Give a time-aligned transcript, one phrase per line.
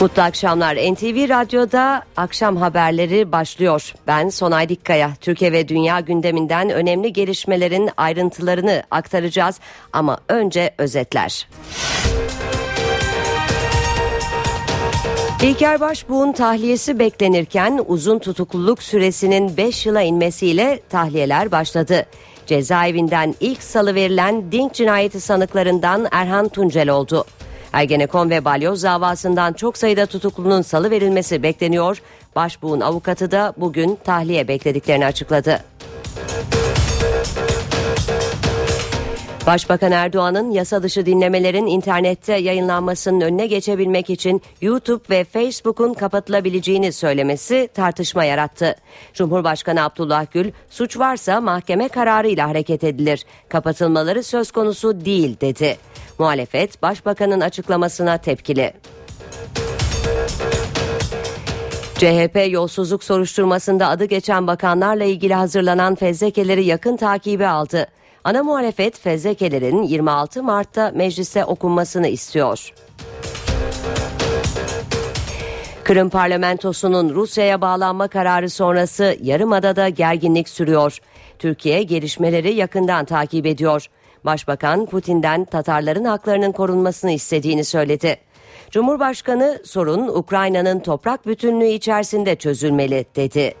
[0.00, 0.76] Mutlu akşamlar.
[0.76, 3.92] NTV Radyo'da akşam haberleri başlıyor.
[4.06, 5.10] Ben Sonay Dikkaya.
[5.20, 9.60] Türkiye ve dünya gündeminden önemli gelişmelerin ayrıntılarını aktaracağız.
[9.92, 11.48] Ama önce özetler.
[15.42, 22.06] İlker Başbuğ'un tahliyesi beklenirken uzun tutukluluk süresinin 5 yıla inmesiyle tahliyeler başladı.
[22.46, 27.24] Cezaevinden ilk salı verilen Dink cinayeti sanıklarından Erhan Tuncel oldu.
[27.72, 32.02] Ergenekon ve Balyoz davasından çok sayıda tutuklunun salı verilmesi bekleniyor.
[32.36, 35.60] Başbuğ'un avukatı da bugün tahliye beklediklerini açıkladı.
[39.48, 47.68] Başbakan Erdoğan'ın yasa dışı dinlemelerin internette yayınlanmasının önüne geçebilmek için YouTube ve Facebook'un kapatılabileceğini söylemesi
[47.74, 48.74] tartışma yarattı.
[49.14, 53.24] Cumhurbaşkanı Abdullah Gül, suç varsa mahkeme kararıyla hareket edilir.
[53.48, 55.78] Kapatılmaları söz konusu değil dedi.
[56.18, 58.72] Muhalefet başbakanın açıklamasına tepkili.
[61.94, 67.86] CHP yolsuzluk soruşturmasında adı geçen bakanlarla ilgili hazırlanan fezlekeleri yakın takibe aldı.
[68.24, 72.72] Ana muhalefet fezlekelerin 26 Mart'ta meclise okunmasını istiyor.
[75.84, 80.98] Kırım parlamentosunun Rusya'ya bağlanma kararı sonrası Yarımada'da gerginlik sürüyor.
[81.38, 83.86] Türkiye gelişmeleri yakından takip ediyor.
[84.24, 88.16] Başbakan Putin'den Tatarların haklarının korunmasını istediğini söyledi.
[88.70, 93.54] Cumhurbaşkanı sorun Ukrayna'nın toprak bütünlüğü içerisinde çözülmeli dedi.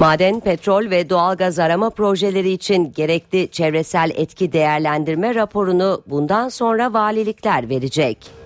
[0.00, 7.68] Maden, petrol ve doğalgaz arama projeleri için gerekli çevresel etki değerlendirme raporunu bundan sonra valilikler
[7.68, 8.41] verecek.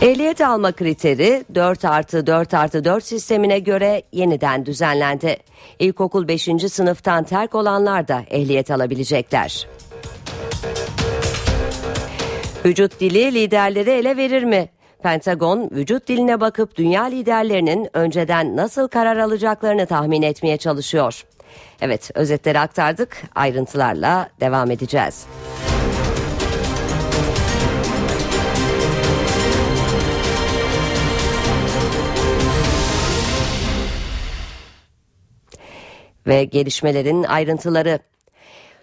[0.00, 5.36] Ehliyet alma kriteri 4 artı 4 artı 4 sistemine göre yeniden düzenlendi.
[5.78, 6.42] İlkokul 5.
[6.72, 9.68] sınıftan terk olanlar da ehliyet alabilecekler.
[12.64, 14.68] Vücut dili liderleri ele verir mi?
[15.02, 21.24] Pentagon vücut diline bakıp dünya liderlerinin önceden nasıl karar alacaklarını tahmin etmeye çalışıyor.
[21.80, 25.26] Evet özetleri aktardık ayrıntılarla devam edeceğiz.
[36.30, 37.98] Ve gelişmelerin ayrıntıları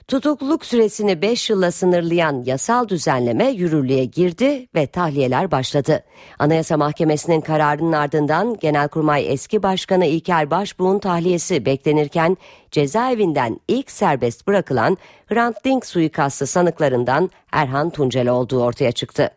[0.07, 6.03] Tutukluluk süresini 5 yılla sınırlayan yasal düzenleme yürürlüğe girdi ve tahliyeler başladı.
[6.39, 12.37] Anayasa Mahkemesi'nin kararının ardından Genelkurmay eski başkanı İlker Başbuğ'un tahliyesi beklenirken
[12.71, 19.29] cezaevinden ilk serbest bırakılan Hrant Dink suikastı sanıklarından Erhan Tuncel olduğu ortaya çıktı.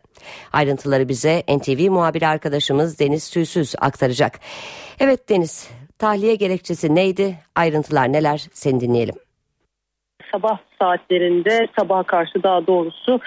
[0.53, 4.39] Ayrıntıları bize NTV muhabiri arkadaşımız Deniz Tüysüz aktaracak.
[4.99, 5.67] Evet Deniz,
[6.01, 7.37] tahliye gerekçesi neydi?
[7.55, 8.47] Ayrıntılar neler?
[8.53, 9.15] Seni dinleyelim
[10.31, 13.19] sabah saatlerinde sabaha karşı daha doğrusu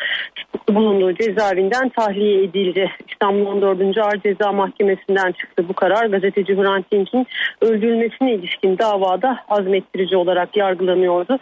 [0.68, 2.90] bulunduğu cezaevinden tahliye edildi.
[3.08, 3.98] İstanbul 14.
[3.98, 6.06] Ağır Ceza Mahkemesi'nden çıktı bu karar.
[6.06, 7.26] Gazeteci Hrant Dink'in
[7.60, 11.38] öldürülmesine ilişkin davada azmettirici olarak yargılanıyordu.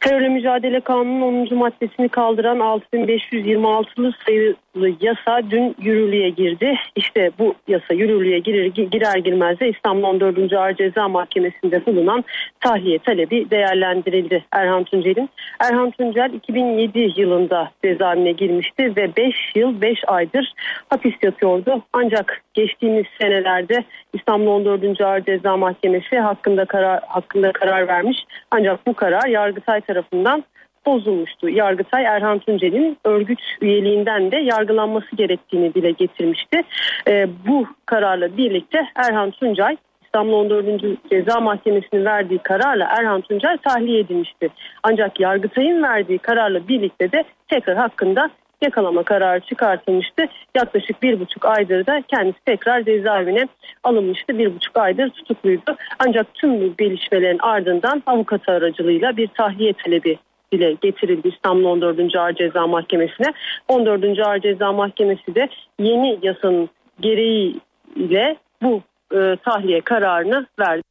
[0.00, 1.58] Terörle Mücadele Kanunu'nun 10.
[1.58, 6.74] maddesini kaldıran 6526'lı sayılı yasa dün yürürlüğe girdi.
[6.96, 10.52] İşte bu yasa yürürlüğe girer, girer girmez de İstanbul 14.
[10.52, 12.24] Ağır Ceza Mahkemesi'nde bulunan
[12.60, 15.30] tahliye talebi değerlendirildi Erhan Tuncel'in.
[15.60, 20.52] Erhan Tuncel 2007 yılında cezaevine girmişti ve 5 yıl 5 aydır
[20.88, 21.82] hapis yatıyordu.
[21.92, 25.00] Ancak geçtiğimiz senelerde İstanbul 14.
[25.00, 28.18] Ağır Ceza Mahkemesi hakkında karar hakkında karar vermiş.
[28.50, 30.44] Ancak bu karar Yargıtay tarafından
[30.86, 31.48] bozulmuştu.
[31.48, 36.62] Yargıtay Erhan Tuncel'in örgüt üyeliğinden de yargılanması gerektiğini dile getirmişti.
[37.08, 39.76] E, bu kararla birlikte Erhan Tuncay
[40.16, 41.10] İstanbul 14.
[41.10, 44.48] Ceza Mahkemesi'nin verdiği kararla Erhan Tuncel tahliye edilmişti.
[44.82, 48.30] Ancak Yargıtay'ın verdiği kararla birlikte de tekrar hakkında
[48.62, 50.26] yakalama kararı çıkartılmıştı.
[50.54, 53.48] Yaklaşık bir buçuk aydır da kendisi tekrar cezaevine
[53.84, 54.38] alınmıştı.
[54.38, 55.76] Bir buçuk aydır tutukluydu.
[55.98, 60.18] Ancak tüm bu gelişmelerin ardından avukatı aracılığıyla bir tahliye talebi
[60.52, 62.16] dile getirildi İstanbul 14.
[62.16, 63.32] Ağır Ceza Mahkemesi'ne.
[63.68, 64.18] 14.
[64.18, 65.48] Ağır Ceza Mahkemesi de
[65.78, 66.68] yeni yasanın
[67.00, 68.82] gereğiyle bu
[69.12, 70.82] e, tahliye kararını verdi.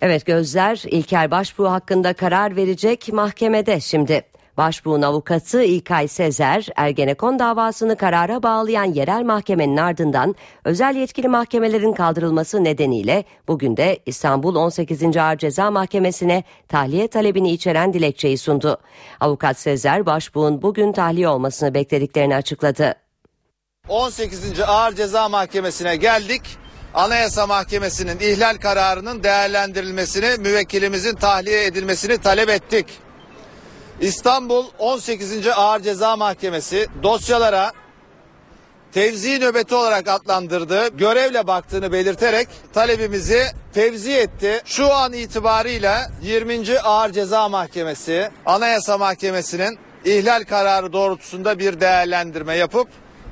[0.00, 4.22] Evet gözler İlker Başbuğ hakkında karar verecek mahkemede şimdi.
[4.58, 10.34] Başbuğ'un avukatı İlkay Sezer, Ergenekon davasını karara bağlayan yerel mahkemenin ardından
[10.64, 15.16] özel yetkili mahkemelerin kaldırılması nedeniyle bugün de İstanbul 18.
[15.16, 18.78] Ağır Ceza Mahkemesi'ne tahliye talebini içeren dilekçeyi sundu.
[19.20, 23.07] Avukat Sezer, Başbuğ'un bugün tahliye olmasını beklediklerini açıkladı.
[23.88, 24.60] 18.
[24.66, 26.42] Ağır Ceza Mahkemesi'ne geldik.
[26.94, 32.86] Anayasa Mahkemesi'nin ihlal kararının değerlendirilmesini, müvekkilimizin tahliye edilmesini talep ettik.
[34.00, 35.46] İstanbul 18.
[35.48, 37.72] Ağır Ceza Mahkemesi dosyalara
[38.92, 43.42] tevzi nöbeti olarak adlandırdığı görevle baktığını belirterek talebimizi
[43.74, 44.62] tevzi etti.
[44.64, 46.78] Şu an itibarıyla 20.
[46.78, 52.88] Ağır Ceza Mahkemesi Anayasa Mahkemesi'nin ihlal kararı doğrultusunda bir değerlendirme yapıp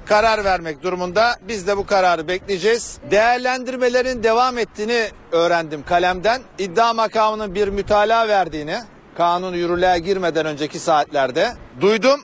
[0.06, 1.36] karar vermek durumunda.
[1.48, 2.98] Biz de bu kararı bekleyeceğiz.
[3.10, 6.42] Değerlendirmelerin devam ettiğini öğrendim kalemden.
[6.58, 8.76] İddia makamının bir mütalaa verdiğini
[9.16, 12.20] kanun yürürlüğe girmeden önceki saatlerde duydum.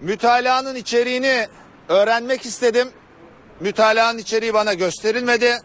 [0.00, 1.48] Mütalaanın içeriğini
[1.88, 2.88] öğrenmek istedim.
[3.60, 5.58] Mütalaanın içeriği bana gösterilmedi.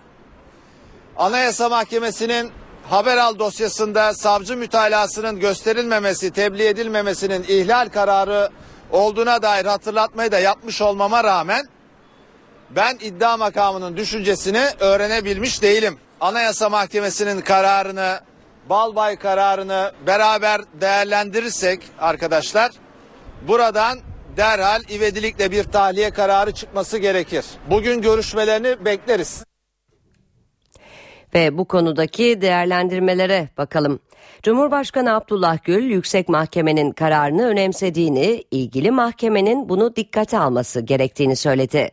[1.17, 2.51] Anayasa Mahkemesi'nin
[2.89, 8.49] Haberal dosyasında savcı mütalasının gösterilmemesi, tebliğ edilmemesinin ihlal kararı
[8.91, 11.65] olduğuna dair hatırlatmayı da yapmış olmama rağmen
[12.69, 15.97] ben iddia makamının düşüncesini öğrenebilmiş değilim.
[16.21, 18.19] Anayasa Mahkemesi'nin kararını,
[18.69, 22.71] Balbay kararını beraber değerlendirirsek arkadaşlar
[23.47, 23.99] buradan
[24.37, 27.45] derhal ivedilikle bir tahliye kararı çıkması gerekir.
[27.69, 29.43] Bugün görüşmelerini bekleriz.
[31.33, 33.99] Ve bu konudaki değerlendirmelere bakalım.
[34.43, 41.91] Cumhurbaşkanı Abdullah Gül yüksek mahkemenin kararını önemsediğini, ilgili mahkemenin bunu dikkate alması gerektiğini söyledi.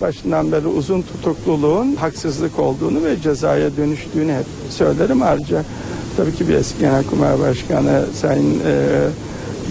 [0.00, 5.22] Başından beri uzun tutukluluğun haksızlık olduğunu ve cezaya dönüştüğünü hep söylerim.
[5.22, 5.64] Ayrıca
[6.16, 9.08] tabii ki bir eski Genelkurmay Başkanı Sayın e,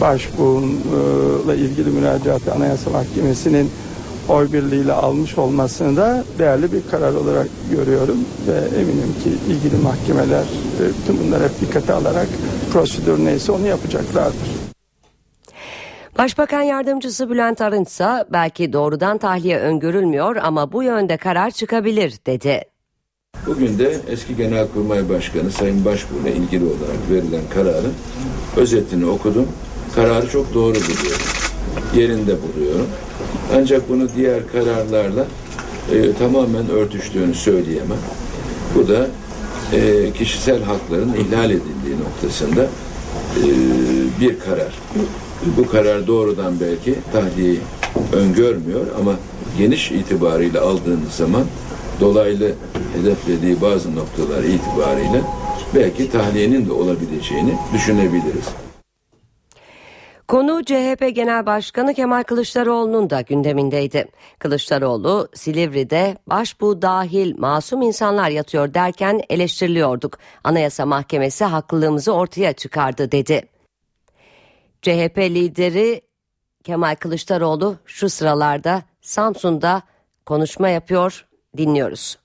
[0.01, 3.71] Başbuğ'la ilgili müracaatı Anayasa Mahkemesi'nin
[4.29, 8.17] oy birliğiyle almış olmasını da değerli bir karar olarak görüyorum
[8.47, 12.27] ve eminim ki ilgili mahkemeler e, bütün bunları hep dikkate alarak
[12.73, 14.65] prosedür neyse onu yapacaklardır.
[16.17, 22.61] Başbakan yardımcısı Bülent Arınç ise belki doğrudan tahliye öngörülmüyor ama bu yönde karar çıkabilir dedi.
[23.47, 27.93] Bugün de eski Genelkurmay Başkanı Sayın Başbuğ'la ilgili olarak verilen kararın
[28.57, 29.47] özetini okudum.
[29.95, 31.44] Kararı çok doğru buluyorum.
[31.95, 32.87] Yerinde buluyorum.
[33.55, 35.25] Ancak bunu diğer kararlarla
[35.93, 37.97] e, tamamen örtüştüğünü söyleyemem.
[38.75, 39.07] Bu da
[39.73, 43.47] e, kişisel hakların ihlal edildiği noktasında e,
[44.21, 44.73] bir karar.
[45.57, 47.59] Bu karar doğrudan belki tahliyeyi
[48.13, 49.13] öngörmüyor ama
[49.57, 51.43] geniş itibarıyla aldığınız zaman
[51.99, 52.53] dolaylı
[52.97, 55.21] hedeflediği bazı noktalar itibariyle
[55.75, 58.64] belki tahliyenin de olabileceğini düşünebiliriz.
[60.27, 64.07] Konu CHP Genel Başkanı Kemal Kılıçdaroğlu'nun da gündemindeydi.
[64.39, 70.17] Kılıçdaroğlu Silivri'de başbuğ dahil masum insanlar yatıyor derken eleştiriliyorduk.
[70.43, 73.49] Anayasa Mahkemesi haklılığımızı ortaya çıkardı dedi.
[74.81, 76.01] CHP lideri
[76.63, 79.81] Kemal Kılıçdaroğlu şu sıralarda Samsun'da
[80.25, 81.25] konuşma yapıyor
[81.57, 82.17] dinliyoruz.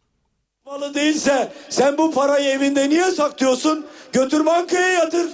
[0.66, 3.86] Malı değilse sen bu parayı evinde niye saklıyorsun?
[4.12, 5.30] Götür bankaya yatır.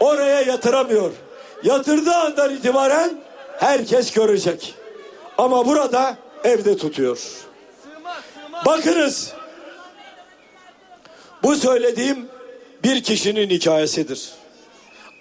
[0.00, 1.25] Oraya yatıramıyor.
[1.62, 3.20] Yatırdığı andan itibaren
[3.58, 4.74] herkes görecek.
[5.38, 7.18] Ama burada evde tutuyor.
[8.66, 9.32] Bakınız.
[11.42, 12.28] Bu söylediğim
[12.84, 14.30] bir kişinin hikayesidir.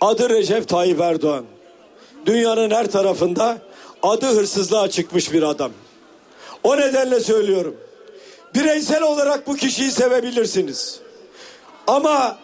[0.01, 1.45] Adı Recep Tayyip Erdoğan.
[2.25, 3.57] Dünyanın her tarafında
[4.03, 5.71] adı hırsızlığa çıkmış bir adam.
[6.63, 7.77] O nedenle söylüyorum.
[8.55, 10.99] Bireysel olarak bu kişiyi sevebilirsiniz.
[11.87, 12.37] Ama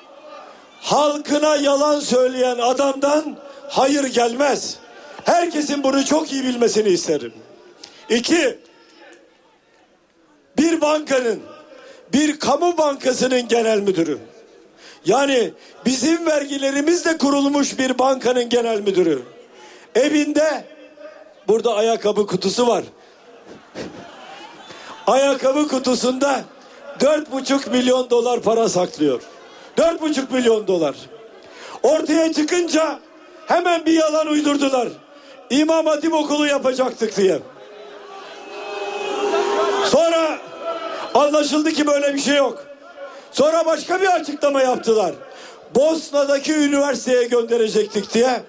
[0.82, 3.38] halkına yalan söyleyen adamdan
[3.72, 4.78] hayır gelmez.
[5.26, 7.34] Herkesin bunu çok iyi bilmesini isterim.
[8.10, 8.60] İki,
[10.58, 11.40] bir bankanın,
[12.14, 14.18] bir kamu bankasının genel müdürü.
[15.06, 15.52] Yani
[15.86, 19.22] bizim vergilerimizle kurulmuş bir bankanın genel müdürü.
[19.96, 20.66] Evinde
[21.48, 22.84] burada ayakkabı kutusu var.
[25.08, 26.44] Ayakkabı kutusunda
[27.00, 29.22] dört buçuk milyon dolar para saklıyor.
[29.78, 30.96] Dört buçuk milyon dolar.
[31.84, 33.00] Ortaya çıkınca
[33.52, 34.88] hemen bir yalan uydurdular.
[35.50, 37.40] İmam Hatip okulu yapacaktık diye.
[39.86, 40.38] Sonra
[41.14, 42.64] anlaşıldı ki böyle bir şey yok.
[43.32, 45.12] Sonra başka bir açıklama yaptılar.
[45.76, 48.44] Bosna'daki üniversiteye gönderecektik diye.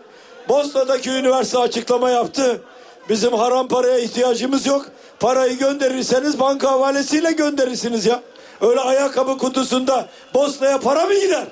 [0.49, 2.61] Bosna'daki üniversite açıklama yaptı.
[3.09, 4.87] Bizim haram paraya ihtiyacımız yok.
[5.21, 8.21] Parayı gönderirseniz banka havalesiyle gönderirsiniz ya.
[8.61, 11.45] Öyle ayakkabı kutusunda Bosna'ya para mı gider?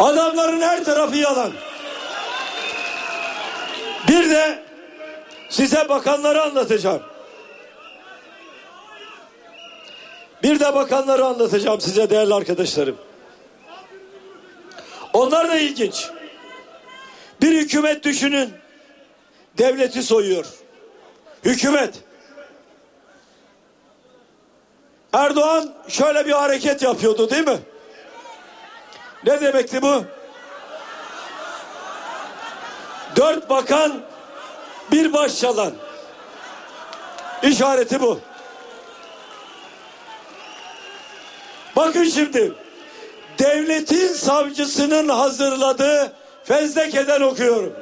[0.00, 1.52] Adamların her tarafı yalan.
[4.08, 4.62] Bir de
[5.48, 7.02] size bakanları anlatacağım.
[10.42, 12.96] Bir de bakanları anlatacağım size değerli arkadaşlarım.
[15.12, 16.10] Onlar da ilginç.
[17.42, 18.50] Bir hükümet düşünün.
[19.58, 20.46] Devleti soyuyor.
[21.44, 21.94] Hükümet.
[25.12, 27.58] Erdoğan şöyle bir hareket yapıyordu değil mi?
[29.26, 30.04] Ne demekti bu?
[33.16, 34.00] Dört bakan
[34.92, 35.72] bir baş çalan.
[37.42, 38.20] İşareti bu.
[41.76, 42.52] Bakın şimdi.
[43.38, 46.12] Devletin savcısının hazırladığı
[46.44, 47.72] fezlekeden okuyorum.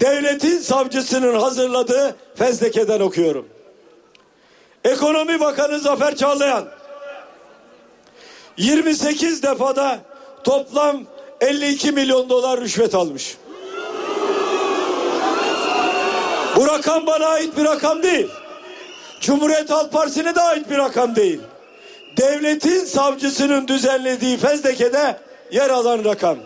[0.00, 3.48] Devletin savcısının hazırladığı fezlekeden okuyorum.
[4.84, 6.64] Ekonomi Bakanı Zafer Çağlayan
[8.56, 9.98] 28 defada
[10.46, 11.02] toplam
[11.40, 13.36] 52 milyon dolar rüşvet almış.
[16.56, 18.28] Bu rakam bana ait bir rakam değil.
[19.20, 21.40] Cumhuriyet Halk Partisi'ne de ait bir rakam değil.
[22.16, 25.16] Devletin savcısının düzenlediği fezlekede
[25.52, 26.38] yer alan rakam.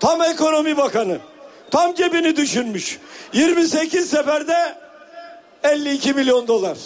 [0.00, 1.18] Tam ekonomi bakanı.
[1.70, 2.98] Tam cebini düşünmüş.
[3.32, 4.76] 28 seferde
[5.64, 6.78] 52 milyon dolar.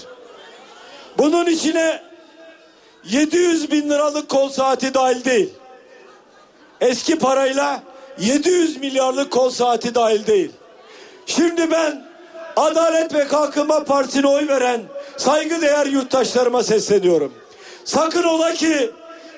[1.19, 2.03] Bunun içine
[3.05, 5.53] 700 bin liralık kol saati dahil değil.
[6.85, 7.83] Eski parayla
[8.19, 10.51] 700 milyarlık kol saati dahil değil.
[11.27, 12.05] Şimdi ben
[12.57, 14.81] Adalet ve Kalkınma Partisi'ne oy veren
[15.17, 17.33] saygıdeğer yurttaşlarıma sesleniyorum.
[17.85, 18.91] Sakın ola ki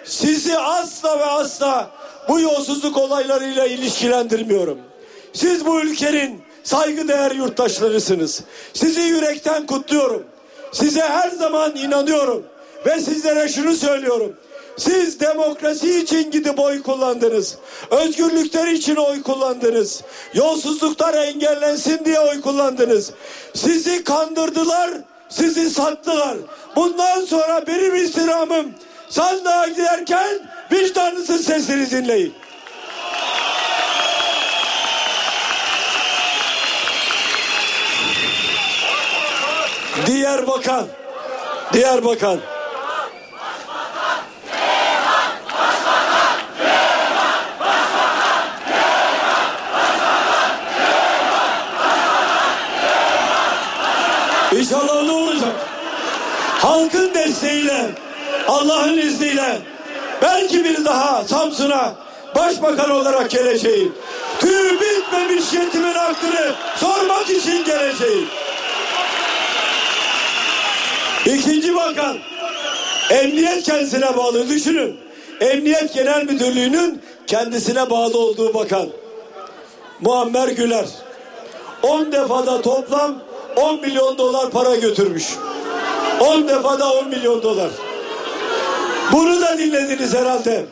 [0.05, 1.91] sizi asla ve asla
[2.29, 4.79] bu yolsuzluk olaylarıyla ilişkilendirmiyorum.
[5.33, 8.43] Siz bu ülkenin saygıdeğer yurttaşlarısınız.
[8.73, 10.25] Sizi yürekten kutluyorum.
[10.73, 12.45] Size her zaman inanıyorum
[12.87, 14.37] ve sizlere şunu söylüyorum.
[14.79, 17.59] Siz demokrasi için gidip oy kullandınız.
[17.91, 20.03] Özgürlükler için oy kullandınız.
[20.35, 23.13] Yolsuzluklar engellensin diye oy kullandınız.
[23.55, 24.91] Sizi kandırdılar,
[25.29, 26.37] sizi sattılar.
[26.77, 28.67] Bundan sonra benim istirhamım
[29.09, 32.35] sandığa giderken vicdanınızın sesini dinleyin.
[40.07, 40.87] Diğer bakan,
[41.73, 42.39] diğer bakan.
[54.67, 55.53] İnşallah ne olacak?
[56.59, 57.91] Halkın desteğiyle,
[58.49, 59.59] Allah'ın izniyle
[60.23, 61.95] belki bir daha Samsun'a
[62.37, 63.93] başbakan olarak geleceğim.
[64.39, 68.29] Tüy bitmemiş yetimin hakkını sormak için geleceğim.
[71.27, 72.19] İkinci bakan
[73.11, 74.97] emniyet kendisine bağlı düşünün.
[75.41, 78.89] Emniyet Genel Müdürlüğü'nün kendisine bağlı olduğu bakan
[80.01, 80.87] Muammer Güler
[81.83, 83.26] 10 defada toplam
[83.57, 85.37] 10 milyon dolar para götürmüş.
[86.21, 87.71] 10 defada 10 milyon dolar.
[89.13, 90.67] Bunu da dinlediniz herhalde.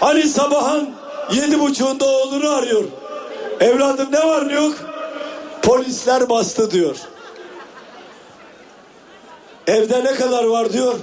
[0.00, 0.90] Hani sabahın
[1.32, 2.84] yedi buçuğunda oğlunu arıyor.
[3.60, 4.74] Evladım ne var ne yok?
[5.62, 6.96] Polisler bastı diyor.
[9.66, 10.94] Evde ne kadar var diyor.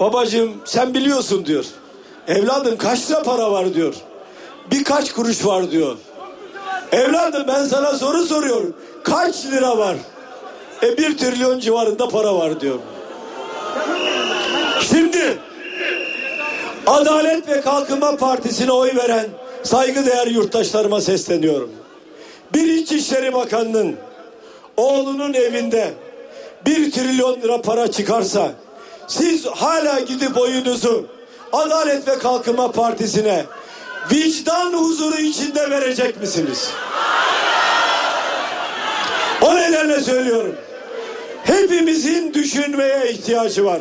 [0.00, 1.64] Babacığım sen biliyorsun diyor.
[2.28, 3.94] Evladım kaç lira para var diyor.
[4.70, 5.96] Birkaç kuruş var diyor.
[6.92, 8.76] Evladım ben sana soru soruyorum.
[9.10, 9.96] Kaç lira var?
[10.82, 12.78] E bir trilyon civarında para var diyor.
[14.90, 15.38] Şimdi
[16.86, 19.26] Adalet ve Kalkınma Partisi'ne oy veren
[19.62, 21.70] saygıdeğer yurttaşlarıma sesleniyorum.
[22.54, 23.96] Bir İçişleri Bakanı'nın
[24.76, 25.94] oğlunun evinde
[26.66, 28.52] bir trilyon lira para çıkarsa
[29.06, 31.06] siz hala gidip oyunuzu
[31.52, 33.44] Adalet ve Kalkınma Partisi'ne
[34.12, 36.70] vicdan huzuru içinde verecek misiniz?
[36.72, 37.57] O
[39.78, 40.56] nedenle söylüyorum.
[41.44, 43.80] Hepimizin düşünmeye ihtiyacı var.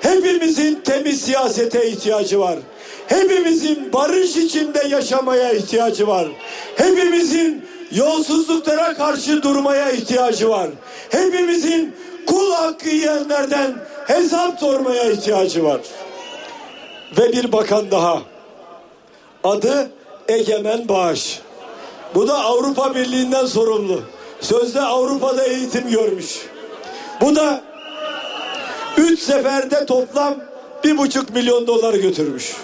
[0.00, 2.58] Hepimizin temiz siyasete ihtiyacı var.
[3.06, 6.28] Hepimizin barış içinde yaşamaya ihtiyacı var.
[6.76, 10.68] Hepimizin yolsuzluklara karşı durmaya ihtiyacı var.
[11.10, 11.94] Hepimizin
[12.26, 13.74] kul hakkı yiyenlerden
[14.06, 15.80] hesap sormaya ihtiyacı var.
[17.18, 18.22] Ve bir bakan daha.
[19.44, 19.90] Adı
[20.28, 21.40] Egemen Bağış.
[22.14, 24.02] Bu da Avrupa Birliği'nden sorumlu.
[24.40, 26.46] Sözde Avrupa'da eğitim görmüş.
[27.20, 27.62] Bu da
[28.96, 30.34] üç seferde toplam
[30.84, 32.56] bir buçuk milyon dolar götürmüş.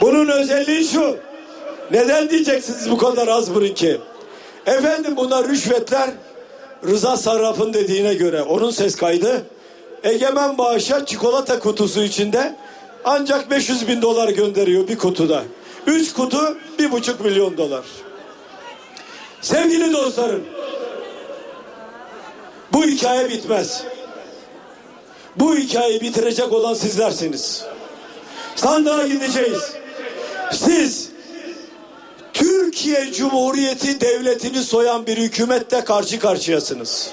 [0.00, 1.16] Bunun özelliği şu.
[1.90, 4.00] Neden diyeceksiniz bu kadar az burun ki?
[4.66, 6.10] Efendim bunlar rüşvetler
[6.84, 9.46] Rıza Sarraf'ın dediğine göre onun ses kaydı
[10.04, 12.56] Egemen Bağış'a çikolata kutusu içinde
[13.04, 15.42] ancak 500 bin dolar gönderiyor bir kutuda.
[15.86, 17.84] Üç kutu bir buçuk milyon dolar.
[19.40, 20.44] Sevgili dostlarım
[22.76, 23.82] bu hikaye bitmez.
[25.36, 27.64] Bu hikayeyi bitirecek olan sizlersiniz.
[28.56, 29.72] Sandığa gideceğiz.
[30.52, 31.08] Siz
[32.32, 37.10] Türkiye Cumhuriyeti Devleti'ni soyan bir hükümetle karşı karşıyasınız.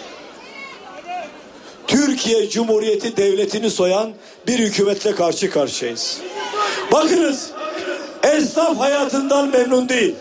[1.87, 4.13] Türkiye Cumhuriyeti Devleti'ni soyan
[4.47, 6.17] bir hükümetle karşı karşıyayız.
[6.91, 7.51] Bakınız
[8.23, 10.15] esnaf hayatından memnun değil.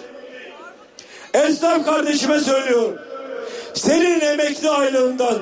[1.35, 2.99] Esnaf kardeşime söylüyorum.
[3.75, 5.39] Senin emekli aylığından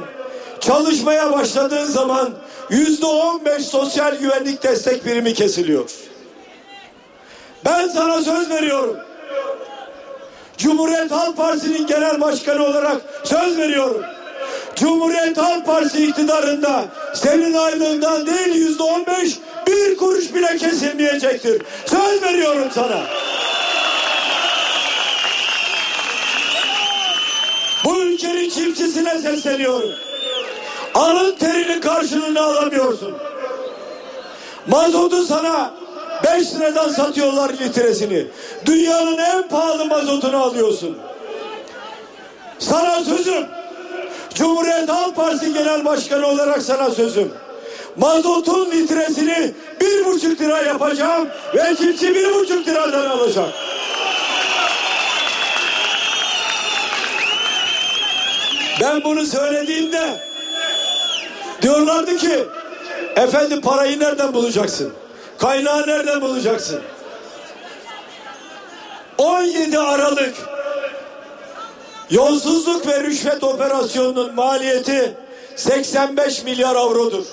[0.61, 2.31] çalışmaya başladığın zaman
[2.71, 5.91] yüzde on beş sosyal güvenlik destek birimi kesiliyor.
[7.65, 8.97] Ben sana söz veriyorum.
[10.59, 14.03] Cumhuriyet Halk Partisi'nin genel başkanı olarak söz veriyorum.
[14.77, 16.85] Cumhuriyet Halk Partisi iktidarında
[17.15, 21.63] senin aylığından değil yüzde on beş bir kuruş bile kesilmeyecektir.
[21.87, 23.01] Söz veriyorum sana.
[27.85, 29.91] Bu ülkenin çiftçisine sesleniyorum.
[30.95, 33.15] Alın terinin karşılığını alamıyorsun.
[34.67, 35.75] Mazotu sana
[36.25, 38.27] 5 liradan satıyorlar litresini.
[38.67, 40.99] Dünyanın en pahalı mazotunu alıyorsun.
[42.59, 43.47] Sana sözüm.
[44.35, 47.33] Cumhuriyet Halk Partisi Genel Başkanı olarak sana sözüm.
[47.97, 53.49] Mazotun litresini bir buçuk lira yapacağım ve çiftçi bir buçuk liradan alacak.
[58.81, 60.21] Ben bunu söylediğimde
[61.63, 62.45] diyorlardı ki
[63.17, 64.93] efendim parayı nereden bulacaksın?
[65.39, 66.81] Kaynağı nereden bulacaksın?
[69.19, 70.35] 17 Aralık
[72.11, 75.17] yolsuzluk ve rüşvet operasyonunun maliyeti
[75.57, 77.25] 85 milyar avrodur.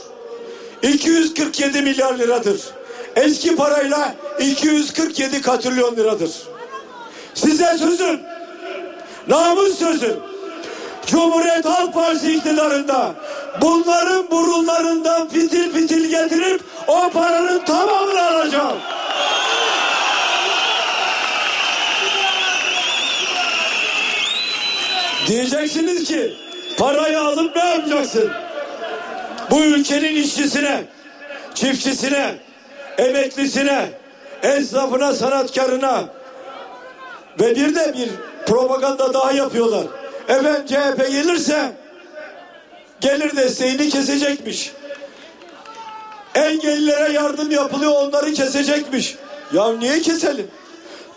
[0.81, 2.61] 247 milyar liradır.
[3.15, 6.31] Eski parayla 247 katrilyon liradır.
[7.33, 8.19] Size sözüm,
[9.27, 10.36] namus sözüm.
[11.07, 13.11] Cumhuriyet Halk Partisi iktidarında
[13.61, 18.77] bunların burunlarından fitil fitil getirip o paranın tamamını alacağım.
[25.27, 26.33] Diyeceksiniz ki
[26.77, 28.31] parayı alıp ne yapacaksın?
[29.51, 30.83] Bu ülkenin işçisine,
[31.53, 32.35] çiftçisine,
[32.97, 33.89] emeklisine,
[34.43, 36.03] esnafına, sanatkarına
[37.39, 38.09] ve bir de bir
[38.45, 39.83] propaganda daha yapıyorlar.
[40.27, 41.71] Efendim CHP gelirse
[43.01, 44.71] gelir desteğini kesecekmiş.
[46.35, 49.15] Engellilere yardım yapılıyor onları kesecekmiş.
[49.53, 50.47] Ya niye keselim?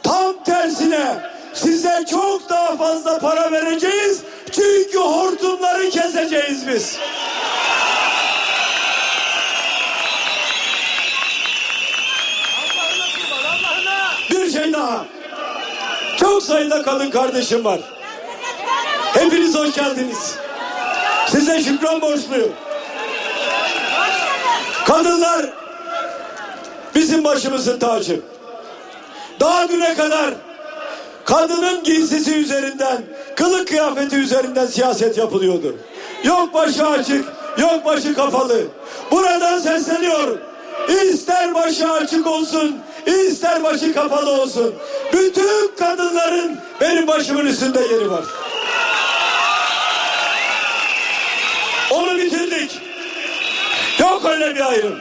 [0.03, 4.21] Tam tersine size çok daha fazla para vereceğiz.
[4.53, 6.99] Çünkü hortumları keseceğiz biz.
[14.31, 15.05] Bir şey daha.
[16.17, 17.81] Çok sayıda kadın kardeşim var.
[19.15, 20.35] Hepiniz hoş geldiniz.
[21.29, 22.53] Size şükran borçluyum.
[24.87, 25.47] Kadınlar
[26.95, 28.21] bizim başımızın tacı.
[29.41, 30.35] Daha düne kadar
[31.25, 33.03] kadının giysisi üzerinden,
[33.37, 35.77] kılık kıyafeti üzerinden siyaset yapılıyordu.
[36.25, 37.25] Yok başı açık,
[37.59, 38.63] yok başı kapalı.
[39.11, 40.39] Buradan sesleniyorum.
[40.89, 44.75] İster başı açık olsun, ister başı kapalı olsun.
[45.13, 48.25] Bütün kadınların benim başımın üstünde yeri var.
[51.91, 52.81] Onu bitirdik.
[54.01, 54.99] Yok öyle bir ayrım.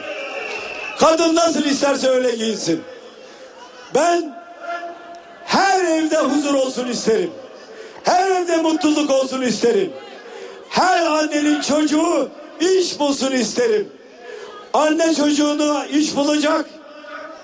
[0.98, 2.82] Kadın nasıl isterse öyle giyinsin.
[3.94, 4.36] Ben
[5.44, 7.30] her evde huzur olsun isterim.
[8.04, 9.92] Her evde mutluluk olsun isterim.
[10.68, 12.28] Her annenin çocuğu
[12.60, 13.88] iş bulsun isterim.
[14.72, 16.64] Anne çocuğuna iş bulacak.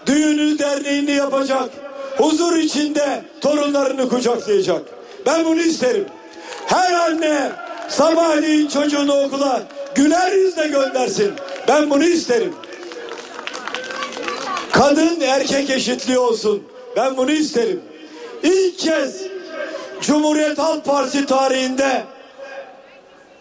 [0.06, 1.70] Düğünü derneğini yapacak.
[2.18, 4.82] Huzur içinde torunlarını kucaklayacak.
[5.26, 6.06] Ben bunu isterim.
[6.66, 7.52] Her anne
[7.88, 9.62] sabahleyin çocuğunu okula
[9.96, 11.32] güler yüzle göndersin.
[11.68, 12.54] Ben bunu isterim.
[14.72, 16.62] Kadın erkek eşitliği olsun.
[16.96, 17.80] Ben bunu isterim.
[18.42, 19.22] İlk kez
[20.00, 22.04] Cumhuriyet Halk Partisi tarihinde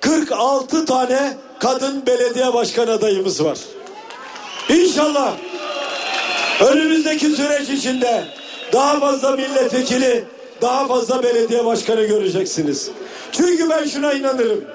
[0.02, 3.58] 46 tane kadın belediye başkan adayımız var.
[4.70, 5.34] İnşallah
[6.60, 8.24] önümüzdeki süreç içinde
[8.74, 10.26] daha fazla milletvekili,
[10.62, 12.90] daha fazla belediye başkanı göreceksiniz.
[13.32, 14.66] Çünkü ben şuna inanırım.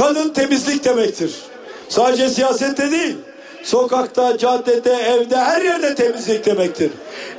[0.00, 1.34] Kadın temizlik demektir.
[1.88, 3.16] Sadece siyasette değil,
[3.62, 6.90] sokakta, caddede, evde, her yerde temizlik demektir.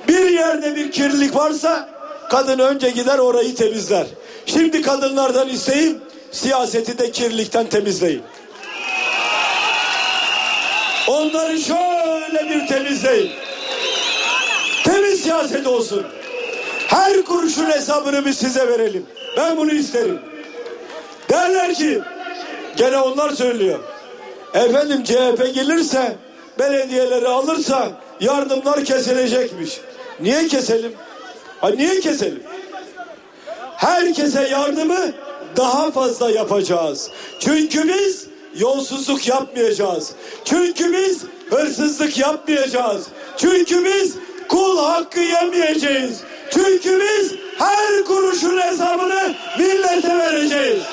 [0.07, 1.89] Bir yerde bir kirlilik varsa
[2.29, 4.05] kadın önce gider orayı temizler.
[4.45, 8.21] Şimdi kadınlardan isteyeyim siyaseti de kirlilikten temizleyin.
[11.07, 13.31] Onları şöyle bir temizleyin.
[14.83, 16.05] Temiz siyaset olsun.
[16.87, 19.05] Her kuruşun hesabını biz size verelim.
[19.37, 20.19] Ben bunu isterim.
[21.29, 22.01] Derler ki
[22.81, 23.79] gene onlar söylüyor.
[24.53, 26.15] Efendim CHP gelirse
[26.59, 27.89] belediyeleri alırsa
[28.19, 29.79] yardımlar kesilecekmiş.
[30.19, 30.93] Niye keselim?
[31.59, 32.43] Ha niye keselim?
[33.75, 35.11] Herkese yardımı
[35.57, 37.09] daha fazla yapacağız.
[37.39, 40.11] Çünkü biz yolsuzluk yapmayacağız.
[40.45, 43.07] Çünkü biz hırsızlık yapmayacağız.
[43.37, 44.15] Çünkü biz
[44.49, 46.19] kul hakkı yemeyeceğiz.
[46.51, 50.83] Çünkü biz her kuruşun hesabını millete vereceğiz.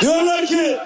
[0.00, 0.78] Diyorlar ki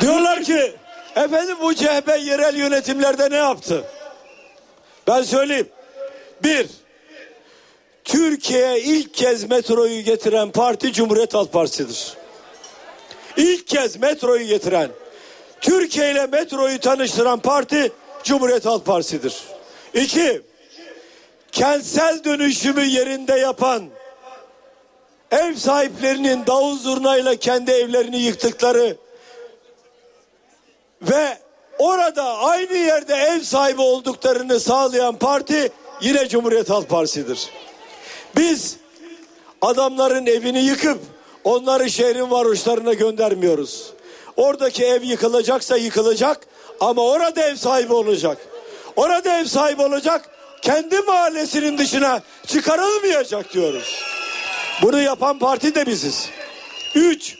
[0.00, 0.72] Diyorlar ki
[1.16, 3.84] efendim bu CHP yerel yönetimlerde ne yaptı?
[5.06, 5.68] Ben söyleyeyim.
[6.42, 6.66] Bir,
[8.04, 12.16] Türkiye'ye ilk kez metroyu getiren parti Cumhuriyet Halk Partisi'dir.
[13.36, 14.90] İlk kez metroyu getiren,
[15.66, 17.92] Türkiye ile metroyu tanıştıran parti
[18.24, 19.42] Cumhuriyet Halk Partisi'dir.
[19.94, 20.42] İki,
[21.52, 23.84] kentsel dönüşümü yerinde yapan,
[25.30, 28.96] ev sahiplerinin davul zurnayla kendi evlerini yıktıkları
[31.02, 31.38] ve
[31.78, 37.48] orada aynı yerde ev sahibi olduklarını sağlayan parti yine Cumhuriyet Halk Partisi'dir.
[38.36, 38.76] Biz
[39.62, 40.98] adamların evini yıkıp
[41.44, 43.95] onları şehrin varoşlarına göndermiyoruz.
[44.36, 46.46] Oradaki ev yıkılacaksa yıkılacak
[46.80, 48.38] ama orada ev sahibi olacak.
[48.96, 50.30] Orada ev sahibi olacak
[50.62, 54.02] kendi mahallesinin dışına çıkarılmayacak diyoruz.
[54.82, 56.28] Bunu yapan parti de biziz.
[56.94, 57.36] Üç,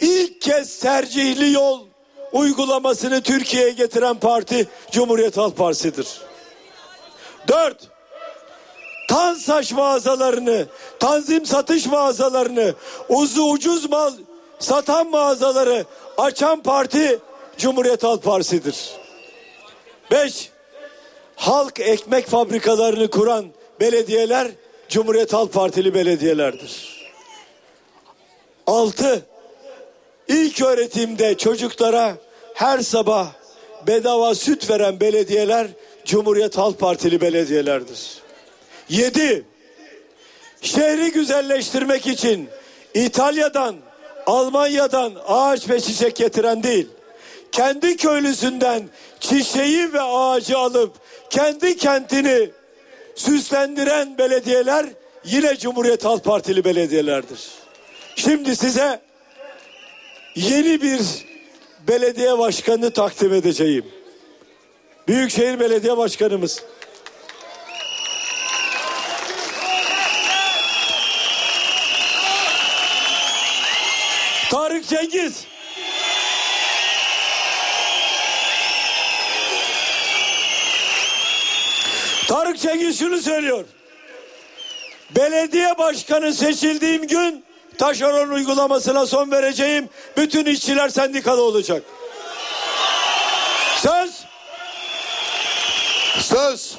[0.00, 1.86] ilk kez tercihli yol
[2.32, 6.06] uygulamasını Türkiye'ye getiren parti Cumhuriyet Halk Partisi'dir.
[7.48, 7.88] Dört,
[9.08, 10.66] Tansaç mağazalarını,
[11.00, 12.74] tanzim satış mağazalarını,
[13.08, 14.12] uzu ucuz mal
[14.58, 15.84] satan mağazaları
[16.18, 17.18] açan parti
[17.58, 18.90] Cumhuriyet Halk Partisi'dir.
[20.10, 20.50] Beş,
[21.36, 23.46] halk ekmek fabrikalarını kuran
[23.80, 24.48] belediyeler
[24.88, 26.98] Cumhuriyet Halk Partili belediyelerdir.
[28.66, 29.22] Altı,
[30.28, 32.16] ilk öğretimde çocuklara
[32.54, 33.28] her sabah
[33.86, 35.66] bedava süt veren belediyeler
[36.04, 38.18] Cumhuriyet Halk Partili belediyelerdir.
[38.88, 39.44] Yedi,
[40.60, 42.48] şehri güzelleştirmek için
[42.94, 43.76] İtalya'dan,
[44.28, 46.86] Almanya'dan ağaç ve çiçek getiren değil,
[47.52, 48.88] kendi köylüsünden
[49.20, 50.92] çiçeği ve ağacı alıp
[51.30, 52.50] kendi kentini
[53.14, 54.86] süslendiren belediyeler
[55.24, 57.40] yine Cumhuriyet Halk Partili belediyelerdir.
[58.16, 59.00] Şimdi size
[60.34, 61.00] yeni bir
[61.88, 63.84] belediye başkanı takdim edeceğim.
[65.08, 66.62] Büyükşehir Belediye Başkanımız.
[74.50, 75.44] Tarık Cengiz.
[82.28, 83.64] Tarık Cengiz şunu söylüyor.
[85.10, 87.44] Belediye başkanı seçildiğim gün
[87.78, 89.88] taşeron uygulamasına son vereceğim.
[90.16, 91.82] Bütün işçiler sendikalı olacak.
[93.76, 94.24] Söz.
[96.20, 96.78] Söz.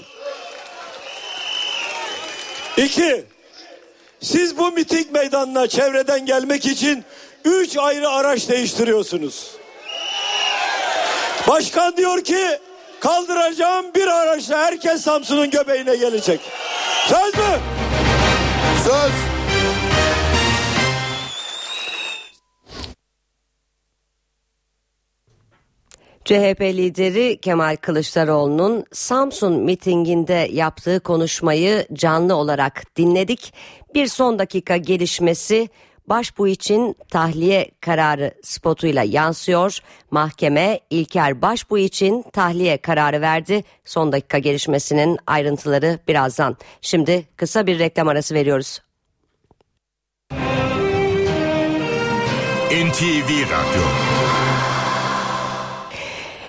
[2.78, 3.26] İki.
[4.22, 7.04] Siz bu miting meydanına çevreden gelmek için
[7.45, 9.52] üç ayrı araç değiştiriyorsunuz.
[11.47, 12.60] Başkan diyor ki
[12.99, 16.39] kaldıracağım bir araçla herkes Samsun'un göbeğine gelecek.
[17.08, 17.60] Söz mü?
[18.84, 19.12] Söz.
[26.25, 33.54] CHP lideri Kemal Kılıçdaroğlu'nun Samsun mitinginde yaptığı konuşmayı canlı olarak dinledik.
[33.95, 35.69] Bir son dakika gelişmesi
[36.10, 39.80] Başbu için tahliye kararı spotuyla yansıyor.
[40.12, 43.63] Mahkeme İlker Başbu için tahliye kararı verdi.
[43.86, 46.58] Son dakika gelişmesinin ayrıntıları birazdan.
[46.82, 48.82] Şimdi kısa bir reklam arası veriyoruz.
[52.72, 53.84] NTV Radyo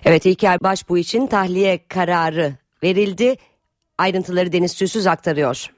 [0.05, 3.37] Evet İlker Başbu için tahliye kararı verildi.
[3.99, 5.70] Ayrıntıları Deniz Tüysüz aktarıyor.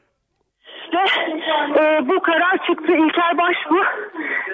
[1.77, 2.93] E, bu karar çıktı.
[2.93, 3.79] İlker Başbu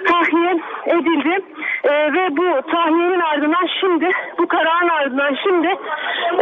[0.07, 1.39] tahliye edildi.
[1.83, 5.67] E, ve bu tahliyenin ardından şimdi bu kararın ardından şimdi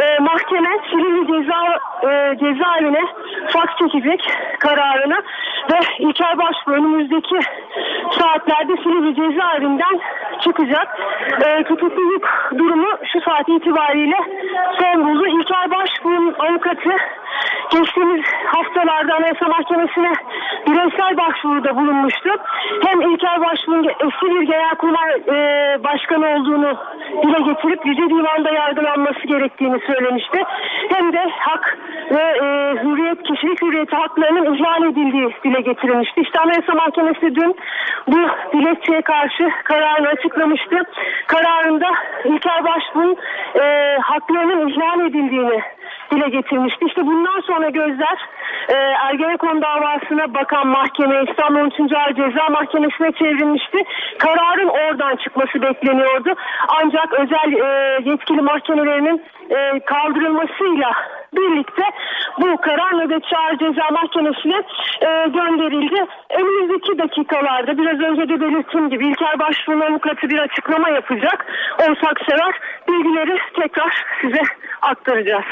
[0.02, 1.80] e, mahkeme Silivri ceza
[2.12, 3.04] e, cezaevine
[3.48, 5.24] faks çekecek kararını
[5.72, 7.40] ve İlker Başbu önümüzdeki
[8.20, 10.00] saatlerde Silivri cezaevinden
[10.42, 11.00] çıkacak.
[11.46, 14.18] E, tutukluluk durumu şu saat itibariyle
[14.80, 15.28] son buldu.
[15.28, 16.90] İlker Başbu'nun avukatı
[17.72, 20.12] geçtiğimiz haftalarda Anayasa Mahkemesi'ne
[20.68, 22.30] bireysel başvuruda bulunmuştu.
[22.86, 25.38] Hem İlker Başbuğ'un bir genelkurmay e,
[25.84, 26.78] başkanı olduğunu
[27.24, 30.44] dile getirip Yüce Divan'da yargılanması gerektiğini söylemişti.
[30.90, 31.78] Hem de hak
[32.12, 32.46] ve e,
[32.84, 36.22] hürriyet, kişilik hürriyeti haklarının ihlal edildiği dile getirilmişti.
[36.22, 37.56] İşte Anayasa Mahkemesi dün
[38.08, 38.20] bu
[38.54, 40.84] dilekçeye karşı kararını açıklamıştı.
[41.28, 41.88] Kararında
[42.26, 43.18] İlker Başbuğ'un
[43.62, 45.62] e, haklarının ihlal edildiğini
[46.12, 46.86] dile getirmişti.
[46.86, 48.18] İşte bundan sonra gözler
[48.70, 48.74] e,
[49.08, 51.94] Ergenekon davasına bakan mahkeme İstanbul 13.
[51.94, 53.78] Ağır Ceza Mahkemesi'ne çevrilmişti.
[54.20, 56.34] Kararın oradan çıkması bekleniyordu.
[56.68, 60.92] Ancak özel e, yetkili mahkemelerinin e, kaldırılmasıyla
[61.36, 61.84] birlikte
[62.42, 64.58] bu karar nöbetçi ağır ceza mahkemesine
[65.02, 66.06] e, gönderildi.
[66.30, 71.46] Önümüzdeki dakikalarda biraz önce de belirttiğim gibi İlker Başbuğ'un avukatı bir açıklama yapacak.
[71.80, 72.54] Olsak sever
[72.88, 74.42] bilgileri tekrar size
[74.82, 75.46] aktaracağız.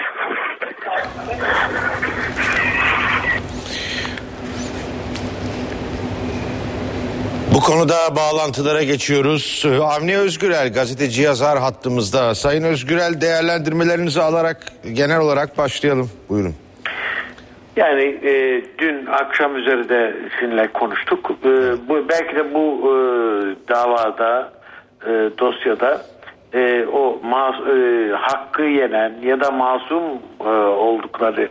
[7.55, 9.65] Bu konuda bağlantılara geçiyoruz.
[9.81, 12.35] Avni Özgürel gazeteci yazar hattımızda.
[12.35, 14.57] Sayın Özgürel değerlendirmelerinizi alarak
[14.93, 16.09] genel olarak başlayalım.
[16.29, 16.53] Buyurun.
[17.75, 21.31] Yani e, dün akşam üzeri de sizinle konuştuk.
[21.43, 21.47] E,
[21.89, 22.93] bu belki de bu e,
[23.69, 24.51] davada
[25.07, 26.01] e, dosyada
[26.53, 30.03] e, o mas, e, hakkı yenen ya da masum
[30.45, 31.49] e, oldukları e,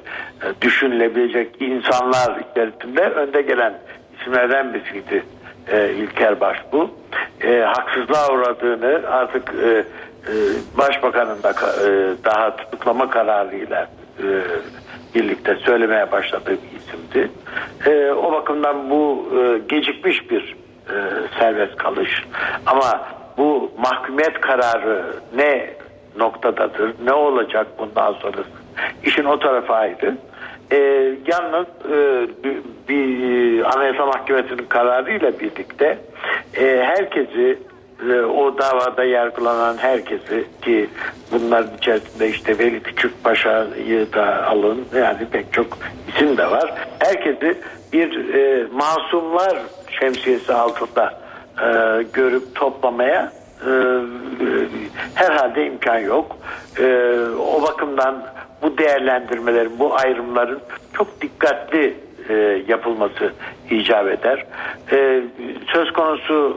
[0.63, 3.75] düşünülebilecek insanlar içerisinde önde gelen
[4.21, 5.25] isimlerden birisiydi
[5.69, 6.91] e, İlker Başbuğ.
[7.41, 9.85] E, haksızlığa uğradığını artık e, e,
[10.79, 14.27] Başbakanın da e, daha tutuklama kararıyla e,
[15.15, 17.31] birlikte söylemeye başladığı bir isimdi.
[17.87, 20.57] E, o bakımdan bu e, gecikmiş bir
[20.89, 20.95] e,
[21.39, 22.25] serbest kalış.
[22.67, 23.01] Ama
[23.39, 25.05] bu mahkumiyet kararı
[25.37, 25.71] ne
[26.17, 28.51] noktadadır, ne olacak bundan sonrası?
[29.05, 30.17] İşin o tarafı ayrı.
[30.75, 30.79] E,
[31.27, 32.57] yalnız e, bir,
[32.89, 35.99] bir Anayasa Mahkemesi'nin kararıyla birlikte
[36.57, 37.59] e, herkesi
[38.11, 40.89] e, o davada yargılanan herkesi ki
[41.33, 46.75] bunların içerisinde işte Veli Küçükpaşa'yı da alın yani pek çok isim de var.
[46.99, 47.59] Herkesi
[47.93, 49.59] bir e, masumlar
[50.01, 51.21] şemsiyesi altında
[51.63, 53.71] e, görüp toplamaya e,
[55.15, 56.37] herhalde imkan yok.
[56.79, 58.27] E, o bakımdan
[58.65, 60.61] bu değerlendirmelerin, bu ayrımların
[60.97, 61.95] çok dikkatli
[62.29, 62.35] e,
[62.69, 63.33] yapılması
[63.71, 64.47] icap eder.
[64.93, 65.23] E,
[65.73, 66.57] söz konusu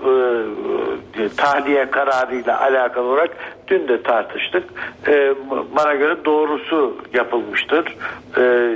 [1.20, 3.30] e, tahliye kararıyla alakalı olarak
[3.68, 4.64] dün de tartıştık.
[5.08, 5.34] E,
[5.76, 7.98] bana göre doğrusu yapılmıştır.
[8.38, 8.74] E,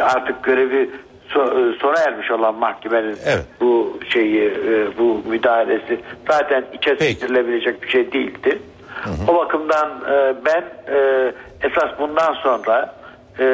[0.00, 0.90] artık görevi
[1.28, 3.46] so, sona ermiş olan mahkemenin Evet.
[3.60, 8.58] bu şeyi e, bu müdahalesi zaten içe sindirilebilecek bir şey değildi.
[9.28, 11.32] O bakımdan e, ben e,
[11.62, 12.94] esas bundan sonra
[13.38, 13.46] e,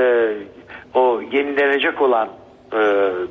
[0.94, 2.29] o yenilenecek olan
[2.73, 2.77] e,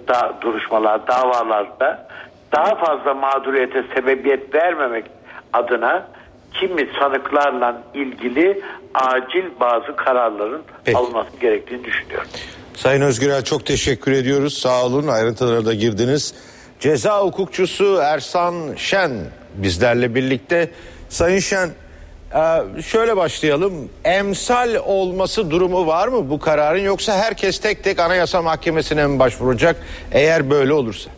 [0.07, 2.07] da, duruşmalar, davalarda
[2.51, 5.05] daha fazla mağduriyete sebebiyet vermemek
[5.53, 6.07] adına
[6.53, 8.61] kimi sanıklarla ilgili
[8.93, 10.97] acil bazı kararların Peki.
[10.97, 12.27] alınması gerektiğini düşünüyorum.
[12.73, 14.57] Sayın Özgürel çok teşekkür ediyoruz.
[14.57, 16.33] Sağ olun ayrıntılara da girdiniz.
[16.79, 19.11] Ceza hukukçusu Ersan Şen
[19.55, 20.69] bizlerle birlikte.
[21.09, 21.69] Sayın Şen
[22.35, 23.73] e, şöyle başlayalım.
[24.03, 29.75] Emsal olması durumu var mı bu kararın yoksa herkes tek tek Anayasa Mahkemesi'ne mi başvuracak
[30.11, 31.09] eğer böyle olursa?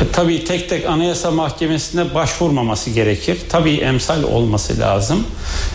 [0.00, 3.38] E, tabii tek tek Anayasa Mahkemesi'ne başvurmaması gerekir.
[3.48, 5.26] Tabii emsal olması lazım.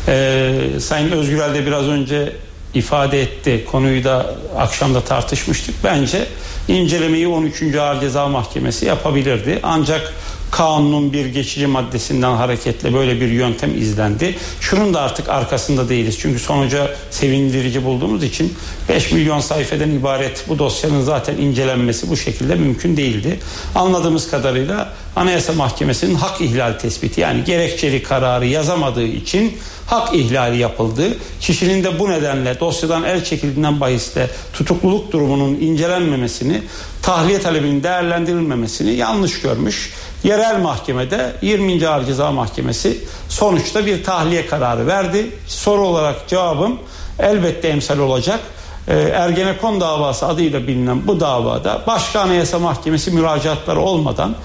[0.08, 2.34] Ee, Sayın Özgürel de biraz önce
[2.74, 3.66] ifade etti.
[3.72, 5.76] Konuyu da akşamda tartışmıştık.
[5.84, 6.28] Bence
[6.68, 7.76] incelemeyi 13.
[7.76, 9.60] Ağır Ceza Mahkemesi yapabilirdi.
[9.64, 10.14] Ancak
[10.52, 14.36] kanunun bir geçici maddesinden hareketle böyle bir yöntem izlendi.
[14.60, 16.18] Şunun da artık arkasında değiliz.
[16.20, 18.54] Çünkü sonuca sevindirici bulduğumuz için
[18.90, 23.40] 5 milyon sayfeden ibaret bu dosyanın zaten incelenmesi bu şekilde mümkün değildi.
[23.76, 31.18] Anladığımız kadarıyla Anayasa Mahkemesi'nin hak ihlal tespiti yani gerekçeli kararı yazamadığı için hak ihlali yapıldı.
[31.40, 36.62] Kişinin de bu nedenle dosyadan el çekildiğinden bahisle tutukluluk durumunun incelenmemesini,
[37.02, 39.94] tahliye talebinin değerlendirilmemesini yanlış görmüş.
[40.24, 41.88] Yerel mahkemede 20.
[41.88, 42.98] Ağır Ceza Mahkemesi
[43.30, 45.32] sonuçta bir tahliye kararı verdi.
[45.48, 46.80] Soru olarak cevabım
[47.20, 48.40] elbette emsal olacak.
[48.88, 54.36] Ee, Ergenekon davası adıyla bilinen bu davada başka anayasa mahkemesi müracaatları olmadan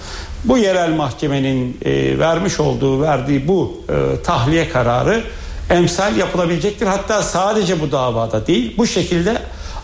[0.43, 5.23] bu yerel mahkemenin e, vermiş olduğu verdiği bu e, tahliye kararı
[5.69, 6.87] emsal yapılabilecektir.
[6.87, 9.37] Hatta sadece bu davada değil bu şekilde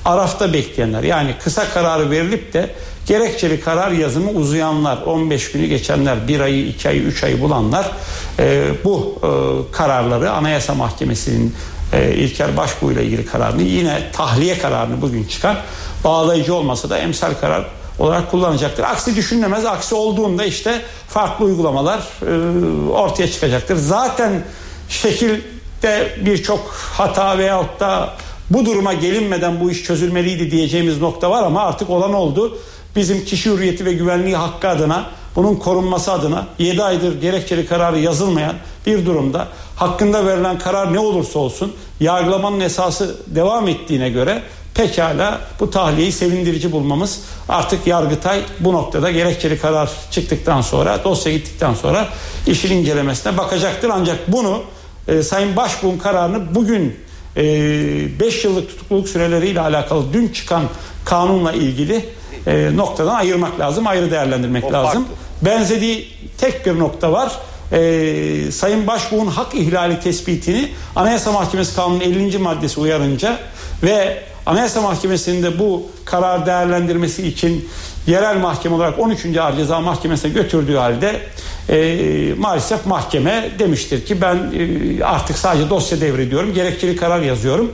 [0.06, 2.70] arafta bekleyenler yani kısa kararı verilip de
[3.08, 7.92] gerekçeli karar yazımı uzayanlar 15 günü geçenler 1 ayı 2 ayı 3 ayı bulanlar
[8.39, 9.28] e, bu e,
[9.72, 11.56] kararları Anayasa Mahkemesi'nin
[11.94, 15.58] e, İlker Başbuğ ile ilgili kararını yine tahliye kararını bugün çıkar.
[16.04, 17.66] Bağlayıcı olmasa da emsal karar
[18.00, 18.84] olarak kullanacaktır.
[18.84, 19.66] Aksi düşünülemez.
[19.66, 23.76] Aksi olduğunda işte farklı uygulamalar e, ortaya çıkacaktır.
[23.76, 24.44] Zaten
[24.89, 28.13] şekilde birçok hata veyahut da
[28.50, 32.58] bu duruma gelinmeden bu iş çözülmeliydi diyeceğimiz nokta var ama artık olan oldu.
[32.96, 38.56] Bizim kişi hürriyeti ve güvenliği hakkı adına bunun korunması adına 7 aydır gerekçeli kararı yazılmayan
[38.86, 44.44] bir durumda hakkında verilen karar ne olursa olsun yargılamanın esası devam ettiğine göre
[44.76, 51.74] pekala bu tahliyeyi sevindirici bulmamız artık Yargıtay bu noktada gerekçeli karar çıktıktan sonra dosya gittikten
[51.74, 52.08] sonra
[52.48, 53.90] işin incelemesine bakacaktır.
[53.90, 54.64] Ancak bunu
[55.08, 57.00] e, Sayın Başbuğ'un kararını bugün
[57.36, 60.63] 5 yıllık tutukluluk süreleriyle alakalı dün çıkan
[61.06, 62.06] kanunla ilgili
[62.48, 65.06] e, noktadan ayırmak lazım, ayrı değerlendirmek O lazım.
[65.06, 65.15] farklı.
[65.46, 67.32] Benzediği tek bir nokta var.
[67.72, 72.38] E, Sayın Başbuğ'un hak ihlali tespitini Anayasa Mahkemesi Kanunu'nun 50.
[72.38, 73.38] maddesi uyarınca
[73.84, 77.69] ve Anayasa Mahkemesi'nin de bu karar değerlendirmesi için
[78.08, 79.38] yerel mahkeme olarak 13.
[79.38, 81.22] Ağır Ceza Mahkemesi'ne götürdüğü halde
[81.69, 87.71] e, maalesef mahkeme demiştir ki ben e, artık sadece dosya devrediyorum, gerekçeli karar yazıyorum.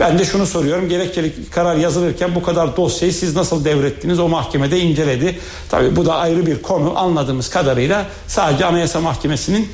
[0.00, 4.80] Ben de şunu soruyorum gerekçeli karar yazılırken bu kadar dosyayı siz nasıl devrettiniz o mahkemede
[4.80, 5.38] inceledi.
[5.70, 9.68] Tabii bu da ayrı bir konu anladığımız kadarıyla sadece Anayasa Mahkemesi'nin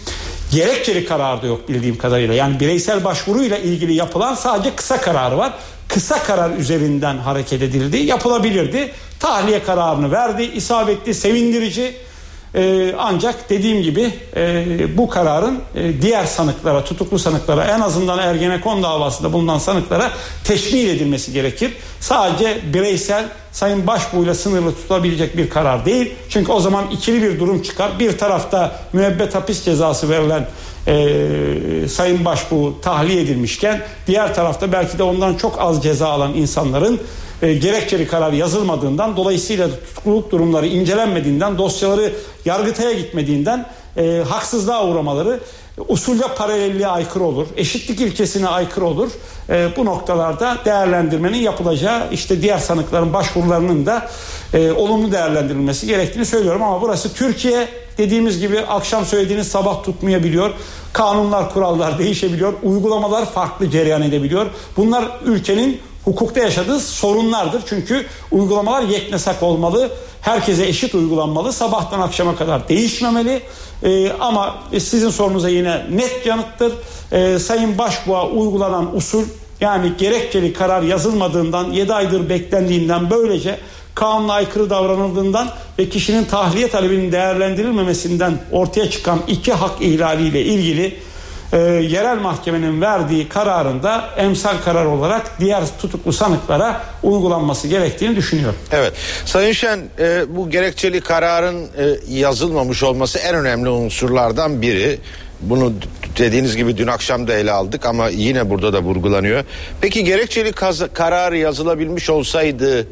[0.52, 2.34] gerekçeli kararı da yok bildiğim kadarıyla.
[2.34, 5.52] Yani bireysel başvuruyla ilgili yapılan sadece kısa kararı var.
[5.88, 7.96] Kısa karar üzerinden hareket edildi.
[7.96, 8.92] Yapılabilirdi.
[9.20, 10.42] Tahliye kararını verdi.
[10.42, 11.96] isabetli, sevindirici.
[12.54, 18.82] Ee, ancak dediğim gibi e, bu kararın e, diğer sanıklara, tutuklu sanıklara en azından Ergenekon
[18.82, 20.10] davasında bulunan sanıklara
[20.44, 21.72] teşmil edilmesi gerekir.
[22.00, 26.14] Sadece bireysel Sayın Başbuğ'yla sınırlı tutulabilecek bir karar değil.
[26.28, 27.98] Çünkü o zaman ikili bir durum çıkar.
[27.98, 30.46] Bir tarafta müebbet hapis cezası verilen
[30.86, 37.00] e, Sayın Başbuğ tahliye edilmişken diğer tarafta belki de ondan çok az ceza alan insanların
[37.42, 42.12] e, gerekçeli karar yazılmadığından dolayısıyla tutukluluk durumları incelenmediğinden dosyaları
[42.44, 45.40] yargıtaya gitmediğinden e, haksızlığa uğramaları
[45.88, 47.46] usulde paralelliğe aykırı olur.
[47.56, 49.10] Eşitlik ilkesine aykırı olur.
[49.50, 54.08] E, bu noktalarda değerlendirmenin yapılacağı işte diğer sanıkların başvurularının da
[54.54, 60.50] e, olumlu değerlendirilmesi gerektiğini söylüyorum ama burası Türkiye dediğimiz gibi akşam söylediğiniz sabah tutmayabiliyor.
[60.92, 62.52] Kanunlar, kurallar değişebiliyor.
[62.62, 64.46] Uygulamalar farklı cereyan edebiliyor.
[64.76, 67.62] Bunlar ülkenin hukukta yaşadığı sorunlardır.
[67.66, 69.90] Çünkü uygulamalar yeknesak olmalı.
[70.20, 71.52] Herkese eşit uygulanmalı.
[71.52, 73.42] Sabahtan akşama kadar değişmemeli.
[73.82, 76.72] Ee, ama sizin sorunuza yine net yanıttır.
[77.12, 79.24] Ee, Sayın Başbuğ'a uygulanan usul
[79.60, 83.58] yani gerekçeli karar yazılmadığından 7 aydır beklendiğinden böylece
[83.94, 90.94] kanuna aykırı davranıldığından ve kişinin tahliye talebinin değerlendirilmemesinden ortaya çıkan iki hak ihlaliyle ilgili
[91.52, 98.58] e, yerel mahkemenin verdiği kararında emsal karar olarak diğer tutuklu sanıklara uygulanması gerektiğini düşünüyorum.
[98.72, 98.92] Evet.
[99.24, 101.68] Sayın Şen e, bu gerekçeli kararın e,
[102.08, 104.98] yazılmamış olması en önemli unsurlardan biri.
[105.40, 105.72] Bunu
[106.18, 109.44] dediğiniz gibi dün akşam da ele aldık ama yine burada da vurgulanıyor.
[109.80, 112.86] Peki gerekçeli kaz- karar yazılabilmiş olsaydı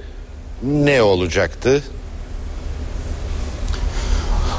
[0.63, 1.83] ne olacaktı?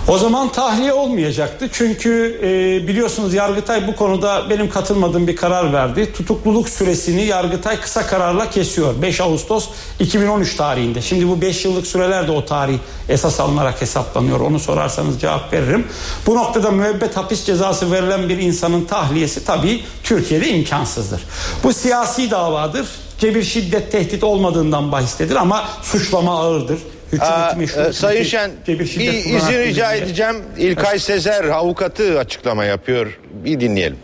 [0.07, 1.69] O zaman tahliye olmayacaktı.
[1.71, 6.13] Çünkü e, biliyorsunuz Yargıtay bu konuda benim katılmadığım bir karar verdi.
[6.13, 9.01] Tutukluluk süresini Yargıtay kısa kararla kesiyor.
[9.01, 11.01] 5 Ağustos 2013 tarihinde.
[11.01, 12.77] Şimdi bu 5 yıllık süreler de o tarih
[13.09, 14.39] esas alınarak hesaplanıyor.
[14.39, 15.87] Onu sorarsanız cevap veririm.
[16.27, 21.21] Bu noktada müebbet hapis cezası verilen bir insanın tahliyesi tabii Türkiye'de imkansızdır.
[21.63, 22.87] Bu siyasi davadır.
[23.19, 26.77] Cebir şiddet tehdit olmadığından bahistedir ama suçlama ağırdır.
[27.11, 29.93] Hükümeti Aa, e, Sayın Şen bir izin rica belirliyor.
[29.93, 30.43] edeceğim.
[30.57, 33.19] İlkay Sezer avukatı açıklama yapıyor.
[33.31, 33.99] Bir dinleyelim.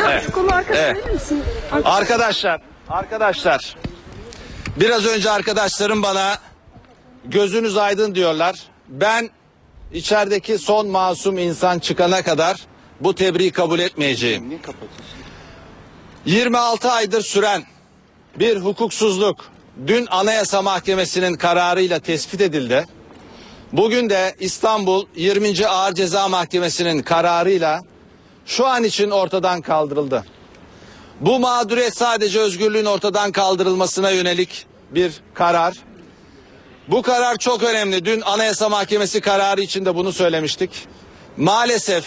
[0.00, 0.36] Evet.
[1.12, 1.42] misin?
[1.84, 3.76] Arkadaşlar, arkadaşlar.
[4.76, 6.38] Biraz önce arkadaşlarım bana
[7.24, 8.56] gözünüz aydın diyorlar.
[8.88, 9.30] Ben
[9.92, 12.56] içerideki son masum insan çıkana kadar
[13.00, 14.60] bu tebriği kabul etmeyeceğim.
[16.24, 17.62] 26 aydır süren
[18.38, 19.55] bir hukuksuzluk
[19.86, 22.86] dün Anayasa Mahkemesi'nin kararıyla tespit edildi.
[23.72, 25.66] Bugün de İstanbul 20.
[25.66, 27.82] Ağır Ceza Mahkemesi'nin kararıyla
[28.46, 30.24] şu an için ortadan kaldırıldı.
[31.20, 35.74] Bu mağduriyet sadece özgürlüğün ortadan kaldırılmasına yönelik bir karar.
[36.88, 38.04] Bu karar çok önemli.
[38.04, 40.70] Dün Anayasa Mahkemesi kararı içinde bunu söylemiştik.
[41.36, 42.06] Maalesef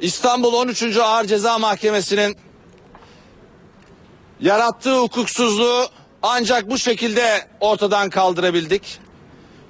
[0.00, 0.96] İstanbul 13.
[0.96, 2.36] Ağır Ceza Mahkemesi'nin
[4.40, 8.98] yarattığı hukuksuzluğu ancak bu şekilde ortadan kaldırabildik.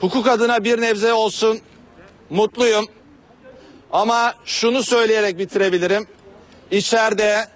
[0.01, 1.61] Hukuk adına bir nebze olsun
[2.31, 2.87] mutluyum.
[3.93, 6.07] Ama şunu söyleyerek bitirebilirim.
[6.71, 7.49] İçeride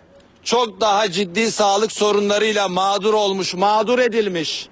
[0.45, 4.69] çok daha ciddi sağlık sorunlarıyla mağdur olmuş, mağdur edilmiş,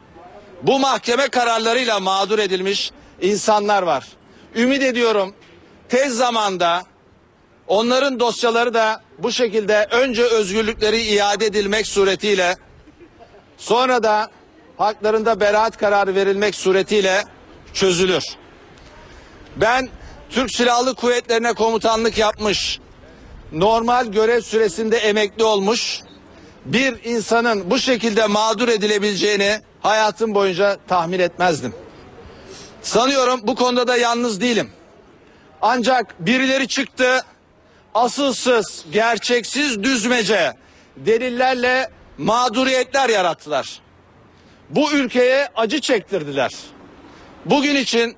[0.63, 4.09] bu mahkeme kararlarıyla mağdur edilmiş insanlar var.
[4.57, 5.35] Ümit ediyorum
[5.89, 6.83] tez zamanda
[7.67, 12.57] onların dosyaları da bu şekilde önce özgürlükleri iade edilmek suretiyle
[13.63, 14.31] sonra da
[14.79, 17.25] haklarında beraat kararı verilmek suretiyle
[17.75, 18.25] çözülür.
[19.57, 19.89] Ben
[20.31, 22.81] Türk Silahlı Kuvvetlerine komutanlık yapmış,
[23.53, 26.01] normal görev süresinde emekli olmuş
[26.65, 31.75] bir insanın bu şekilde mağdur edilebileceğini hayatım boyunca tahmin etmezdim.
[32.83, 34.71] Sanıyorum bu konuda da yalnız değilim.
[35.63, 37.25] Ancak birileri çıktı
[37.95, 40.53] asılsız, gerçeksiz düzmece
[40.97, 43.81] delillerle mağduriyetler yarattılar.
[44.71, 46.53] Bu ülkeye acı çektirdiler.
[47.45, 48.17] Bugün için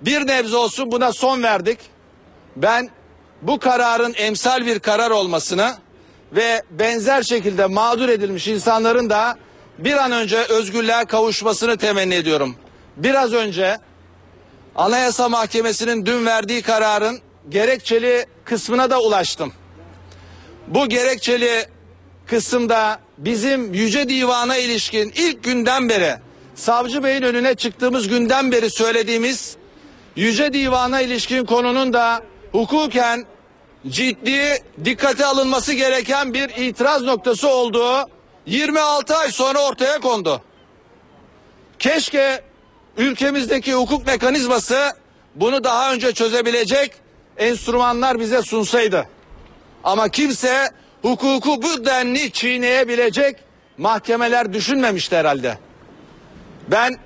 [0.00, 1.78] bir nebze olsun buna son verdik.
[2.56, 2.90] Ben
[3.42, 5.74] bu kararın emsal bir karar olmasını
[6.32, 9.38] ve benzer şekilde mağdur edilmiş insanların da
[9.78, 12.56] bir an önce özgürlüğe kavuşmasını temenni ediyorum.
[12.96, 13.78] Biraz önce
[14.76, 19.52] Anayasa Mahkemesi'nin dün verdiği kararın gerekçeli kısmına da ulaştım.
[20.66, 21.66] Bu gerekçeli
[22.28, 26.14] kısımda bizim Yüce Divan'a ilişkin ilk günden beri
[26.54, 29.56] Savcı Bey'in önüne çıktığımız günden beri söylediğimiz
[30.16, 32.22] Yüce Divan'a ilişkin konunun da
[32.52, 33.26] hukuken
[33.88, 38.04] ciddi dikkate alınması gereken bir itiraz noktası olduğu
[38.46, 40.42] 26 ay sonra ortaya kondu.
[41.78, 42.42] Keşke
[42.96, 44.92] ülkemizdeki hukuk mekanizması
[45.34, 46.92] bunu daha önce çözebilecek
[47.36, 49.08] enstrümanlar bize sunsaydı.
[49.84, 50.70] Ama kimse
[51.02, 53.36] hukuku bu denli çiğneyebilecek
[53.78, 55.58] mahkemeler düşünmemişti herhalde.
[56.68, 56.96] Ben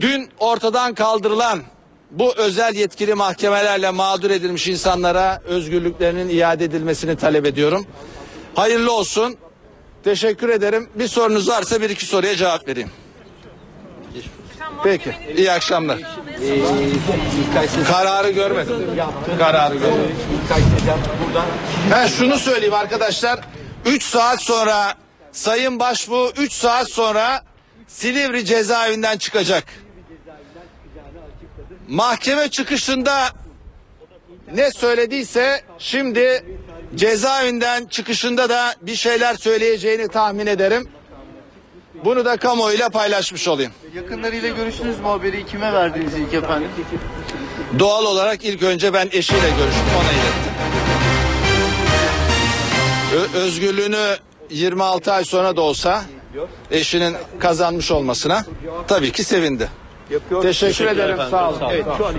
[0.00, 1.62] dün ortadan kaldırılan
[2.10, 7.86] bu özel yetkili mahkemelerle mağdur edilmiş insanlara özgürlüklerinin iade edilmesini talep ediyorum.
[8.54, 9.36] Hayırlı olsun.
[10.04, 10.88] Teşekkür ederim.
[10.94, 12.90] Bir sorunuz varsa bir iki soruya cevap vereyim.
[14.84, 15.14] Peki.
[15.36, 15.98] İyi akşamlar.
[17.92, 18.76] Kararı görmedim.
[19.38, 20.16] Kararı görmedim.
[21.90, 23.40] Ben şunu söyleyeyim arkadaşlar.
[23.86, 24.94] 3 saat sonra
[25.32, 27.42] Sayın Başbuğ 3 saat sonra
[27.88, 29.64] Silivri cezaevinden çıkacak.
[31.88, 33.28] Mahkeme çıkışında
[34.54, 36.44] ne söylediyse şimdi
[36.94, 40.88] cezaevinden çıkışında da bir şeyler söyleyeceğini tahmin ederim.
[42.04, 43.72] Bunu da kamuoyuyla paylaşmış olayım.
[43.94, 46.68] Yakınlarıyla görüştünüz mü haberi kime verdiniz ilk efendim?
[47.78, 50.54] Doğal olarak ilk önce ben eşiyle görüştüm ona ilettim.
[53.14, 54.16] Ö- özgürlüğünü
[54.50, 56.04] 26 ay sonra da olsa
[56.70, 58.44] eşinin kazanmış olmasına
[58.88, 59.68] tabii ki sevindi.
[60.42, 61.18] Teşekkür, ederim.
[61.30, 61.58] Sağ olun.
[61.70, 62.14] Evet, şu an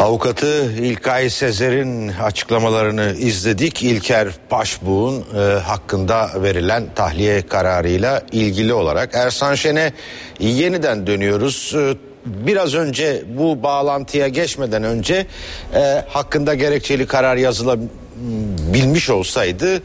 [0.00, 3.82] Avukatı İlkay Sezer'in açıklamalarını izledik.
[3.82, 9.14] İlker Başbuğ'un e, hakkında verilen tahliye kararıyla ilgili olarak.
[9.14, 9.92] Ersan Şen'e
[10.38, 11.74] yeniden dönüyoruz.
[11.76, 11.94] E,
[12.26, 15.26] biraz önce bu bağlantıya geçmeden önce
[15.74, 19.82] e, hakkında gerekçeli karar yazılabilmiş olsaydı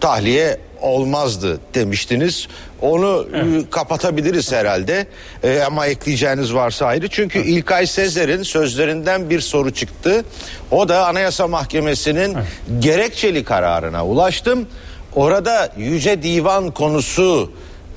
[0.00, 2.48] tahliye olmazdı demiştiniz.
[2.82, 5.06] Onu e, kapatabiliriz herhalde.
[5.44, 7.08] E, ama ekleyeceğiniz varsa ayrı.
[7.08, 10.24] Çünkü İlkay Sezer'in sözlerinden bir soru çıktı.
[10.70, 12.36] O da Anayasa Mahkemesi'nin
[12.78, 14.66] gerekçeli kararına ulaştım.
[15.14, 17.52] Orada Yüce Divan konusu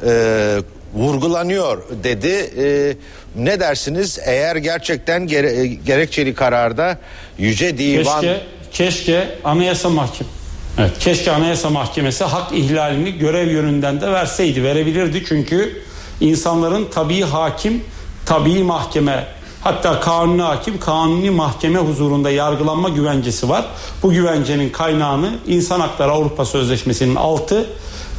[0.07, 0.57] e,
[0.93, 2.27] vurgulanıyor dedi.
[2.57, 2.95] E,
[3.43, 4.19] ne dersiniz?
[4.25, 6.97] Eğer gerçekten gere- gerekçeli kararda
[7.37, 10.34] Yüce Divan Keşke, keşke Anayasa Mahkemesi
[10.77, 15.83] Evet, keşke Anayasa Mahkemesi hak ihlalini görev yönünden de verseydi, verebilirdi çünkü
[16.21, 17.83] insanların tabii hakim,
[18.25, 19.27] tabii mahkeme,
[19.61, 23.65] hatta kanuni hakim, kanuni mahkeme huzurunda yargılanma güvencesi var.
[24.03, 27.69] Bu güvencenin kaynağını İnsan Hakları Avrupa Sözleşmesi'nin 6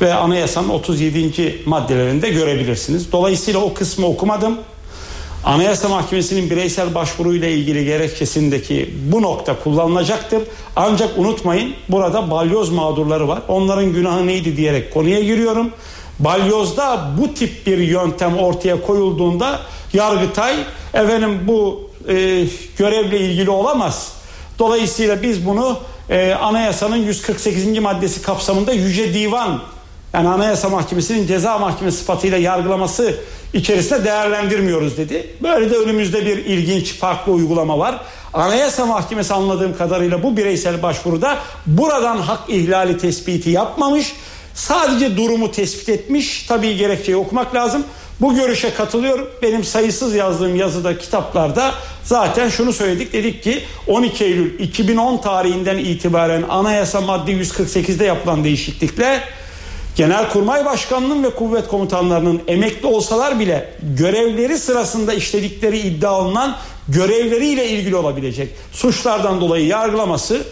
[0.00, 1.62] ve anayasanın 37.
[1.66, 3.12] maddelerinde görebilirsiniz.
[3.12, 4.58] Dolayısıyla o kısmı okumadım.
[5.44, 10.42] Anayasa Mahkemesi'nin bireysel başvuruyla ilgili gerekçesindeki bu nokta kullanılacaktır.
[10.76, 13.42] Ancak unutmayın burada balyoz mağdurları var.
[13.48, 15.70] Onların günahı neydi diyerek konuya giriyorum.
[16.18, 19.60] Balyozda bu tip bir yöntem ortaya koyulduğunda
[19.92, 20.56] Yargıtay
[20.94, 22.44] efendim bu e,
[22.78, 24.12] görevle ilgili olamaz.
[24.58, 25.78] Dolayısıyla biz bunu
[26.10, 27.78] e, anayasanın 148.
[27.78, 29.60] maddesi kapsamında Yüce Divan
[30.16, 33.14] yani Anayasa Mahkemesi'nin ceza mahkemesi sıfatıyla yargılaması
[33.52, 35.30] içerisinde değerlendirmiyoruz dedi.
[35.42, 38.00] Böyle de önümüzde bir ilginç farklı uygulama var.
[38.34, 44.12] Anayasa Mahkemesi anladığım kadarıyla bu bireysel başvuruda buradan hak ihlali tespiti yapmamış.
[44.54, 46.42] Sadece durumu tespit etmiş.
[46.42, 47.84] Tabii gerekçeyi okumak lazım.
[48.20, 49.28] Bu görüşe katılıyorum.
[49.42, 51.72] Benim sayısız yazdığım yazıda, kitaplarda
[52.04, 53.12] zaten şunu söyledik.
[53.12, 59.22] Dedik ki 12 Eylül 2010 tarihinden itibaren anayasa madde 148'de yapılan değişiklikle
[59.96, 66.56] Genelkurmay Başkanı'nın ve kuvvet komutanlarının emekli olsalar bile görevleri sırasında işledikleri iddia olunan
[66.88, 70.42] görevleriyle ilgili olabilecek suçlardan dolayı yargılaması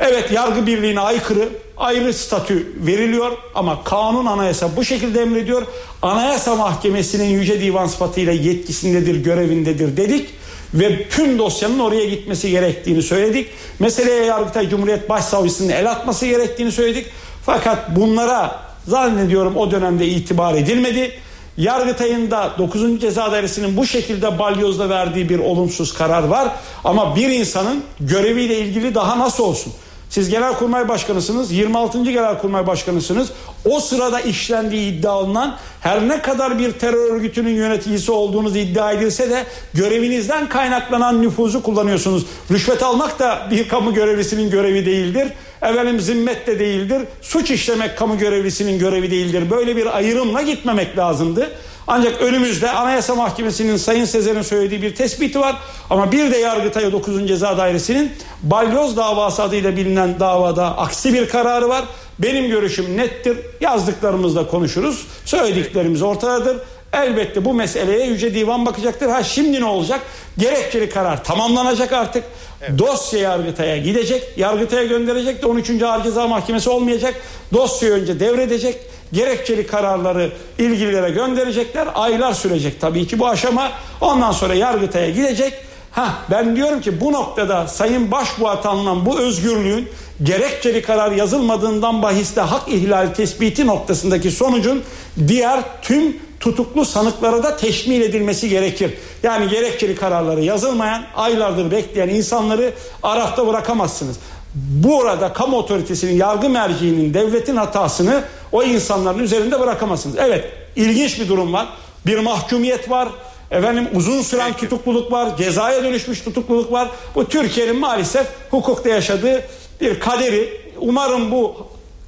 [0.00, 5.62] evet yargı birliğine aykırı ayrı statü veriliyor ama kanun anayasa bu şekilde emrediyor.
[6.02, 10.30] Anayasa Mahkemesi'nin Yüce Divan sıfatıyla yetkisindedir, görevindedir dedik
[10.74, 13.50] ve tüm dosyanın oraya gitmesi gerektiğini söyledik.
[13.78, 17.06] Meseleye Yargıtay Cumhuriyet Başsavcısının el atması gerektiğini söyledik.
[17.46, 21.12] Fakat bunlara zannediyorum o dönemde itibar edilmedi.
[21.56, 23.00] Yargıtay'ın da 9.
[23.00, 26.48] Ceza Dairesi'nin bu şekilde balyozda verdiği bir olumsuz karar var.
[26.84, 29.72] Ama bir insanın göreviyle ilgili daha nasıl olsun?
[30.12, 32.02] Siz Genelkurmay Başkanısınız, 26.
[32.02, 33.32] Genelkurmay Başkanısınız.
[33.64, 39.30] O sırada işlendiği iddia olunan her ne kadar bir terör örgütünün yöneticisi olduğunuz iddia edilse
[39.30, 42.26] de görevinizden kaynaklanan nüfuzu kullanıyorsunuz.
[42.50, 45.28] Rüşvet almak da bir kamu görevlisinin görevi değildir.
[45.62, 47.02] Efendim zimmet de değildir.
[47.20, 49.50] Suç işlemek kamu görevlisinin görevi değildir.
[49.50, 51.50] Böyle bir ayrımla gitmemek lazımdı.
[51.86, 55.56] Ancak önümüzde Anayasa Mahkemesi'nin Sayın Sezer'in söylediği bir tespiti var.
[55.90, 57.28] Ama bir de Yargıtay 9.
[57.28, 61.84] Ceza Dairesi'nin balyoz davası adıyla bilinen davada aksi bir kararı var.
[62.18, 63.38] Benim görüşüm nettir.
[63.60, 65.06] Yazdıklarımızla konuşuruz.
[65.24, 66.56] Söylediklerimiz ortadadır.
[66.92, 69.08] Elbette bu meseleye Yüce Divan bakacaktır.
[69.08, 70.00] Ha şimdi ne olacak?
[70.38, 72.24] Gerekçeli karar tamamlanacak artık.
[72.60, 72.78] Evet.
[72.78, 74.22] Dosya Yargıtay'a gidecek.
[74.36, 75.82] Yargıtay'a gönderecek de 13.
[75.82, 77.14] Ağır Ceza Mahkemesi olmayacak.
[77.52, 78.76] Dosyayı önce devredecek
[79.12, 81.88] gerekçeli kararları ilgililere gönderecekler.
[81.94, 83.70] Aylar sürecek tabii ki bu aşama.
[84.00, 85.52] Ondan sonra Yargıtay'a gidecek.
[85.90, 89.88] Ha ben diyorum ki bu noktada Sayın Başbuğa tanınan bu özgürlüğün
[90.22, 94.82] gerekçeli karar yazılmadığından bahiste hak ihlali tespiti noktasındaki sonucun
[95.28, 98.94] diğer tüm tutuklu sanıklara da teşmil edilmesi gerekir.
[99.22, 102.72] Yani gerekçeli kararları yazılmayan, aylardır bekleyen insanları
[103.02, 104.16] arafta bırakamazsınız.
[104.54, 110.16] Bu arada kamu otoritesinin, yargı merciğinin, devletin hatasını o insanların üzerinde bırakamazsınız.
[110.18, 110.44] Evet,
[110.76, 111.68] ilginç bir durum var.
[112.06, 113.08] Bir mahkumiyet var.
[113.50, 114.60] Efendim uzun süren Peki.
[114.60, 115.36] tutukluluk var.
[115.36, 116.88] Cezaya dönüşmüş tutukluluk var.
[117.14, 119.42] Bu Türkiye'nin maalesef hukukta yaşadığı
[119.80, 120.60] bir kaderi.
[120.80, 121.56] Umarım bu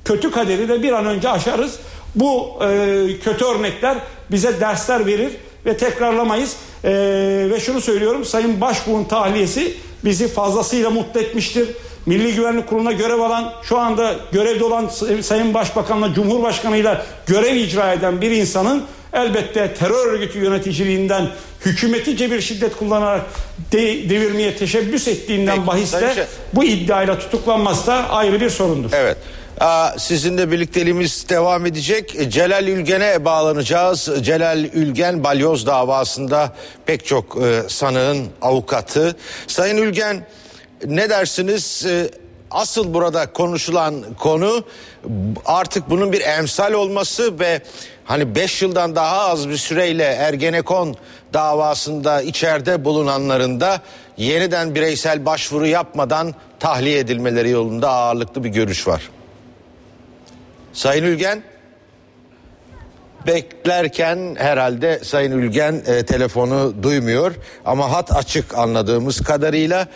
[0.05, 1.78] kötü kaderi de bir an önce aşarız.
[2.14, 3.98] Bu e, kötü örnekler
[4.30, 5.30] bize dersler verir
[5.66, 6.56] ve tekrarlamayız.
[6.84, 6.90] E,
[7.50, 11.68] ve şunu söylüyorum Sayın Başbuğ'un tahliyesi bizi fazlasıyla mutlu etmiştir.
[12.06, 14.88] Milli Güvenlik Kurulu'na görev alan şu anda görevde olan
[15.22, 21.28] Sayın Başbakan'la Cumhurbaşkanı'yla görev icra eden bir insanın elbette terör örgütü yöneticiliğinden
[21.64, 23.22] hükümeti bir şiddet kullanarak
[23.72, 28.90] de, devirmeye teşebbüs ettiğinden Peki, bahiste bu iddiayla tutuklanması da ayrı bir sorundur.
[28.92, 29.16] Evet.
[29.98, 32.16] Sizinle birlikteliğimiz devam edecek.
[32.32, 34.09] Celal Ülgen'e bağlanacağız.
[34.20, 36.52] Celal Ülgen balyoz davasında
[36.86, 39.16] pek çok e, sanığın avukatı.
[39.46, 40.26] Sayın Ülgen
[40.84, 41.86] ne dersiniz?
[41.86, 42.11] E,
[42.50, 44.64] asıl burada konuşulan konu
[45.44, 47.62] artık bunun bir emsal olması ve
[48.05, 50.96] hani 5 yıldan daha az bir süreyle Ergenekon
[51.32, 53.80] davasında içeride bulunanların da
[54.16, 59.11] yeniden bireysel başvuru yapmadan tahliye edilmeleri yolunda ağırlıklı bir görüş var.
[60.75, 61.43] Sayın Ülgen
[63.27, 69.87] beklerken herhalde Sayın Ülgen e, telefonu duymuyor ama hat açık anladığımız kadarıyla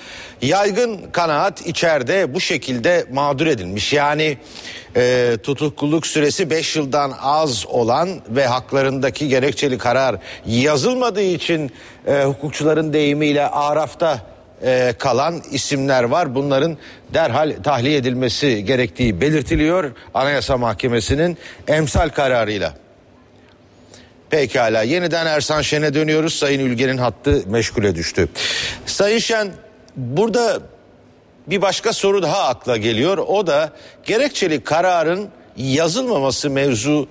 [0.43, 3.93] yaygın kanaat içeride bu şekilde mağdur edilmiş.
[3.93, 4.39] Yani
[4.97, 10.17] e, tutukluluk süresi 5 yıldan az olan ve haklarındaki gerekçeli karar
[10.47, 11.73] yazılmadığı için
[12.07, 16.35] e, hukukçuların deyimiyle arafta e, kalan isimler var.
[16.35, 16.79] Bunların
[17.15, 21.39] derhal tahliye edilmesi gerektiği belirtiliyor Anayasa Mahkemesi'nin
[21.69, 22.75] emsal kararıyla.
[24.31, 26.35] Pekala yeniden Ersan Şen'e dönüyoruz.
[26.35, 28.29] Sayın Ülgen'in hattı meşgule düştü.
[28.87, 29.53] Sayın Şen
[29.97, 30.61] burada
[31.47, 33.19] bir başka soru daha akla geliyor.
[33.19, 33.73] O da
[34.05, 37.09] gerekçeli kararın yazılmaması mevzu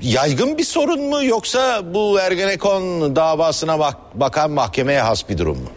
[0.00, 5.68] yaygın bir sorun mu yoksa bu Ergenekon davasına bak bakan mahkemeye has bir durum mu?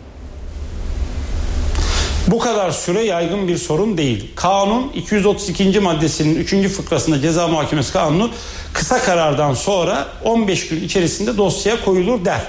[2.31, 4.31] Bu kadar süre yaygın bir sorun değil.
[4.35, 5.79] Kanun 232.
[5.79, 6.67] maddesinin 3.
[6.67, 8.29] fıkrasında ceza muhakemesi kanunu
[8.73, 12.41] kısa karardan sonra 15 gün içerisinde dosyaya koyulur der.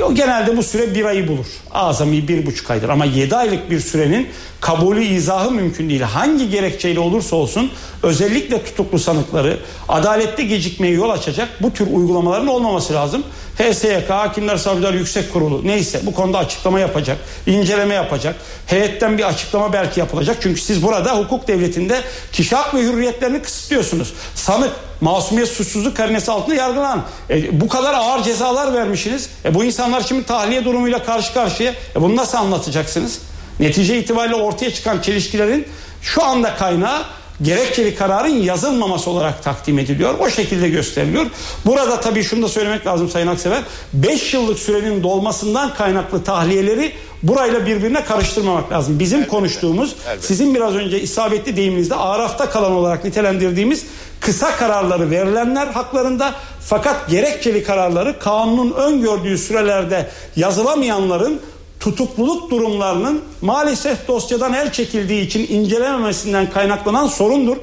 [0.00, 1.46] O genelde bu süre bir ayı bulur.
[1.70, 2.88] Azami bir buçuk aydır.
[2.88, 4.28] Ama yedi aylık bir sürenin
[4.60, 6.00] kabulü izahı mümkün değil.
[6.00, 7.70] Hangi gerekçeyle olursa olsun
[8.02, 13.22] özellikle tutuklu sanıkları adalette gecikmeye yol açacak bu tür uygulamaların olmaması lazım.
[13.58, 18.36] HSYK, Hakimler Savcılar Yüksek Kurulu neyse bu konuda açıklama yapacak, inceleme yapacak.
[18.66, 20.36] Heyetten bir açıklama belki yapılacak.
[20.40, 22.00] Çünkü siz burada hukuk devletinde
[22.32, 24.12] kişi hak ve hürriyetlerini kısıtlıyorsunuz.
[24.34, 24.72] Sanık
[25.02, 27.04] masumiyet suçsuzluk karinesi altında yargılanan.
[27.30, 29.30] E, bu kadar ağır cezalar vermişsiniz.
[29.44, 31.72] E, bu insanlar şimdi tahliye durumuyla karşı karşıya.
[31.96, 33.20] E, bunu nasıl anlatacaksınız?
[33.60, 35.66] Netice itibariyle ortaya çıkan çelişkilerin
[36.02, 37.02] şu anda kaynağı
[37.42, 40.14] gerekçeli kararın yazılmaması olarak takdim ediliyor.
[40.18, 41.26] O şekilde gösteriliyor.
[41.66, 43.62] Burada tabii şunu da söylemek lazım Sayın Aksever.
[43.92, 46.92] 5 yıllık sürenin dolmasından kaynaklı tahliyeleri
[47.22, 48.98] burayla birbirine karıştırmamak lazım.
[48.98, 50.26] Bizim elbette, konuştuğumuz elbette.
[50.26, 53.84] sizin biraz önce isabetli deyiminizde arafta kalan olarak nitelendirdiğimiz
[54.20, 61.40] kısa kararları verilenler haklarında fakat gerekçeli kararları kanunun öngördüğü sürelerde yazılamayanların
[61.80, 67.56] tutukluluk durumlarının maalesef dosyadan el çekildiği için incelememesinden kaynaklanan sorundur.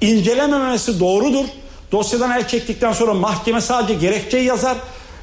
[0.00, 1.44] İncelememesi doğrudur.
[1.92, 4.76] Dosyadan el çektikten sonra mahkeme sadece gerekçeyi yazar.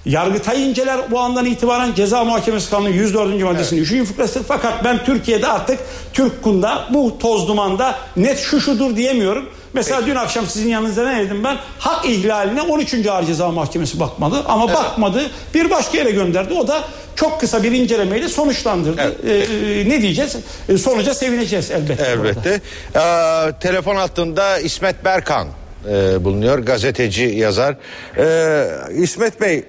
[0.05, 3.43] Yargıtay inceler bu andan itibaren ceza muhakemesi kanunu 104.
[3.43, 3.91] maddesinin evet.
[3.91, 4.07] 3.
[4.07, 4.43] fıkrası.
[4.43, 5.79] Fakat ben Türkiye'de artık
[6.13, 9.49] Türkkun'da bu toz dumanda net şu şudur diyemiyorum.
[9.73, 10.11] Mesela Peki.
[10.11, 11.57] dün akşam sizin yanınızda ne dedim ben?
[11.79, 13.07] Hak ihlaline 13.
[13.07, 14.75] Ağır Ceza Mahkemesi bakmadı ama evet.
[14.75, 15.31] bakmadı.
[15.53, 16.53] Bir başka yere gönderdi.
[16.53, 16.83] O da
[17.15, 19.01] çok kısa bir incelemeyle sonuçlandırdı.
[19.25, 19.49] Evet.
[19.49, 20.35] Ee, ne diyeceğiz?
[20.69, 22.03] Ee, sonuca sevineceğiz elbette.
[22.03, 22.61] Elbette.
[22.95, 25.47] Ee, telefon hattında İsmet Berkan
[25.89, 26.59] e, bulunuyor.
[26.59, 27.75] Gazeteci, yazar.
[28.17, 29.65] Ee, İsmet Bey,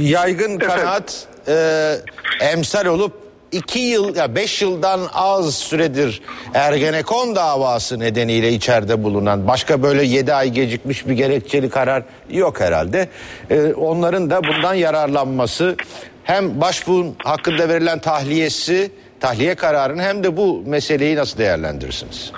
[0.00, 1.96] yaygın kanaat e,
[2.40, 3.12] emsal olup
[3.52, 6.22] iki yıl ya beş yıldan az süredir
[6.54, 13.08] Ergenekon davası nedeniyle içeride bulunan başka böyle yedi ay gecikmiş bir gerekçeli karar yok herhalde.
[13.50, 15.76] Ee, onların da bundan yararlanması
[16.24, 18.90] hem başbuğun hakkında verilen tahliyesi
[19.24, 22.32] tahliye kararını hem de bu meseleyi nasıl değerlendirirsiniz?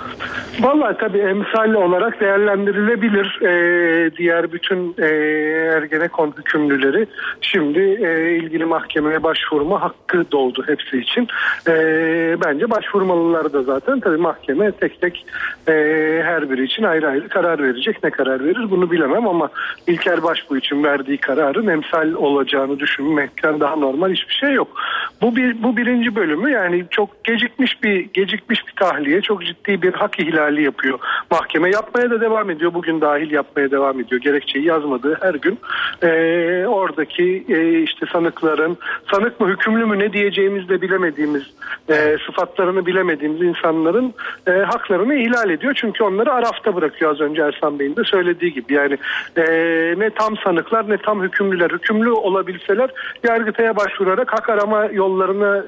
[0.59, 3.39] Vallahi tabii emsal olarak değerlendirilebilir.
[3.41, 5.05] Ee, diğer bütün e,
[5.77, 7.07] Ergenekon hükümlüleri
[7.41, 11.27] şimdi e, ilgili mahkemeye başvurma hakkı doğdu hepsi için.
[11.67, 11.73] E,
[12.45, 15.25] bence başvurmalılar da zaten tabii mahkeme tek tek
[15.67, 15.73] e,
[16.23, 18.03] her biri için ayrı ayrı karar verecek.
[18.03, 19.49] Ne karar verir bunu bilemem ama
[19.87, 24.67] İlker Başbuğ için verdiği kararın emsal olacağını düşünmekten daha normal hiçbir şey yok.
[25.21, 29.93] Bu bir bu birinci bölümü yani çok gecikmiş bir gecikmiş bir tahliye, çok ciddi bir
[29.93, 30.99] hak ihlali yapıyor.
[31.31, 32.73] Mahkeme yapmaya da devam ediyor.
[32.73, 34.21] Bugün dahil yapmaya devam ediyor.
[34.21, 35.59] Gerekçeyi yazmadığı her gün
[36.03, 36.09] e,
[36.67, 38.77] oradaki e, işte sanıkların
[39.11, 41.43] sanık mı hükümlü mü ne diyeceğimiz de bilemediğimiz
[41.89, 44.13] e, sıfatlarını bilemediğimiz insanların
[44.47, 45.73] e, haklarını ihlal ediyor.
[45.73, 48.73] Çünkü onları arafta bırakıyor az önce Ersan Bey'in de söylediği gibi.
[48.73, 48.97] Yani
[49.37, 49.43] e,
[49.97, 51.71] ne tam sanıklar ne tam hükümlüler.
[51.71, 52.89] Hükümlü olabilseler
[53.23, 55.65] Yargıtay'a başvurarak hak arama yollarını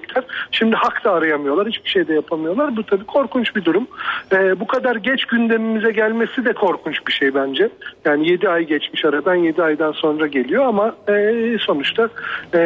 [0.00, 0.24] sürdürebilecekler.
[0.52, 1.68] Şimdi hak da arayamıyorlar.
[1.68, 2.76] Hiçbir şey de yapamıyorlar.
[2.76, 3.86] Bu tabii korkunç bir durum.
[4.32, 7.68] E, bu kadar geç gündemimize gelmesi de korkunç bir şey bence.
[8.04, 12.08] Yani 7 ay geçmiş aradan 7 aydan sonra geliyor ama e, sonuçta
[12.54, 12.58] e,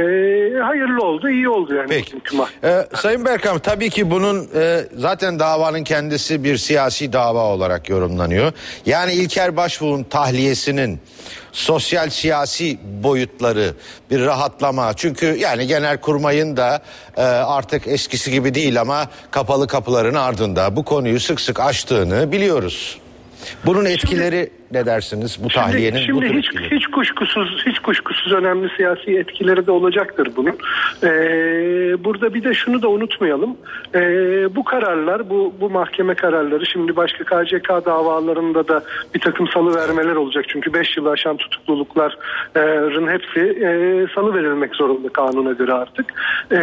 [0.62, 1.88] hayırlı oldu, iyi oldu yani.
[1.88, 2.16] Peki.
[2.64, 8.52] Ee, Sayın Berkam tabii ki bunun e, zaten davanın kendisi bir siyasi dava olarak yorumlanıyor.
[8.86, 11.00] Yani İlker Başbuğ'un tahliyesinin
[11.54, 13.74] sosyal siyasi boyutları
[14.10, 14.94] bir rahatlama.
[14.96, 16.82] Çünkü yani genel kurmayın da
[17.16, 22.98] e, artık eskisi gibi değil ama kapalı kapıların ardında bu konuyu sık sık açtığını biliyoruz.
[23.66, 25.98] Bunun etkileri ne dersiniz bu tahliyenin?
[25.98, 26.76] Şimdi, şimdi hiç, etkileri?
[26.76, 30.54] hiç kuşkusuz hiç kuşkusuz önemli siyasi etkileri de olacaktır bunun.
[31.02, 33.56] Ee, burada bir de şunu da unutmayalım.
[33.94, 34.00] Ee,
[34.56, 38.82] bu kararlar, bu bu mahkeme kararları şimdi başka KCK davalarında da
[39.14, 40.44] bir takım salı vermeler olacak.
[40.48, 43.68] Çünkü 5 yıl aşan tutuklulukların hepsi e,
[44.14, 46.06] salı verilmek zorunda kanuna göre artık.
[46.52, 46.58] E,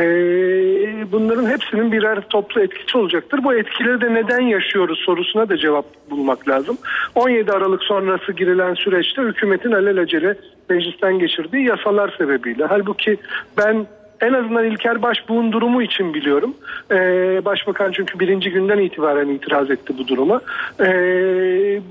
[1.11, 3.43] bunların hepsinin birer toplu etkisi olacaktır.
[3.43, 6.77] Bu etkileri de neden yaşıyoruz sorusuna da cevap bulmak lazım.
[7.15, 10.35] 17 Aralık sonrası girilen süreçte hükümetin alelacele
[10.69, 12.65] meclisten geçirdiği yasalar sebebiyle.
[12.65, 13.17] Halbuki
[13.57, 13.85] ben
[14.21, 16.53] en azından İlker Başbuğ'un durumu için biliyorum.
[16.91, 20.41] Ee, Başbakan çünkü birinci günden itibaren itiraz etti bu duruma.
[20.79, 21.81] Ee,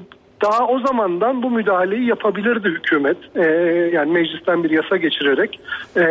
[0.42, 3.16] daha o zamandan bu müdahaleyi yapabilirdi hükümet.
[3.36, 3.40] Ee,
[3.92, 5.60] yani meclisten bir yasa geçirerek
[5.96, 6.02] e,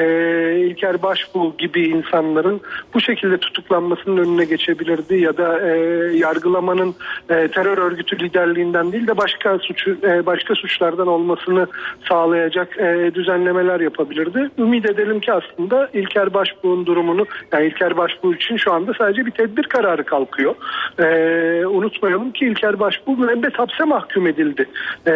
[0.59, 2.61] İlker Başbuğ gibi insanların
[2.93, 5.71] bu şekilde tutuklanmasının önüne geçebilirdi ya da e,
[6.17, 6.95] yargılamanın
[7.29, 11.67] e, terör örgütü liderliğinden değil de başka suçu e, başka suçlardan olmasını
[12.09, 14.49] sağlayacak e, düzenlemeler yapabilirdi.
[14.57, 19.31] Ümit edelim ki aslında İlker Başbuğ'un durumunu yani İlker Başbuğ için şu anda sadece bir
[19.31, 20.55] tedbir kararı kalkıyor.
[20.99, 24.65] E, unutmayalım ki İlker Başbuğ müebbet hapse mahkum mahkum edildi.
[25.07, 25.11] E,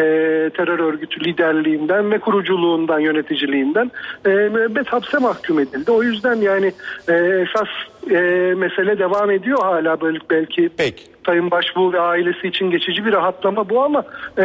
[0.58, 3.92] terör örgütü liderliğinden ve kuruculuğundan, yöneticiliğinden
[4.26, 5.92] e, müebbet hapse mahkum edildi.
[5.92, 6.74] O yüzden yani
[7.08, 7.68] e, esas
[8.12, 8.20] e,
[8.56, 11.04] mesele devam ediyor hala böyle belki Peki.
[11.26, 14.04] Sayın Başbuğ ve ailesi için geçici bir rahatlama bu ama
[14.38, 14.44] e,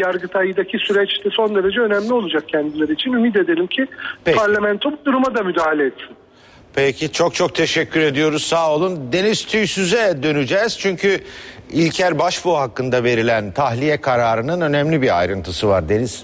[0.00, 3.12] Yargıtay'daki süreçte son derece önemli olacak kendileri için.
[3.12, 3.86] Ümit edelim ki
[4.24, 4.38] Peki.
[4.38, 6.16] parlamento bu duruma da müdahale etsin.
[6.74, 9.12] Peki çok çok teşekkür ediyoruz sağ olun.
[9.12, 11.20] Deniz Tüysüz'e döneceğiz çünkü
[11.72, 16.22] İlker Başbuğ hakkında verilen tahliye kararının önemli bir ayrıntısı var Deniz.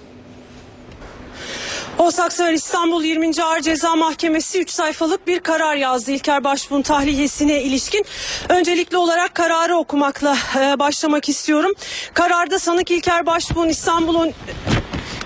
[1.98, 3.42] Osaksever İstanbul 20.
[3.42, 8.04] Ağır Ceza Mahkemesi 3 sayfalık bir karar yazdı İlker Başbuğ'un tahliyesine ilişkin.
[8.48, 11.72] Öncelikli olarak kararı okumakla e, başlamak istiyorum.
[12.14, 14.32] Kararda sanık İlker Başbuğ'un İstanbul'un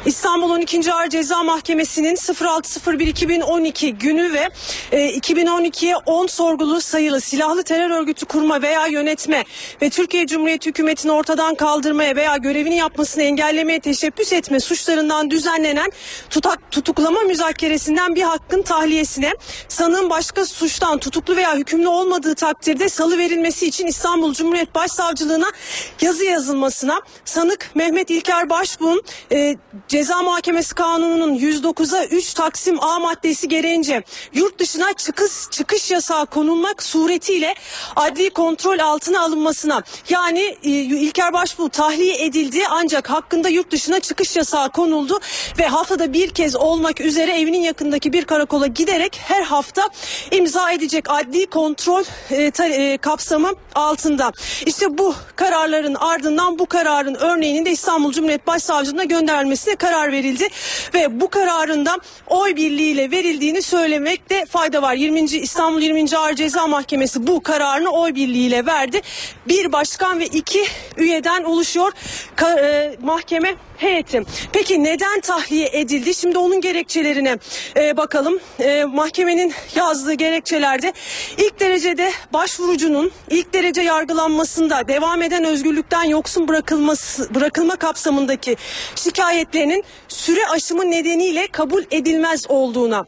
[0.07, 0.93] İstanbul 12.
[0.93, 4.49] Ağır Ceza Mahkemesi'nin 06.01.2012 günü ve
[4.93, 9.45] e, 2012'ye 10 sorgulu sayılı silahlı terör örgütü kurma veya yönetme
[9.83, 15.91] ve Türkiye Cumhuriyeti hükümetini ortadan kaldırmaya veya görevini yapmasını engellemeye teşebbüs etme suçlarından düzenlenen
[16.31, 19.33] tutak, tutuklama müzakeresinden bir hakkın tahliyesine
[19.69, 25.53] sanığın başka suçtan tutuklu veya hükümlü olmadığı takdirde salı verilmesi için İstanbul Cumhuriyet Başsavcılığına
[26.01, 29.57] yazı yazılmasına sanık Mehmet İlker Başbuğ'un e,
[29.91, 34.03] Ceza Muhakemesi Kanunu'nun 109'a 3 Taksim A maddesi gereğince
[34.35, 37.55] yurt dışına çıkış çıkış yasağı konulmak suretiyle
[37.97, 44.37] adli kontrol altına alınmasına yani e, İlker Başbuğ tahliye edildi ancak hakkında yurt dışına çıkış
[44.37, 45.21] yasağı konuldu
[45.59, 49.89] ve haftada bir kez olmak üzere evinin yakındaki bir karakola giderek her hafta
[50.31, 54.33] imza edecek adli kontrol e, ta, e, kapsamı altında.
[54.67, 60.49] İşte bu kararların ardından bu kararın örneğinin de İstanbul Cumhuriyet Başsavcılığına gönderilmesine karar verildi
[60.95, 64.95] ve bu kararın da oy birliğiyle verildiğini söylemekte fayda var.
[64.95, 65.21] 20.
[65.21, 66.17] İstanbul 20.
[66.17, 69.01] Ağır Ceza Mahkemesi bu kararını oy birliğiyle verdi.
[69.49, 70.65] Bir başkan ve iki
[70.97, 71.93] üyeden oluşuyor
[72.37, 74.23] Ka- e, mahkeme heyeti.
[74.53, 76.15] Peki neden tahliye edildi?
[76.15, 77.39] Şimdi onun gerekçelerine
[77.77, 78.41] e, bakalım.
[78.61, 80.93] E, mahkemenin yazdığı gerekçelerde
[81.39, 88.57] ilk derecede başvurucunun ilk derece yargılanmasında devam eden özgürlükten yoksun bırakılması bırakılma kapsamındaki
[88.95, 93.07] şikayetlerinin süre aşımı nedeniyle kabul edilmez olduğuna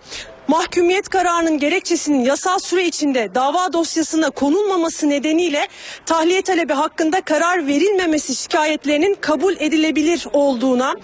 [0.48, 5.68] mahkumiyet kararının gerekçesinin yasal süre içinde dava dosyasına konulmaması nedeniyle
[6.06, 10.94] tahliye talebi hakkında karar verilmemesi şikayetlerinin kabul edilebilir olduğuna,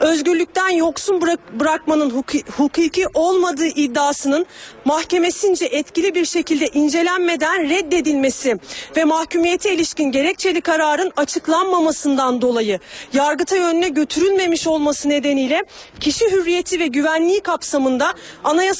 [0.00, 2.10] özgürlükten yoksun bırak- bırakmanın
[2.56, 4.46] hukuki, olmadığı iddiasının
[4.84, 8.56] mahkemesince etkili bir şekilde incelenmeden reddedilmesi
[8.96, 12.78] ve mahkumiyete ilişkin gerekçeli kararın açıklanmamasından dolayı
[13.12, 15.64] yargıta yönüne götürülmemiş olması nedeniyle
[16.00, 18.14] kişi hürriyeti ve güvenliği kapsamında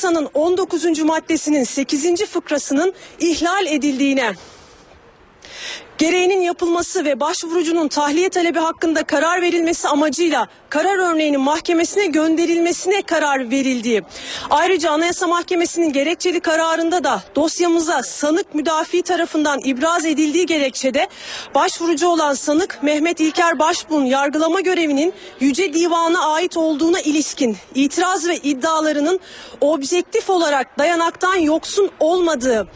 [0.06, 0.98] anayasanın 19.
[1.02, 2.24] maddesinin 8.
[2.24, 4.34] fıkrasının ihlal edildiğine
[5.98, 13.50] gereğinin yapılması ve başvurucunun tahliye talebi hakkında karar verilmesi amacıyla karar örneğinin mahkemesine gönderilmesine karar
[13.50, 14.02] verildiği.
[14.50, 21.08] Ayrıca Anayasa Mahkemesi'nin gerekçeli kararında da dosyamıza sanık müdafi tarafından ibraz edildiği gerekçede
[21.54, 28.36] başvurucu olan sanık Mehmet İlker Başbuğ'un yargılama görevinin Yüce Divan'a ait olduğuna ilişkin itiraz ve
[28.36, 29.20] iddialarının
[29.60, 32.68] objektif olarak dayanaktan yoksun olmadığı,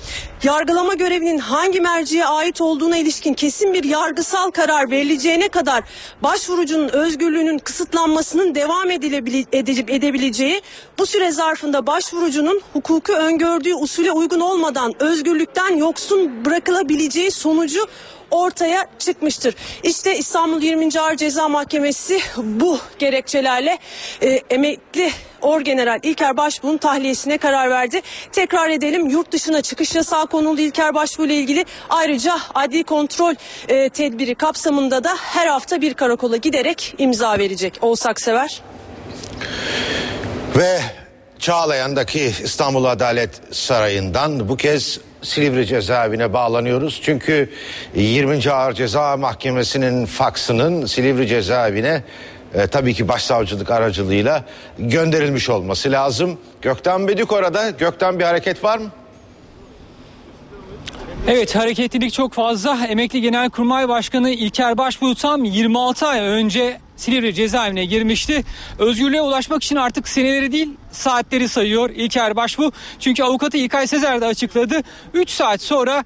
[0.43, 5.85] yargılama görevinin hangi merciye ait olduğuna ilişkin kesin bir yargısal karar verileceğine kadar
[6.23, 10.63] başvurucunun özgürlüğünün kısıtlanmasının devam edebileceği,
[10.99, 17.87] bu süre zarfında başvurucunun hukuku öngördüğü usule uygun olmadan özgürlükten yoksun bırakılabileceği sonucu
[18.31, 19.55] ortaya çıkmıştır.
[19.83, 21.01] İşte İstanbul 20.
[21.01, 23.79] Ağır Ceza Mahkemesi bu gerekçelerle
[24.23, 25.11] e, emekli
[25.41, 28.01] Orgeneral İlker Başbuğ'un tahliyesine karar verdi.
[28.33, 31.65] Tekrar edelim yurt dışına çıkış yasağı konuldu İlker Başbuğ ile ilgili.
[31.91, 33.35] Ayrıca adli kontrol
[33.69, 37.79] e, tedbiri kapsamında da her hafta bir karakola giderek imza verecek.
[37.81, 38.63] Olsak sever.
[40.57, 40.81] Ve
[41.39, 47.01] Çağlayan'daki İstanbul Adalet Sarayı'ndan bu kez Silivri cezaevine bağlanıyoruz.
[47.05, 47.51] Çünkü
[47.95, 48.51] 20.
[48.51, 52.03] Ağır Ceza Mahkemesi'nin faksının Silivri cezaevine
[52.55, 54.45] e, tabii ki başsavcılık aracılığıyla
[54.79, 56.39] gönderilmiş olması lazım.
[56.63, 57.71] Gökten Bedik orada.
[57.71, 58.91] Gökten bir hareket var mı?
[61.29, 62.87] Evet hareketlilik çok fazla.
[62.87, 68.45] Emekli Genelkurmay Başkanı İlker Başbuğ tam 26 ay önce Silivri cezaevine girmişti.
[68.79, 72.73] Özgürlüğe ulaşmak için artık seneleri değil saatleri sayıyor İlker Başbuğ.
[72.99, 74.83] Çünkü avukatı İlkay Sezer de açıkladı.
[75.15, 76.05] 3 saat sonra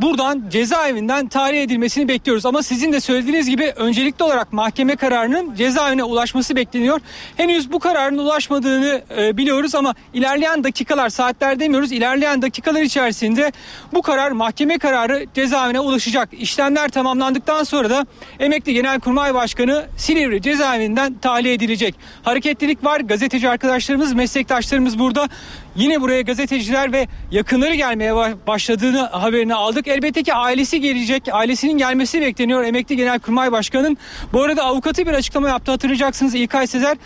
[0.00, 2.46] buradan cezaevinden tahliye edilmesini bekliyoruz.
[2.46, 7.00] Ama sizin de söylediğiniz gibi öncelikli olarak mahkeme kararının cezaevine ulaşması bekleniyor.
[7.36, 11.92] Henüz bu kararın ulaşmadığını e, biliyoruz ama ilerleyen dakikalar saatler demiyoruz.
[11.92, 13.52] İlerleyen dakikalar içerisinde
[13.92, 16.28] bu karar mahkeme kararı cezaevine ulaşacak.
[16.32, 18.06] İşlemler tamamlandıktan sonra da
[18.38, 21.94] emekli Genelkurmay Başkanı Silivri cezaevinden tahliye edilecek.
[22.22, 23.00] Hareketlilik var.
[23.00, 25.28] Gazeteci arkadaşlarımız, meslektaşlarımız burada.
[25.76, 28.14] Yine buraya gazeteciler ve yakınları gelmeye
[28.46, 29.88] başladığını haberini aldık.
[29.88, 31.28] Elbette ki ailesi gelecek.
[31.32, 33.98] Ailesinin gelmesi bekleniyor emekli Genelkurmay Başkanı'nın.
[34.32, 36.96] Bu arada avukatı bir açıklama yaptı hatırlayacaksınız İlkay Sezer.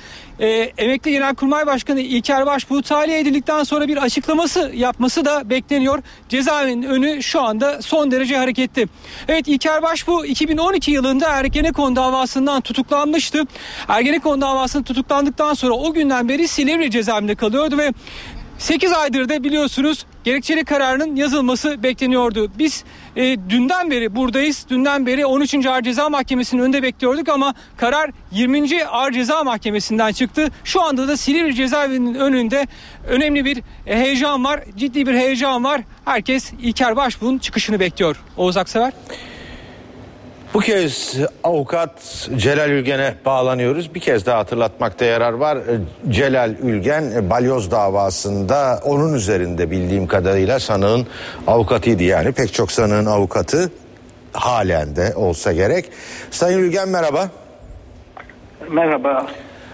[0.40, 0.46] E,
[0.78, 6.02] emekli Genelkurmay Başkanı İlker Başbuğ tahliye edildikten sonra bir açıklaması yapması da bekleniyor.
[6.28, 8.88] Cezaevinin önü şu anda son derece hareketli.
[9.28, 13.42] Evet İlker Başbuğ 2012 yılında Ergenekon davasından tutuklanmıştı.
[13.88, 17.92] Ergenekon davasında tutuklandıktan sonra o günden beri Silivri cezaevinde kalıyordu ve
[18.58, 22.52] 8 aydır da biliyorsunuz gerekçeli kararının yazılması bekleniyordu.
[22.58, 22.84] Biz
[23.16, 24.66] e, dünden beri buradayız.
[24.68, 25.66] Dünden beri 13.
[25.66, 28.84] Ağır Ceza Mahkemesi'nin önünde bekliyorduk ama karar 20.
[28.84, 30.48] Ağır Ceza Mahkemesi'nden çıktı.
[30.64, 32.66] Şu anda da Silivri cezaevinin önünde
[33.08, 34.60] önemli bir heyecan var.
[34.76, 35.80] Ciddi bir heyecan var.
[36.04, 38.16] Herkes İlker Başbuğ'un çıkışını bekliyor.
[38.36, 38.92] Oğuz Aksever.
[40.54, 41.90] Bu kez avukat
[42.36, 43.94] Celal Ülgen'e bağlanıyoruz.
[43.94, 45.58] Bir kez daha hatırlatmakta yarar var.
[46.08, 51.06] Celal Ülgen balyoz davasında onun üzerinde bildiğim kadarıyla sanığın
[51.46, 52.02] avukatıydı.
[52.02, 53.72] Yani pek çok sanığın avukatı
[54.32, 55.90] halen de olsa gerek.
[56.30, 57.28] Sayın Ülgen merhaba.
[58.70, 59.26] Merhaba.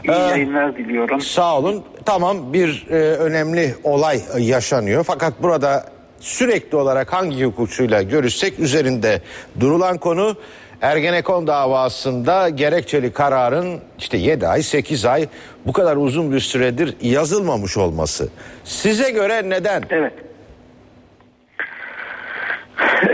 [0.05, 1.21] İyi ee, yayınlar diliyorum.
[1.21, 1.85] Sağ olun.
[2.05, 5.05] Tamam bir e, önemli olay yaşanıyor.
[5.05, 5.85] Fakat burada
[6.21, 9.23] sürekli olarak hangi hukukçuyla görüşsek üzerinde
[9.61, 10.37] durulan konu
[10.83, 15.27] Ergenekon davasında gerekçeli kararın işte 7 ay 8 ay
[15.67, 18.29] bu kadar uzun bir süredir yazılmamış olması.
[18.65, 19.83] Size göre neden?
[19.91, 20.13] Evet.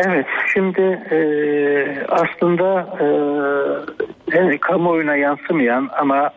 [0.07, 1.19] Evet şimdi e,
[2.09, 2.87] aslında
[4.33, 6.31] e, kamuoyuna yansımayan ama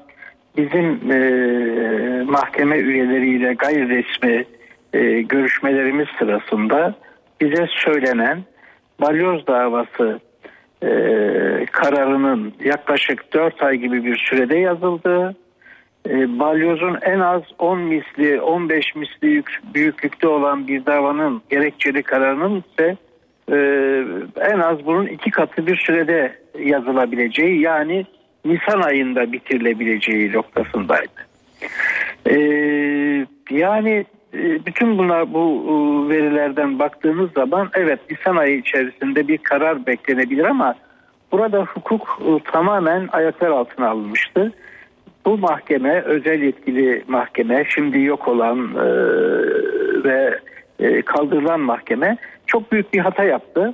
[0.57, 4.45] bizim e, mahkeme üyeleriyle gayri resmi
[4.93, 6.95] e, görüşmelerimiz sırasında
[7.41, 8.43] bize söylenen
[9.01, 10.19] balyoz davası
[10.83, 10.89] e,
[11.71, 15.35] kararının yaklaşık 4 ay gibi bir sürede yazıldığı,
[16.09, 22.63] e, balyozun en az 10 misli 15 misli yük, büyüklükte olan bir davanın gerekçeli kararının
[22.71, 22.97] ise
[23.51, 23.57] e,
[24.51, 28.05] en az bunun iki katı bir sürede yazılabileceği yani
[28.45, 31.29] Nisan ayında bitirilebileceği noktasındaydı.
[32.29, 32.35] E,
[33.49, 35.73] yani bütün bunlar bu e,
[36.09, 40.75] verilerden baktığımız zaman evet Nisan ayı içerisinde bir karar beklenebilir ama
[41.31, 44.51] burada hukuk e, tamamen ayaklar altına alınmıştı.
[45.25, 48.85] Bu mahkeme özel yetkili mahkeme şimdi yok olan e,
[50.03, 50.39] ve
[51.05, 52.17] kaldırılan mahkeme
[52.47, 53.73] çok büyük bir hata yaptı.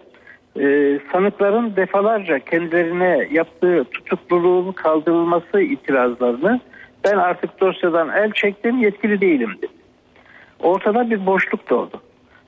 [1.12, 6.60] Sanıkların defalarca kendilerine yaptığı tutukluluğun kaldırılması itirazlarını
[7.04, 9.75] ben artık dosyadan el çektim yetkili değilim dedi
[10.66, 12.02] ortada bir boşluk doğdu.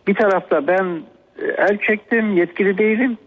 [0.07, 1.01] Bir tarafta ben
[1.41, 3.17] e, el çektim, yetkili değilim.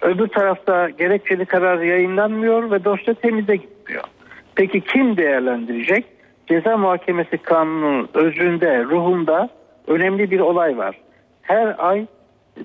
[0.00, 4.04] Öbür tarafta gerekçeli karar yayınlanmıyor ve dosya temize gitmiyor.
[4.54, 6.04] Peki kim değerlendirecek?
[6.46, 9.48] Ceza Muhakemesi Kanunu'nun özünde, ruhunda
[9.86, 10.98] önemli bir olay var.
[11.42, 12.06] Her ay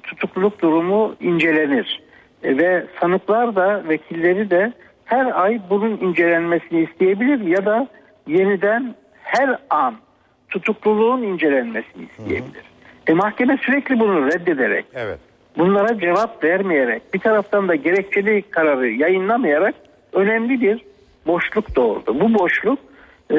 [0.03, 2.01] tutukluluk durumu incelenir.
[2.43, 4.73] E, ve sanıklar da, vekilleri de
[5.05, 7.87] her ay bunun incelenmesini isteyebilir ya da
[8.27, 9.95] yeniden her an
[10.53, 12.53] tutukluluğun incelenmesini isteyebilir.
[12.53, 13.11] Hı hı.
[13.11, 15.19] E mahkeme sürekli bunu reddederek, evet.
[15.57, 19.75] bunlara cevap vermeyerek, bir taraftan da gerekçeli kararı yayınlamayarak
[20.13, 20.81] önemli bir
[21.27, 22.19] boşluk doğurdu.
[22.19, 22.79] Bu boşluk
[23.31, 23.37] e,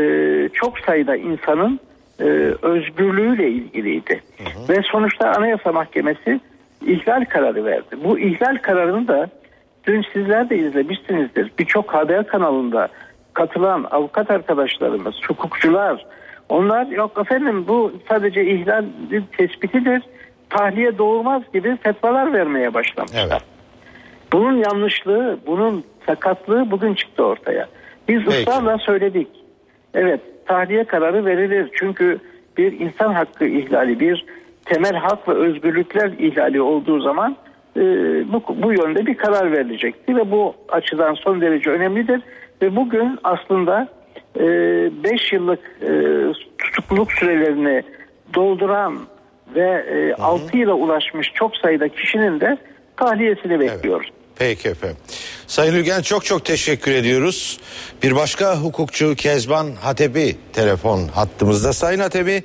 [0.52, 1.80] çok sayıda insanın
[2.20, 2.24] e,
[2.62, 4.20] özgürlüğüyle ilgiliydi.
[4.38, 4.68] Hı hı.
[4.68, 6.40] Ve sonuçta Anayasa Mahkemesi
[6.86, 7.96] ihlal kararı verdi.
[8.04, 9.30] Bu ihlal kararını da
[9.86, 11.50] dün sizler de izlemişsinizdir.
[11.58, 12.88] Birçok haber kanalında
[13.34, 16.06] katılan avukat arkadaşlarımız, hukukçular,
[16.48, 18.84] onlar yok efendim bu sadece ihlal
[19.38, 20.02] tespitidir.
[20.50, 23.26] Tahliye doğurmaz gibi fetvalar vermeye başlamışlar.
[23.26, 23.42] Evet.
[24.32, 27.68] Bunun yanlışlığı, bunun sakatlığı bugün çıktı ortaya.
[28.08, 28.36] Biz Peki.
[28.36, 29.28] ısrarla söyledik.
[29.94, 31.70] Evet tahliye kararı verilir.
[31.72, 32.18] Çünkü
[32.58, 34.24] bir insan hakkı ihlali, bir
[34.64, 37.36] temel hak ve özgürlükler ihlali olduğu zaman
[37.76, 37.80] e,
[38.32, 42.20] bu, bu yönde bir karar verilecekti ve bu açıdan son derece önemlidir.
[42.62, 43.88] Ve bugün aslında
[44.36, 45.90] 5 e, yıllık e,
[46.58, 47.82] tutukluluk sürelerini
[48.34, 48.98] dolduran
[49.54, 49.84] ve
[50.18, 52.58] e, 6 yıla ulaşmış çok sayıda kişinin de
[52.96, 54.06] tahliyesini bekliyoruz.
[54.10, 54.24] Evet.
[54.38, 54.96] Peki efendim.
[55.46, 57.60] Sayın Ülgen çok çok teşekkür ediyoruz.
[58.02, 61.72] Bir başka hukukçu Kezban Hatebi telefon hattımızda.
[61.72, 62.42] Sayın Hatebi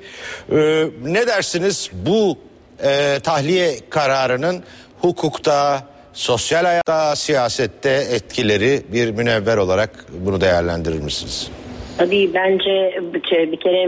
[0.51, 2.37] e, ne dersiniz bu
[2.83, 4.63] e, tahliye kararının
[5.01, 5.83] hukukta,
[6.13, 11.51] sosyal hayatta, siyasette etkileri bir münevver olarak bunu değerlendirir misiniz?
[11.99, 13.87] Tabii bence bir kere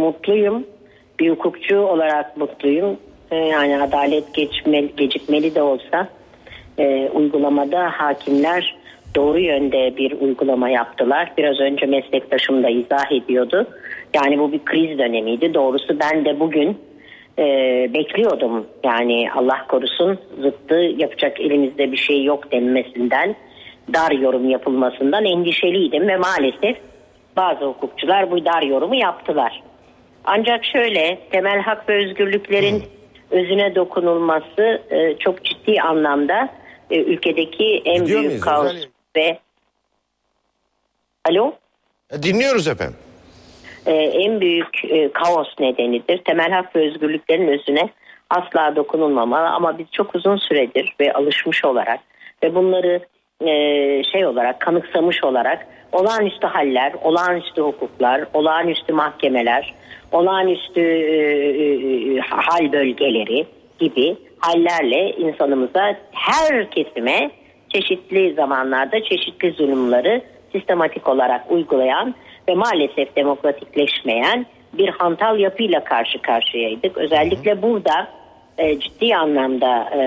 [0.00, 0.66] mutluyum.
[1.20, 2.96] Bir hukukçu olarak mutluyum.
[3.30, 6.08] Ee, yani adalet geçmeli, gecikmeli de olsa
[6.78, 8.76] e, uygulamada hakimler
[9.16, 11.32] doğru yönde bir uygulama yaptılar.
[11.38, 13.66] Biraz önce meslektaşım da izah ediyordu.
[14.14, 15.54] Yani bu bir kriz dönemiydi.
[15.54, 16.78] Doğrusu ben de bugün
[17.38, 17.44] e,
[17.94, 18.66] bekliyordum.
[18.84, 23.34] Yani Allah korusun zıttı yapacak elimizde bir şey yok denmesinden,
[23.94, 26.76] dar yorum yapılmasından endişeliydim ve maalesef
[27.38, 29.62] bazı hukukçular bu dar yorumu yaptılar.
[30.24, 32.82] Ancak şöyle temel hak ve özgürlüklerin
[33.30, 36.48] özüne dokunulması e, çok ciddi anlamda
[36.90, 38.88] e, ülkedeki en Gidiyor büyük kaos Özel?
[39.16, 39.38] ve
[41.30, 41.52] Alo?
[42.10, 42.96] E, Dinliyoruz efendim.
[43.86, 46.18] e, en büyük e, kaos nedenidir.
[46.24, 47.88] Temel hak ve özgürlüklerin özüne
[48.30, 52.00] asla dokunulmamalı ama biz çok uzun süredir ve alışmış olarak
[52.42, 53.00] ve bunları
[53.40, 53.50] e,
[54.12, 59.74] şey olarak kanıksamış olarak olağanüstü haller, olağanüstü hukuklar, olağanüstü mahkemeler,
[60.12, 63.46] olağanüstü e, e, hal bölgeleri
[63.78, 67.30] gibi hallerle insanımıza her kesime
[67.68, 70.22] çeşitli zamanlarda çeşitli zulümleri
[70.52, 72.14] sistematik olarak uygulayan
[72.48, 76.98] ve maalesef demokratikleşmeyen bir hantal yapıyla karşı karşıyaydık.
[76.98, 78.08] Özellikle burada
[78.58, 80.02] e, ciddi anlamda e,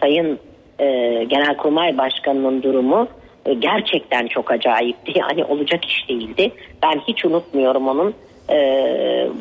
[0.00, 0.38] Sayın
[0.78, 0.86] e,
[1.24, 3.08] Genelkurmay Başkanı'nın durumu
[3.48, 5.12] e, gerçekten çok acayipti.
[5.18, 6.52] Yani olacak iş değildi.
[6.82, 8.14] Ben hiç unutmuyorum onun
[8.50, 8.58] e,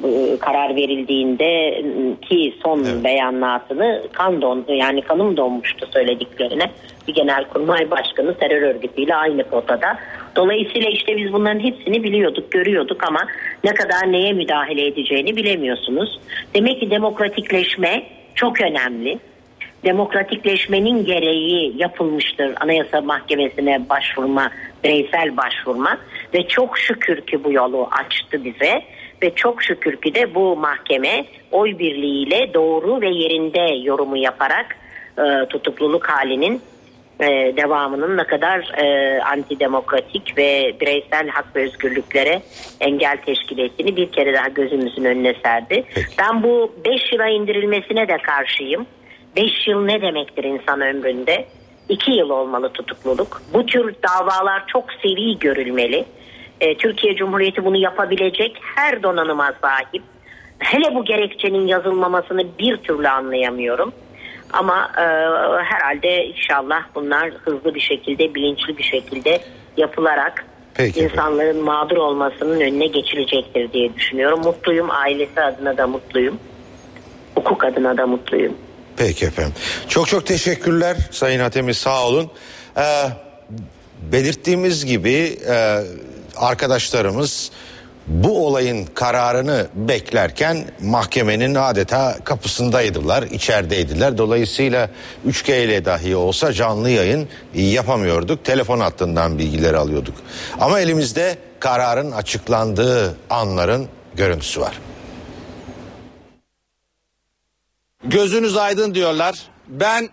[0.03, 1.81] bu karar verildiğinde
[2.29, 6.71] ki son beyanatını kan don yani kanım donmuştu söylediklerine
[7.07, 9.97] bir genelkurmay başkanı terör örgütüyle aynı potada.
[10.35, 13.19] Dolayısıyla işte biz bunların hepsini biliyorduk, görüyorduk ama
[13.63, 16.19] ne kadar neye müdahale edeceğini bilemiyorsunuz.
[16.55, 18.03] Demek ki demokratikleşme
[18.35, 19.19] çok önemli.
[19.87, 24.51] Demokratikleşmenin gereği yapılmıştır Anayasa Mahkemesi'ne başvurma,
[24.83, 25.97] bireysel başvurma
[26.33, 28.81] ve çok şükür ki bu yolu açtı bize
[29.23, 34.77] ve çok şükür ki de bu mahkeme oy birliğiyle doğru ve yerinde yorumu yaparak
[35.17, 36.61] e, tutukluluk halinin
[37.19, 37.25] e,
[37.57, 42.41] devamının ne kadar e, antidemokratik ve bireysel hak ve özgürlüklere
[42.79, 45.83] engel teşkil ettiğini bir kere daha gözümüzün önüne serdi.
[46.19, 48.85] Ben bu 5 yıla indirilmesine de karşıyım.
[49.37, 51.45] 5 yıl ne demektir insan ömründe?
[51.89, 53.41] 2 yıl olmalı tutukluluk.
[53.53, 56.05] Bu tür davalar çok seri görülmeli.
[56.61, 60.03] E, Türkiye Cumhuriyeti bunu yapabilecek her donanıma sahip.
[60.59, 63.93] Hele bu gerekçenin yazılmamasını bir türlü anlayamıyorum.
[64.53, 65.01] Ama e,
[65.63, 69.39] herhalde inşallah bunlar hızlı bir şekilde, bilinçli bir şekilde
[69.77, 74.39] yapılarak Peki insanların mağdur olmasının önüne geçilecektir diye düşünüyorum.
[74.43, 76.39] Mutluyum, ailesi adına da mutluyum.
[77.35, 78.57] Hukuk adına da mutluyum.
[78.97, 79.53] Peki efendim.
[79.89, 82.31] Çok çok teşekkürler Sayın Hatemi sağ olun.
[82.77, 83.09] Ee,
[84.11, 85.83] belirttiğimiz gibi e,
[86.35, 87.51] arkadaşlarımız
[88.07, 94.17] bu olayın kararını beklerken mahkemenin adeta kapısındaydılar, içerideydiler.
[94.17, 94.89] Dolayısıyla
[95.27, 98.45] 3G ile dahi olsa canlı yayın yapamıyorduk.
[98.45, 100.15] Telefon hattından bilgileri alıyorduk.
[100.59, 104.79] Ama elimizde kararın açıklandığı anların görüntüsü var.
[108.07, 109.43] Gözünüz aydın diyorlar.
[109.67, 110.09] Ben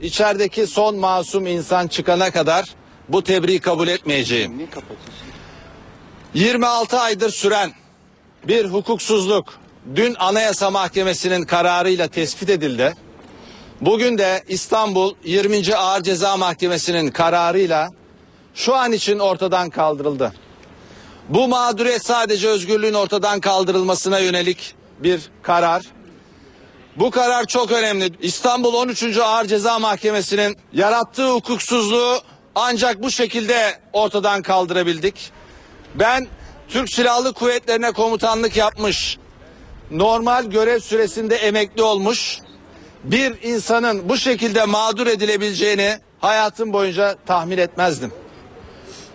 [0.00, 2.74] içerideki son masum insan çıkana kadar
[3.08, 4.68] bu tebriği kabul etmeyeceğim.
[6.34, 7.72] 26 aydır süren
[8.48, 9.58] bir hukuksuzluk
[9.96, 12.94] dün Anayasa Mahkemesi'nin kararıyla tespit edildi.
[13.80, 15.74] Bugün de İstanbul 20.
[15.76, 17.90] Ağır Ceza Mahkemesi'nin kararıyla
[18.54, 20.32] şu an için ortadan kaldırıldı.
[21.28, 25.95] Bu mağduriyet sadece özgürlüğün ortadan kaldırılmasına yönelik bir karar.
[26.96, 28.12] Bu karar çok önemli.
[28.20, 29.18] İstanbul 13.
[29.18, 32.18] Ağır Ceza Mahkemesi'nin yarattığı hukuksuzluğu
[32.54, 35.32] ancak bu şekilde ortadan kaldırabildik.
[35.94, 36.26] Ben
[36.68, 39.18] Türk Silahlı Kuvvetlerine komutanlık yapmış,
[39.90, 42.38] normal görev süresinde emekli olmuş
[43.04, 48.12] bir insanın bu şekilde mağdur edilebileceğini hayatım boyunca tahmin etmezdim.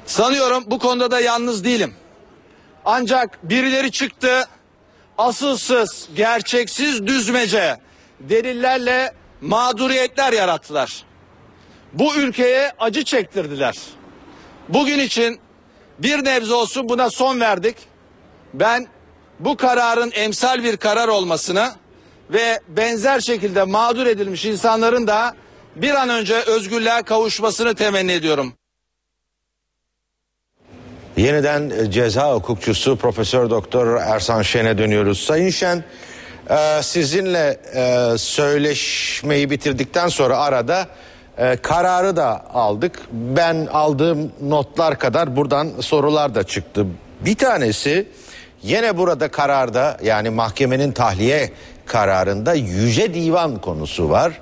[0.05, 1.93] Sanıyorum bu konuda da yalnız değilim.
[2.85, 4.47] Ancak birileri çıktı
[5.21, 7.77] asılsız, gerçeksiz düzmece
[8.19, 11.03] delillerle mağduriyetler yarattılar.
[11.93, 13.75] Bu ülkeye acı çektirdiler.
[14.69, 15.39] Bugün için
[15.99, 17.75] bir nebze olsun buna son verdik.
[18.53, 18.87] Ben
[19.39, 21.71] bu kararın emsal bir karar olmasını
[22.29, 25.35] ve benzer şekilde mağdur edilmiş insanların da
[25.75, 28.53] bir an önce özgürlüğe kavuşmasını temenni ediyorum.
[31.21, 35.19] Yeniden e, ceza hukukçusu Profesör Doktor Ersan Şen'e dönüyoruz.
[35.19, 35.83] Sayın Şen,
[36.49, 40.87] e, sizinle e, söyleşmeyi bitirdikten sonra arada
[41.61, 42.99] kararı da aldık.
[43.11, 46.85] Ben aldığım notlar kadar buradan sorular da çıktı.
[47.25, 48.07] Bir tanesi
[48.63, 51.51] yine burada kararda yani mahkemenin tahliye
[51.85, 54.33] kararında yüce divan konusu var.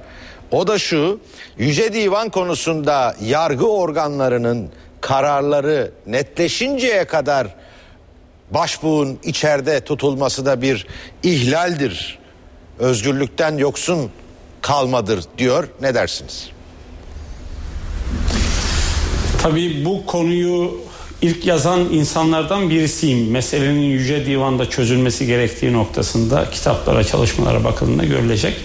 [0.51, 1.19] O da şu
[1.57, 4.69] Yüce Divan konusunda yargı organlarının
[5.01, 7.47] kararları netleşinceye kadar
[8.51, 10.87] başbuğun içeride tutulması da bir
[11.23, 12.19] ihlaldir.
[12.79, 14.11] Özgürlükten yoksun
[14.61, 15.67] kalmadır diyor.
[15.81, 16.49] Ne dersiniz?
[19.41, 20.77] Tabii bu konuyu
[21.21, 23.31] ilk yazan insanlardan birisiyim.
[23.31, 28.57] Meselenin Yüce Divan'da çözülmesi gerektiği noktasında kitaplara, çalışmalara bakıldığında görülecek.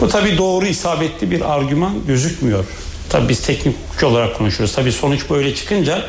[0.00, 2.64] Bu tabii doğru isabetli bir argüman gözükmüyor.
[3.10, 4.74] Tabii biz teknik hukukçu olarak konuşuyoruz.
[4.74, 6.02] Tabii sonuç böyle çıkınca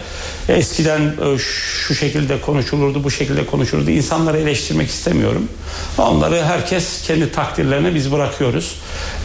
[0.49, 3.91] eskiden e, şu şekilde konuşulurdu, bu şekilde konuşulurdu.
[3.91, 5.49] İnsanları eleştirmek istemiyorum.
[5.97, 8.75] Onları herkes kendi takdirlerine biz bırakıyoruz.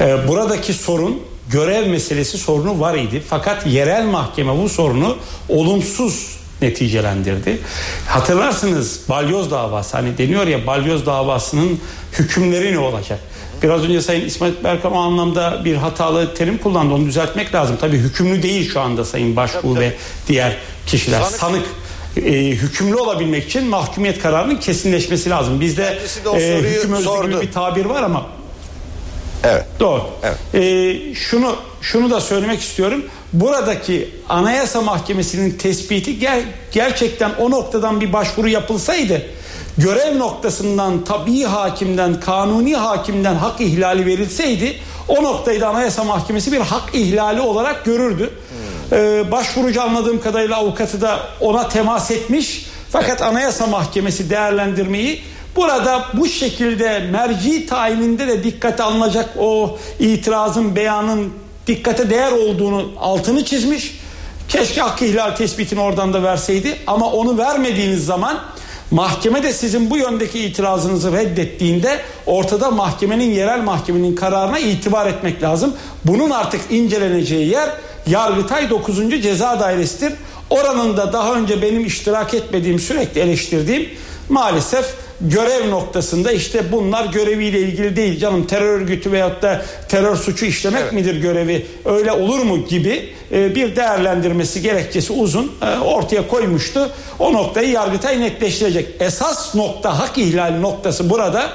[0.00, 3.22] E, buradaki sorun görev meselesi sorunu var idi.
[3.28, 5.16] Fakat yerel mahkeme bu sorunu
[5.48, 7.58] olumsuz neticelendirdi.
[8.06, 11.80] Hatırlarsınız balyoz davası hani deniyor ya balyoz davasının
[12.18, 13.20] hükümleri ne olacak?
[13.64, 16.94] Biraz önce Sayın İsmail Berkan o anlamda bir hatalı terim kullandı.
[16.94, 17.76] Onu düzeltmek lazım.
[17.80, 19.92] Tabii hükümlü değil şu anda Sayın Başbuğ ve
[20.28, 20.56] diğer
[20.86, 21.20] kişiler.
[21.20, 21.62] Sanık, Sanık
[22.16, 25.60] e, hükümlü olabilmek için mahkumiyet kararının kesinleşmesi lazım.
[25.60, 25.98] Bizde
[26.36, 28.26] e, hüküm özgürlüğü gibi bir tabir var ama
[29.44, 29.64] Evet.
[29.80, 30.02] Doğru.
[30.22, 30.38] Evet.
[30.54, 33.04] Ee, şunu şunu da söylemek istiyorum.
[33.32, 39.22] Buradaki Anayasa Mahkemesi'nin tespiti ger- gerçekten o noktadan bir başvuru yapılsaydı
[39.78, 44.76] görev noktasından tabii hakimden, kanuni hakimden hak ihlali verilseydi
[45.08, 48.30] o noktayı da Anayasa Mahkemesi bir hak ihlali olarak görürdü.
[48.90, 48.98] Hmm.
[48.98, 52.66] Ee, başvurucu anladığım kadarıyla avukatı da ona temas etmiş.
[52.90, 55.22] Fakat Anayasa Mahkemesi değerlendirmeyi
[55.56, 61.32] Burada bu şekilde merci tayininde de dikkate alınacak o itirazın beyanın
[61.66, 63.98] dikkate değer olduğunu altını çizmiş.
[64.48, 68.40] Keşke hakkı ihlal tespitini oradan da verseydi ama onu vermediğiniz zaman
[68.94, 75.74] mahkeme de sizin bu yöndeki itirazınızı reddettiğinde ortada mahkemenin yerel mahkemenin kararına itibar etmek lazım.
[76.04, 77.70] Bunun artık inceleneceği yer
[78.06, 79.22] Yargıtay 9.
[79.22, 80.12] Ceza Dairesi'dir.
[80.50, 83.88] Oranın da daha önce benim iştirak etmediğim sürekli eleştirdiğim
[84.28, 90.46] maalesef görev noktasında işte bunlar göreviyle ilgili değil canım terör örgütü veyahut da terör suçu
[90.46, 90.92] işlemek evet.
[90.92, 96.90] midir görevi öyle olur mu gibi e, bir değerlendirmesi gerekçesi uzun e, ortaya koymuştu.
[97.18, 98.88] O noktayı Yargıtay netleştirecek.
[99.00, 101.50] Esas nokta hak ihlali noktası burada.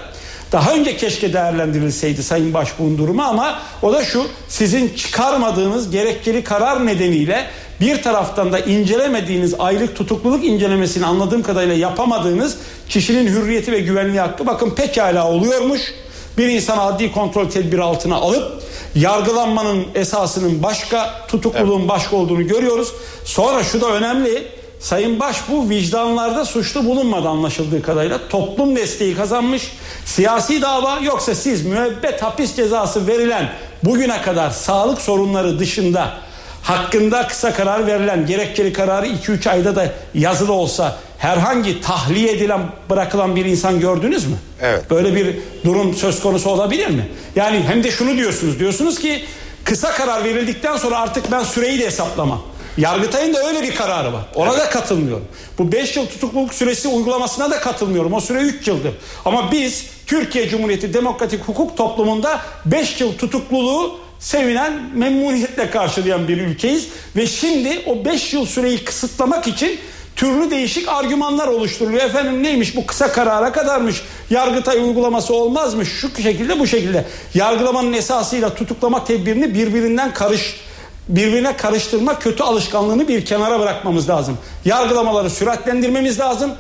[0.52, 6.86] Daha önce keşke değerlendirilseydi Sayın Başbuğ'un durumu ama o da şu sizin çıkarmadığınız gerekçeli karar
[6.86, 7.46] nedeniyle
[7.82, 12.58] bir taraftan da incelemediğiniz aylık tutukluluk incelemesini anladığım kadarıyla yapamadığınız
[12.90, 15.82] kişinin hürriyeti ve güvenliği hakkı bakın pekala oluyormuş.
[16.38, 18.64] Bir insan adli kontrol tedbiri altına alıp
[18.96, 21.90] yargılanmanın esasının başka, tutukluluğun evet.
[21.90, 22.94] başka olduğunu görüyoruz.
[23.26, 24.48] Sonra şu da önemli.
[24.80, 28.20] Sayın Başbuğ vicdanlarda suçlu bulunmadı anlaşıldığı kadarıyla.
[28.30, 29.72] Toplum desteği kazanmış.
[30.06, 33.50] Siyasi dava yoksa siz müebbet hapis cezası verilen
[33.84, 36.18] bugüne kadar sağlık sorunları dışında
[36.64, 43.36] hakkında kısa karar verilen gerekçeli kararı 2-3 ayda da yazılı olsa herhangi tahliye edilen bırakılan
[43.36, 44.36] bir insan gördünüz mü?
[44.62, 44.90] Evet.
[44.90, 47.10] Böyle bir durum söz konusu olabilir mi?
[47.36, 49.26] Yani hem de şunu diyorsunuz diyorsunuz ki
[49.64, 52.42] kısa karar verildikten sonra artık ben süreyi de hesaplamam.
[52.78, 54.22] Yargıtay'ın da öyle bir kararı var.
[54.36, 54.60] Ona evet.
[54.60, 55.26] da katılmıyorum.
[55.58, 58.14] Bu 5 yıl tutukluluk süresi uygulamasına da katılmıyorum.
[58.14, 58.94] O süre 3 yıldır.
[59.26, 66.88] Ama biz Türkiye Cumhuriyeti Demokratik Hukuk Toplumu'nda 5 yıl tutukluluğu sevinen, memnuniyetle karşılayan bir ülkeyiz.
[67.16, 69.80] Ve şimdi o 5 yıl süreyi kısıtlamak için
[70.16, 72.04] türlü değişik argümanlar oluşturuluyor.
[72.04, 74.02] Efendim neymiş bu kısa karara kadarmış.
[74.30, 75.90] Yargıtay uygulaması olmazmış.
[75.90, 77.06] Şu şekilde bu şekilde.
[77.34, 80.56] Yargılamanın esasıyla tutuklama tedbirini birbirinden karış
[81.10, 84.38] birbirine karıştırma kötü alışkanlığını bir kenara bırakmamız lazım.
[84.66, 86.52] Yargılamaları süratlendirmemiz lazım.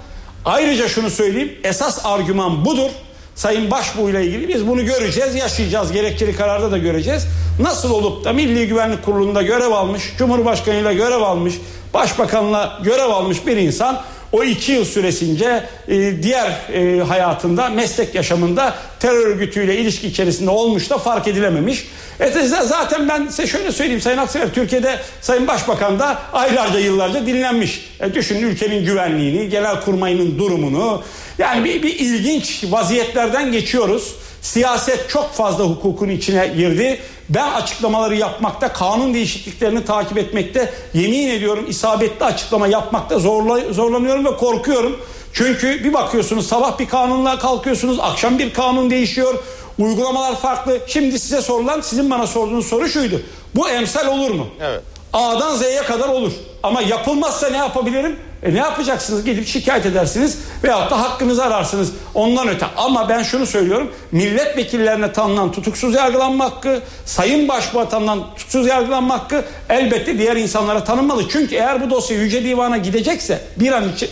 [0.46, 1.58] Ayrıca şunu söyleyeyim.
[1.64, 2.90] Esas argüman budur.
[3.36, 5.92] Sayın Başbuğ ile ilgili biz bunu göreceğiz, yaşayacağız.
[5.92, 7.24] Gerekçeli kararda da göreceğiz.
[7.60, 11.54] Nasıl olup da Milli Güvenlik Kurulu'nda görev almış, Cumhurbaşkanıyla görev almış,
[11.94, 14.02] Başbakanla görev almış bir insan
[14.32, 20.90] o iki yıl süresince e, diğer e, hayatında meslek yaşamında terör örgütüyle ilişki içerisinde olmuş
[20.90, 21.88] da fark edilememiş.
[22.20, 27.90] E, zaten ben size şöyle söyleyeyim Sayın Aksever Türkiye'de Sayın Başbakan da aylarca yıllarca dinlenmiş.
[28.00, 31.04] E, düşünün ülkenin güvenliğini, genel kurmayının durumunu.
[31.38, 34.16] Yani bir, bir ilginç vaziyetlerden geçiyoruz.
[34.42, 37.00] Siyaset çok fazla hukukun içine girdi.
[37.30, 44.38] Ben açıklamaları yapmakta, kanun değişikliklerini takip etmekte, yemin ediyorum isabetli açıklama yapmakta zorla, zorlanıyorum ve
[44.38, 45.00] korkuyorum.
[45.34, 49.36] Çünkü bir bakıyorsunuz sabah bir kanunla kalkıyorsunuz, akşam bir kanun değişiyor.
[49.80, 50.80] Uygulamalar farklı.
[50.88, 53.22] Şimdi size sorulan, sizin bana sorduğunuz soru şuydu.
[53.56, 54.48] Bu emsal olur mu?
[54.62, 54.82] Evet.
[55.14, 56.32] A'dan Z'ye kadar olur.
[56.64, 58.20] Ama yapılmazsa ne yapabilirim?
[58.44, 59.26] E ne yapacaksınız?
[59.26, 62.66] Gidip şikayet edersiniz veyahut da hakkınızı ararsınız ondan öte.
[62.78, 63.92] Ama ben şunu söylüyorum.
[64.12, 71.30] Milletvekillerine tanınan tutuksuz yargılanma hakkı, Sayın Başbuğa tanınan tutuksuz yargılanma hakkı elbette diğer insanlara tanınmalı.
[71.30, 74.10] Çünkü eğer bu dosya Yüce Divan'a gidecekse bir an için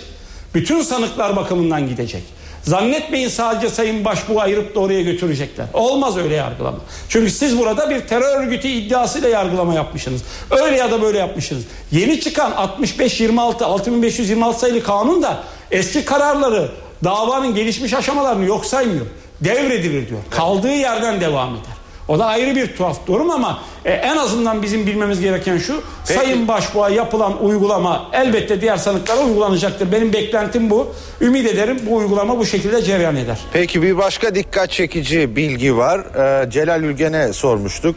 [0.53, 2.23] bütün sanıklar bakımından gidecek.
[2.67, 5.65] Zannetmeyin sadece Sayın Başbuğ'u ayırıp da oraya götürecekler.
[5.73, 6.77] Olmaz öyle yargılama.
[7.09, 10.21] Çünkü siz burada bir terör örgütü iddiasıyla yargılama yapmışsınız.
[10.51, 11.63] Öyle ya da böyle yapmışsınız.
[11.91, 16.71] Yeni çıkan 65-26 6526 sayılı kanun da eski kararları
[17.03, 19.05] davanın gelişmiş aşamalarını yok saymıyor.
[19.41, 20.19] Devredilir diyor.
[20.29, 21.76] Kaldığı yerden devam eder.
[22.07, 25.81] O da ayrı bir tuhaf durum ama e, en azından bizim bilmemiz gereken şu.
[26.07, 26.19] Peki.
[26.19, 29.91] Sayın Başbuğ'a yapılan uygulama elbette diğer sanıklara uygulanacaktır.
[29.91, 30.93] Benim beklentim bu.
[31.21, 33.39] Ümit ederim bu uygulama bu şekilde cereyan eder.
[33.53, 35.99] Peki bir başka dikkat çekici bilgi var.
[35.99, 37.95] Ee, Celal Ülgen'e sormuştuk.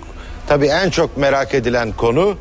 [0.49, 2.37] Tabii en çok merak edilen konu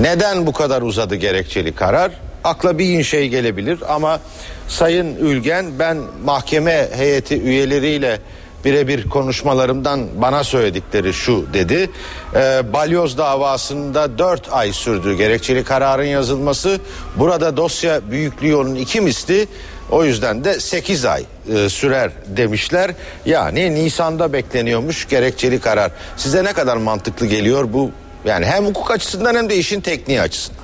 [0.00, 2.10] neden bu kadar uzadı gerekçeli karar?
[2.44, 4.20] Akla bir şey gelebilir ama
[4.68, 8.18] Sayın Ülgen ben mahkeme heyeti üyeleriyle
[8.66, 11.90] birebir konuşmalarımdan bana söyledikleri şu dedi.
[12.34, 16.80] E, balyoz davasında 4 ay sürdü gerekçeli kararın yazılması.
[17.16, 19.48] Burada dosya büyüklüğü onun iki misli.
[19.90, 21.24] O yüzden de 8 ay
[21.54, 22.90] e, sürer demişler.
[23.26, 25.92] Yani Nisan'da bekleniyormuş gerekçeli karar.
[26.16, 27.90] Size ne kadar mantıklı geliyor bu?
[28.24, 30.62] Yani hem hukuk açısından hem de işin tekniği açısından.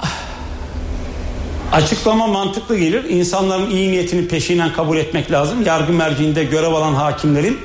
[1.72, 3.04] Açıklama mantıklı gelir.
[3.04, 5.64] İnsanların iyi niyetini peşinen kabul etmek lazım.
[5.66, 7.58] Yargı merciinde görev alan hakimlerin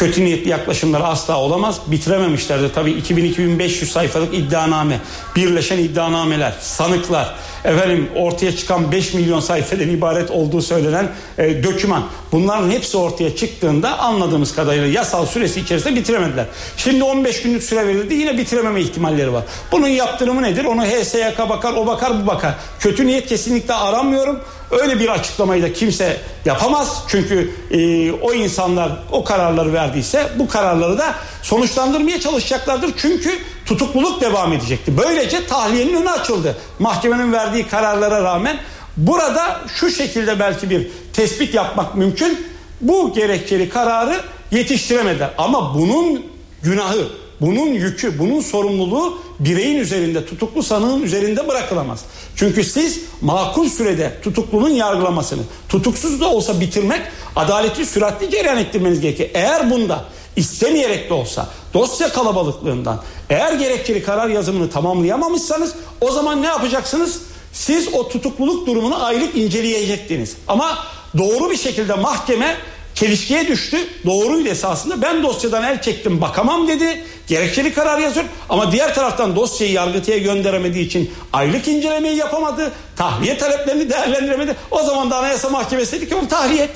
[0.00, 1.80] kötü niyetli yaklaşımlar asla olamaz.
[1.86, 2.72] Bitirememişlerdi.
[2.74, 5.00] Tabii 2000-2500 sayfalık iddianame,
[5.36, 11.08] birleşen iddianameler, sanıklar, efendim ortaya çıkan 5 milyon sayfadan ibaret olduğu söylenen
[11.38, 12.02] e, döküman.
[12.32, 16.46] Bunların hepsi ortaya çıktığında anladığımız kadarıyla yasal süresi içerisinde bitiremediler.
[16.76, 19.44] Şimdi 15 günlük süre verildi yine bitirememe ihtimalleri var.
[19.72, 20.64] Bunun yaptırımı nedir?
[20.64, 22.54] Onu HSYK bakar, o bakar, bu bakar.
[22.78, 24.40] Kötü niyet kesinlikle aramıyorum.
[24.70, 27.04] Öyle bir açıklamayı da kimse yapamaz.
[27.08, 32.90] Çünkü e, o insanlar o kararları verdiyse bu kararları da sonuçlandırmaya çalışacaklardır.
[32.96, 34.98] Çünkü tutukluluk devam edecekti.
[34.98, 36.56] Böylece tahliyenin önü açıldı.
[36.78, 38.56] Mahkemenin verdiği kararlara rağmen
[38.96, 42.46] burada şu şekilde belki bir tespit yapmak mümkün.
[42.80, 44.20] Bu gerekçeli kararı
[44.50, 45.30] yetiştiremediler.
[45.38, 46.26] Ama bunun
[46.62, 47.08] günahı
[47.40, 52.04] bunun yükü, bunun sorumluluğu bireyin üzerinde, tutuklu sanığın üzerinde bırakılamaz.
[52.36, 57.00] Çünkü siz makul sürede tutuklunun yargılamasını, tutuksuz da olsa bitirmek,
[57.36, 59.30] adaleti süratli cereyan ettirmeniz gerekir.
[59.34, 60.04] Eğer bunda
[60.36, 67.20] istemeyerek de olsa dosya kalabalıklığından eğer gerekçeli karar yazımını tamamlayamamışsanız o zaman ne yapacaksınız?
[67.52, 70.36] Siz o tutukluluk durumunu aylık inceleyecektiniz.
[70.48, 70.78] Ama
[71.18, 72.56] doğru bir şekilde mahkeme
[73.00, 73.78] çelişkiye düştü.
[74.06, 75.02] Doğruydu esasında.
[75.02, 77.04] Ben dosyadan el çektim bakamam dedi.
[77.26, 78.26] Gerekçeli karar yazıyor.
[78.48, 82.72] Ama diğer taraftan dosyayı yargıtaya gönderemediği için aylık incelemeyi yapamadı.
[82.96, 84.56] Tahliye taleplerini değerlendiremedi.
[84.70, 86.70] O zaman da Anayasa Mahkemesi dedi ki onu tahliye et.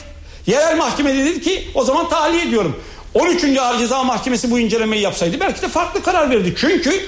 [0.47, 2.81] Yerel mahkeme dedi ki o zaman tahliye ediyorum.
[3.15, 3.59] 13.
[3.59, 6.55] Ağır Ceza Mahkemesi bu incelemeyi yapsaydı belki de farklı karar verirdi.
[6.57, 7.01] Çünkü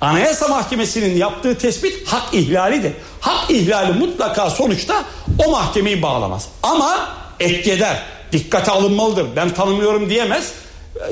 [0.00, 2.92] Anayasa Mahkemesi'nin yaptığı tespit hak ihlalidir.
[3.20, 5.04] Hak ihlali mutlaka sonuçta
[5.46, 6.48] o mahkemeyi bağlamaz.
[6.62, 7.08] Ama
[7.40, 9.26] etki eder dikkate alınmalıdır.
[9.36, 10.52] Ben tanımıyorum diyemez.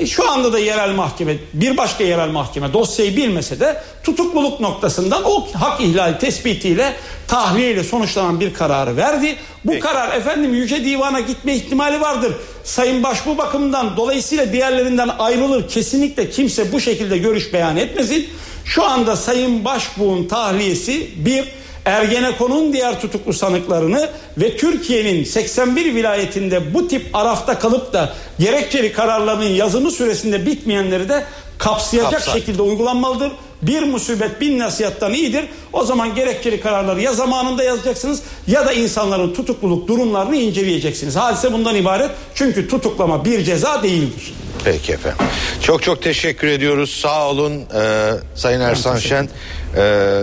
[0.07, 5.47] Şu anda da yerel mahkeme, bir başka yerel mahkeme dosyayı bilmese de tutukluluk noktasından o
[5.53, 6.95] hak ihlali tespitiyle
[7.27, 9.35] tahliyeyle sonuçlanan bir kararı verdi.
[9.65, 9.79] Bu Peki.
[9.81, 12.33] karar efendim Yüce Divan'a gitme ihtimali vardır.
[12.63, 15.67] Sayın Baş bu bakımdan dolayısıyla diğerlerinden ayrılır.
[15.67, 18.29] Kesinlikle kimse bu şekilde görüş beyan etmesin.
[18.65, 21.45] Şu anda Sayın Başbuğ'un tahliyesi bir
[21.85, 29.45] Ergenekon'un diğer tutuklu sanıklarını ve Türkiye'nin 81 vilayetinde bu tip arafta kalıp da gerekçeli kararlarının
[29.45, 31.23] yazımı süresinde bitmeyenleri de
[31.57, 32.33] kapsayacak Kapsar.
[32.33, 33.31] şekilde uygulanmalıdır.
[33.61, 35.45] Bir musibet bin nasihattan iyidir.
[35.73, 41.15] O zaman gerekçeli kararları ya zamanında yazacaksınız ya da insanların tutukluluk durumlarını inceleyeceksiniz.
[41.15, 42.11] Hadise bundan ibaret.
[42.35, 44.33] Çünkü tutuklama bir ceza değildir.
[44.63, 45.25] Peki efendim.
[45.63, 46.99] Çok çok teşekkür ediyoruz.
[47.01, 49.29] Sağ olun ee, Sayın Ersan Şen.
[49.77, 50.21] Ee,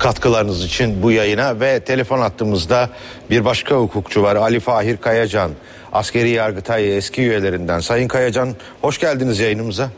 [0.00, 2.90] katkılarınız için bu yayına ve telefon hattımızda
[3.30, 5.50] bir başka hukukçu var Ali Fahir Kayacan.
[5.92, 7.80] Askeri Yargıtay eski üyelerinden.
[7.80, 8.48] Sayın Kayacan
[8.80, 9.90] hoş geldiniz yayınımıza.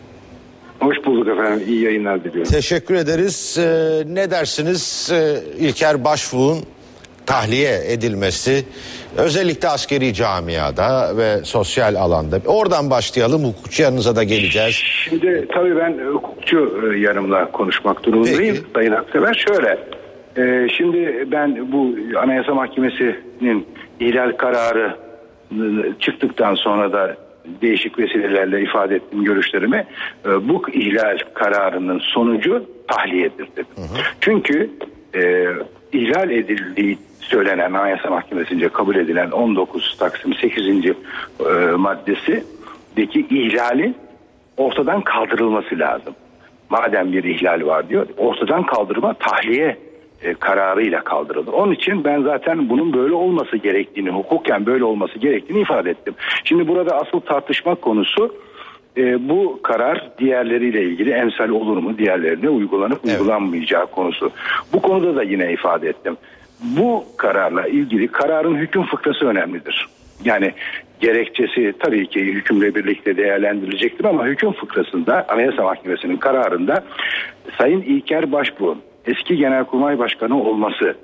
[0.80, 1.66] Hoş bulduk efendim.
[1.68, 2.52] İyi yayınlar diliyorum.
[2.52, 3.58] Teşekkür ederiz.
[3.58, 6.58] Ee, ne dersiniz ee, İlker Başbuğ'un
[7.27, 8.65] tahliye edilmesi
[9.16, 12.40] özellikle askeri camiada ve sosyal alanda.
[12.47, 14.74] Oradan başlayalım hukukçu yanınıza da geleceğiz.
[14.74, 18.66] Şimdi tabii ben hukukçu e, yanımla konuşmak durumundayım Peki.
[18.74, 19.47] Sayın Aksever.
[19.49, 19.78] Şöyle
[20.36, 23.66] e, şimdi ben bu Anayasa Mahkemesi'nin
[24.01, 24.97] ihlal kararı
[25.51, 25.57] e,
[26.01, 27.16] çıktıktan sonra da
[27.62, 29.86] değişik vesilelerle ifade ettim görüşlerimi.
[30.24, 33.66] Bu ihlal kararının sonucu tahliyedir dedim.
[33.77, 34.03] Hı hı.
[34.20, 34.70] Çünkü
[35.93, 40.69] ihlal edildiği söylenen Anayasa Mahkemesi'nce kabul edilen 19 Taksim 8.
[40.69, 40.93] E,
[41.77, 43.94] maddesindeki ihlali
[44.57, 46.15] ortadan kaldırılması lazım.
[46.70, 49.78] Madem bir ihlal var diyor ortadan kaldırma tahliye
[50.23, 51.53] e, kararıyla kaldırılır.
[51.53, 56.15] Onun için ben zaten bunun böyle olması gerektiğini, hukuken böyle olması gerektiğini ifade ettim.
[56.44, 58.35] Şimdi burada asıl tartışma konusu
[58.97, 63.20] e, bu karar diğerleriyle ilgili emsal olur mu diğerlerine uygulanıp evet.
[63.20, 64.31] uygulanmayacağı konusu.
[64.73, 66.16] Bu konuda da yine ifade ettim.
[66.62, 69.89] Bu kararla ilgili kararın hüküm fıkrası önemlidir.
[70.24, 70.52] Yani
[71.01, 76.84] gerekçesi tabii ki hükümle birlikte değerlendirilecektir ama hüküm fıkrasında Anayasa Mahkemesi'nin kararında
[77.59, 80.97] Sayın İlker Başbuğ'un eski Genelkurmay Başkanı olması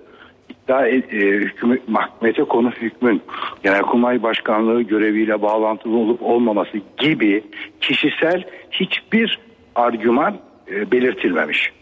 [0.49, 3.23] iddia e, hüküm, mahkemete konu hükmün
[3.63, 7.45] Genelkurmay Başkanlığı göreviyle bağlantılı olup olmaması gibi
[7.81, 9.39] kişisel hiçbir
[9.75, 10.37] argüman
[10.71, 11.73] e, belirtilmemiş.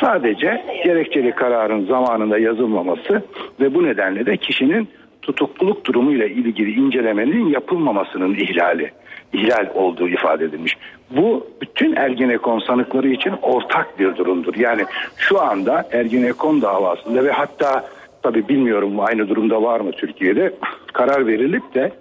[0.00, 3.22] Sadece gerekçeli kararın zamanında yazılmaması
[3.60, 4.88] ve bu nedenle de kişinin
[5.22, 8.90] tutukluluk durumuyla ilgili incelemenin yapılmamasının ihlali,
[9.32, 10.76] ihlal olduğu ifade edilmiş.
[11.10, 14.54] Bu bütün Ergenekon sanıkları için ortak bir durumdur.
[14.54, 14.84] Yani
[15.16, 17.84] şu anda Ergenekon davasında ve hatta
[18.22, 20.54] tabi bilmiyorum aynı durumda var mı Türkiye'de
[20.92, 21.92] karar verilip de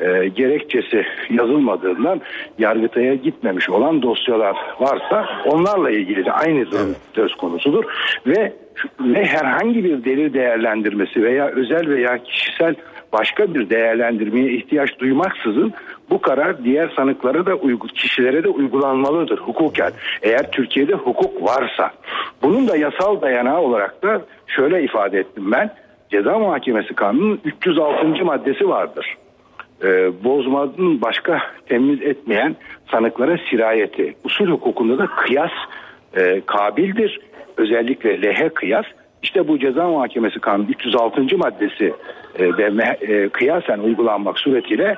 [0.00, 2.20] e, gerekçesi yazılmadığından
[2.58, 6.96] Yargıtay'a gitmemiş olan dosyalar varsa onlarla ilgili de aynı durum evet.
[7.14, 7.84] söz konusudur
[8.26, 8.52] ve
[9.00, 12.74] ne herhangi bir delil değerlendirmesi veya özel veya kişisel
[13.12, 15.72] başka bir değerlendirmeye ihtiyaç duymaksızın
[16.10, 17.58] bu karar diğer sanıklara da
[17.94, 19.92] kişilere de uygulanmalıdır hukuken.
[20.22, 21.90] Eğer Türkiye'de hukuk varsa
[22.42, 25.70] bunun da yasal dayanağı olarak da şöyle ifade ettim ben.
[26.10, 28.24] Ceza Mahkemesi Kanunu'nun 306.
[28.24, 29.16] maddesi vardır.
[29.84, 32.56] Ee, bozmanın başka temiz etmeyen
[32.90, 34.14] sanıklara sirayeti.
[34.24, 35.50] Usul hukukunda da kıyas
[36.16, 37.20] e, kabildir.
[37.56, 38.84] Özellikle lehe kıyas
[39.22, 41.38] işte bu ceza muhakemesi kanunu 306.
[41.38, 41.92] maddesi
[42.38, 44.96] e, ve e, kıyasen uygulanmak suretiyle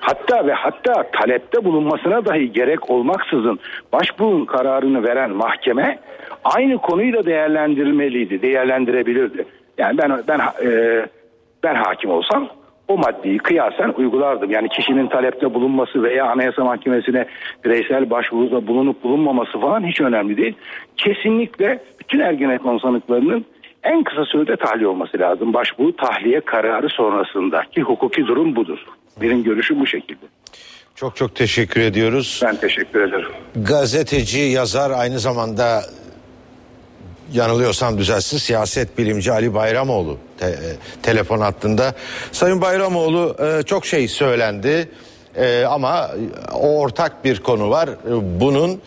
[0.00, 3.58] hatta ve hatta talepte bulunmasına dahi gerek olmaksızın
[3.92, 5.98] başbuğun kararını veren mahkeme
[6.44, 9.44] aynı konuyu da değerlendirmeliydi, değerlendirebilirdi.
[9.78, 11.06] Yani ben ben e,
[11.62, 12.48] ben hakim olsam
[12.88, 14.50] o maddeyi kıyasen uygulardım.
[14.50, 17.26] Yani kişinin talepte bulunması veya Anayasa Mahkemesi'ne
[17.64, 20.54] bireysel başvuruda bulunup bulunmaması falan hiç önemli değil.
[20.96, 23.44] Kesinlikle bütün Ergenekon sanıklarının
[23.82, 25.54] en kısa sürede tahliye olması lazım.
[25.54, 28.78] Başvuru tahliye kararı sonrasında ki hukuki durum budur.
[29.20, 30.26] Benim görüşüm bu şekilde.
[30.94, 32.40] Çok çok teşekkür ediyoruz.
[32.44, 33.28] Ben teşekkür ederim.
[33.56, 35.80] Gazeteci, yazar aynı zamanda
[37.32, 40.56] yanılıyorsam düzelsin siyaset bilimci Ali Bayramoğlu te, e,
[41.02, 41.94] telefon hattında.
[42.32, 44.88] Sayın Bayramoğlu e, çok şey söylendi.
[45.36, 46.10] Ee, ama
[46.52, 47.88] ortak bir konu var.
[47.88, 48.80] Ee, bunun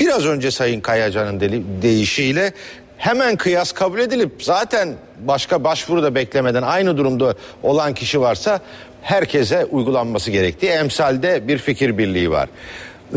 [0.00, 1.40] biraz önce Sayın Kayacan'ın
[1.82, 2.52] deyişiyle
[2.96, 8.60] hemen kıyas kabul edilip zaten başka başvuru da beklemeden aynı durumda olan kişi varsa
[9.02, 12.48] herkese uygulanması gerektiği emsalde bir fikir birliği var.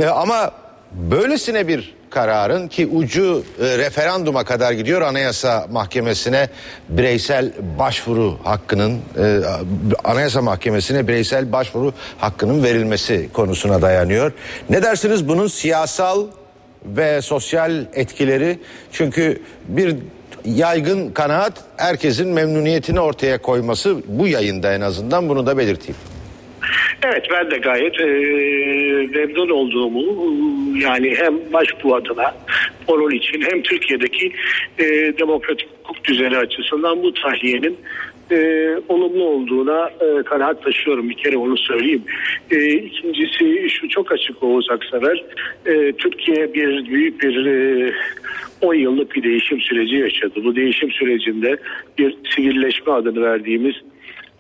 [0.01, 0.51] Ee, ama
[0.91, 6.49] böylesine bir kararın ki ucu e, referanduma kadar gidiyor Anayasa Mahkemesi'ne
[6.89, 9.39] bireysel başvuru hakkının e,
[10.03, 14.31] Anayasa Mahkemesi'ne bireysel başvuru hakkının verilmesi konusuna dayanıyor.
[14.69, 16.27] Ne dersiniz bunun siyasal
[16.85, 18.59] ve sosyal etkileri
[18.91, 19.95] çünkü bir
[20.45, 26.10] yaygın kanaat herkesin memnuniyetini ortaya koyması bu yayında en azından bunu da belirteyim.
[27.03, 28.05] Evet ben de gayet e,
[29.17, 30.03] memnun olduğumu
[30.77, 32.35] yani hem başbuğ adına
[32.87, 34.33] o rol için hem Türkiye'deki
[34.79, 34.85] e,
[35.19, 37.77] demokratik hukuk düzeni açısından bu tahliyenin
[38.31, 41.09] e, olumlu olduğuna e, kanaat taşıyorum.
[41.09, 42.03] Bir kere onu söyleyeyim.
[42.51, 45.23] E, ikincisi şu çok açık Oğuz Aksever.
[45.65, 47.93] E, Türkiye bir büyük bir e,
[48.61, 50.43] 10 yıllık bir değişim süreci yaşadı.
[50.43, 51.57] Bu değişim sürecinde
[51.97, 53.75] bir sivilleşme adını verdiğimiz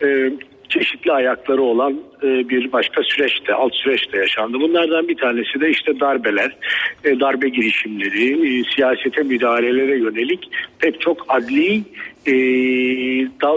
[0.03, 0.31] e,
[0.71, 1.93] çeşitli ayakları olan
[2.23, 4.59] e, bir başka süreçte, alt süreçte yaşandı.
[4.59, 6.55] Bunlardan bir tanesi de işte darbeler,
[7.03, 10.49] e, darbe girişimleri, e, siyasete müdahalelere yönelik
[10.79, 11.83] pek çok adli
[12.27, 12.33] e,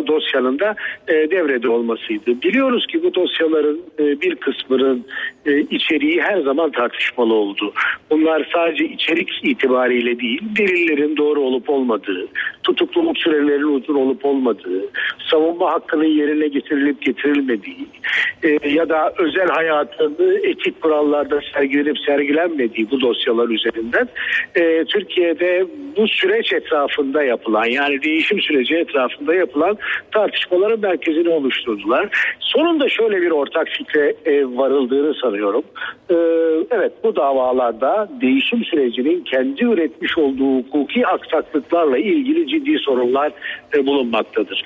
[0.06, 0.74] dosyanın da
[1.08, 2.42] e, devrede olmasıydı.
[2.42, 5.04] Biliyoruz ki bu dosyaların e, bir kısmının
[5.46, 7.72] e, içeriği her zaman tartışmalı oldu.
[8.10, 12.26] Bunlar sadece içerik itibariyle değil, delillerin doğru olup olmadığı,
[12.62, 14.82] tutukluluk sürelerinin uzun olup olmadığı,
[15.30, 17.86] savunma hakkının yerine getirilip getirilmediği
[18.42, 24.08] e, ya da özel hayatın etik kurallarda sergilenip sergilenmediği bu dosyalar üzerinden
[24.54, 25.66] e, Türkiye'de
[25.96, 29.78] bu süreç etrafında yapılan yani değişim süreci etrafında yapılan
[30.12, 32.08] tartışmaların merkezini oluşturdular.
[32.40, 35.62] Sonunda şöyle bir ortak fikre e, varıldığını sanıyorum.
[36.10, 36.14] E,
[36.70, 43.32] evet bu davalarda değişim sürecinin kendi üretmiş olduğu hukuki aksaklıklarla ilgili ciddi sorunlar
[43.74, 44.64] e, bulunmaktadır.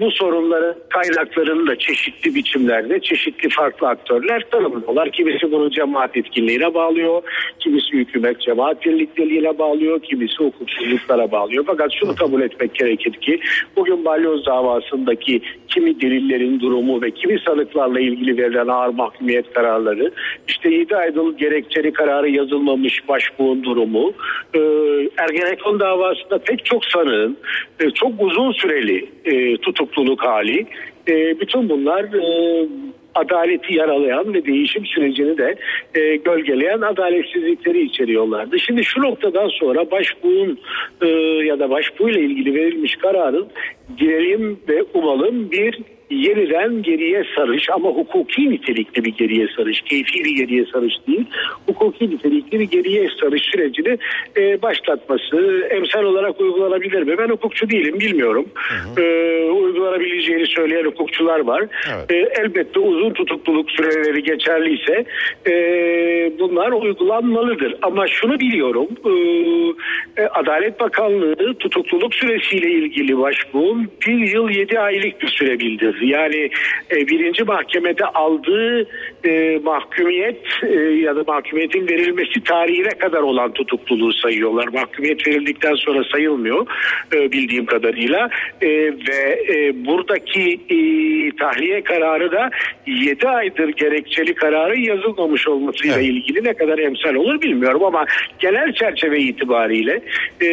[0.00, 5.10] Bu sorunların kaynaklarını da çeşitli biçimlerde çeşitli farklı aktörler tanımlıyorlar.
[5.10, 7.22] Kimisi bunu cemaat etkinliğine bağlıyor,
[7.58, 11.64] kimisi hükümet cemaat birlikteliğine bağlıyor, kimisi hukuksuzluklara bağlıyor.
[11.66, 13.40] Fakat şunu kabul etmek gerekir ki
[13.76, 20.12] bugün balyoz davasındaki kimi delillerin durumu ve kimi sanıklarla ilgili verilen ağır mahkumiyet kararları,
[20.48, 24.12] işte 7 aylık gerekçeli kararı yazılmamış başbuğun durumu,
[24.54, 24.58] e,
[25.18, 27.36] Ergenekon davasında pek çok sanığın
[27.80, 30.66] e, çok uzun süreli e, tutukluluk hali,
[31.08, 32.68] e, bütün bunlar e,
[33.14, 35.56] adaleti yaralayan ve değişim sürecini de
[35.94, 38.58] e, gölgeleyen adaletsizlikleri içeriyorlardı.
[38.58, 40.58] Şimdi şu noktadan sonra başbuğun
[41.02, 41.06] e,
[41.46, 43.46] ya da başbuğuyla ilgili verilmiş kararın
[43.98, 45.78] diyelim ve umalım bir
[46.14, 51.24] yeniden geriye sarış ama hukuki nitelikli bir geriye sarış, keyfi bir geriye sarış değil,
[51.66, 53.98] hukuki nitelikli bir geriye sarış sürecini
[54.36, 57.18] e, başlatması emsal olarak uygulanabilir mi?
[57.18, 58.46] Ben hukukçu değilim, bilmiyorum.
[58.98, 59.02] E,
[59.50, 61.62] uygulanabileceğini söyleyen hukukçular var.
[62.10, 65.04] E, elbette uzun tutukluluk süreleri geçerliyse
[65.46, 65.52] e,
[66.38, 67.74] bunlar uygulanmalıdır.
[67.82, 69.12] Ama şunu biliyorum, e,
[70.22, 76.01] e, Adalet Bakanlığı tutukluluk süresiyle ilgili başbuğun bir yıl yedi aylık bir süre bildirdi.
[76.02, 76.50] Yani
[76.90, 78.86] e, birinci mahkemede aldığı
[79.24, 84.68] e, mahkumiyet e, ya da mahkumiyetin verilmesi tarihine kadar olan tutukluluğu sayıyorlar.
[84.68, 86.66] Mahkumiyet verildikten sonra sayılmıyor
[87.14, 88.28] e, bildiğim kadarıyla
[88.62, 88.68] E,
[89.08, 90.76] ve e, buradaki e,
[91.36, 92.50] tahliye kararı da
[92.86, 98.04] 7 aydır gerekçeli kararın yazılmamış olmasıyla ilgili ne kadar emsal olur bilmiyorum ama
[98.38, 100.02] genel çerçeve itibariyle
[100.40, 100.48] e,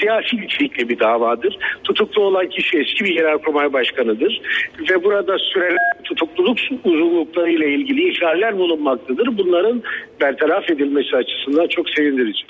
[0.00, 1.58] siyasi içerikli bir davadır.
[1.84, 4.40] Tutuklu olan kişi eski bir genelkurmay başkanıdır
[4.90, 9.38] ve burada süreler tutukluluk uzunlukları ile ilgili ihlaller bulunmaktadır.
[9.38, 9.82] Bunların
[10.20, 12.44] bertaraf edilmesi açısından çok sevindirici.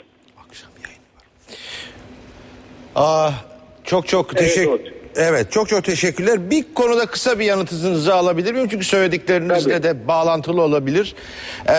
[2.94, 3.30] Aa,
[3.84, 6.50] çok çok teşekkür Evet çok çok teşekkürler.
[6.50, 8.68] Bir konuda kısa bir yanıtınızı alabilir miyim?
[8.68, 11.14] Çünkü söylediklerinizle de bağlantılı olabilir.
[11.68, 11.72] Ee,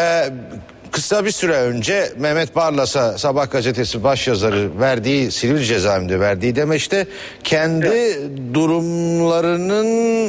[0.91, 7.07] kısa bir süre önce Mehmet Barlas'a Sabah gazetesi başyazarı verdiği Silivri cezaevinde verdiği demeçte
[7.43, 8.17] kendi
[8.53, 10.27] durumlarının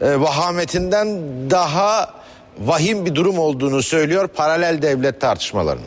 [0.00, 1.08] e, vahametinden
[1.50, 2.14] daha
[2.58, 5.86] vahim bir durum olduğunu söylüyor paralel devlet tartışmalarının.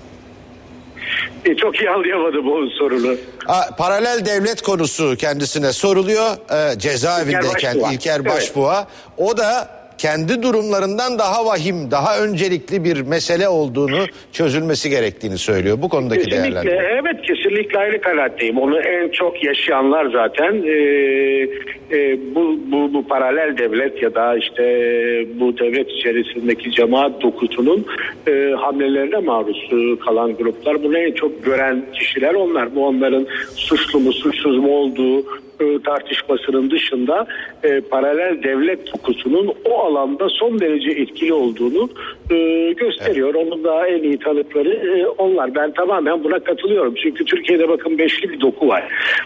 [1.45, 3.15] E, çok iyi anlayamadım bu sorunu.
[3.47, 6.31] A, paralel devlet konusu kendisine soruluyor
[6.73, 7.93] e, cezaevindeyken İlker Başbuğ'a.
[7.93, 8.87] İlker Başbuğ'a.
[9.17, 15.77] O da kendi durumlarından daha vahim, daha öncelikli bir mesele olduğunu çözülmesi gerektiğini söylüyor.
[15.81, 16.83] Bu konudaki Kesinlikle, değerlendirme.
[17.01, 17.38] evet kesinlikle
[17.77, 18.57] aynı kanaatteyim.
[18.57, 20.73] Onu en çok yaşayanlar zaten e,
[21.91, 24.63] e, bu, bu, bu paralel devlet ya da işte
[25.39, 27.85] bu devlet içerisindeki cemaat dokusunun
[28.27, 29.69] e, hamlelerine maruz
[30.05, 30.83] kalan gruplar.
[30.83, 32.75] Bunu en çok gören kişiler onlar.
[32.75, 35.23] Bu onların suçlu mu suçsuz mu olduğu
[35.59, 37.27] e, tartışmasının dışında
[37.63, 41.89] e, paralel devlet dokusunun o alanda son derece etkili olduğunu
[42.31, 43.33] e, gösteriyor.
[43.33, 45.55] Onun da en iyi tanıkları e, onlar.
[45.55, 46.93] Ben tamamen buna katılıyorum.
[46.95, 48.83] Çünkü Türkiye'de bakın beşli bir doku var.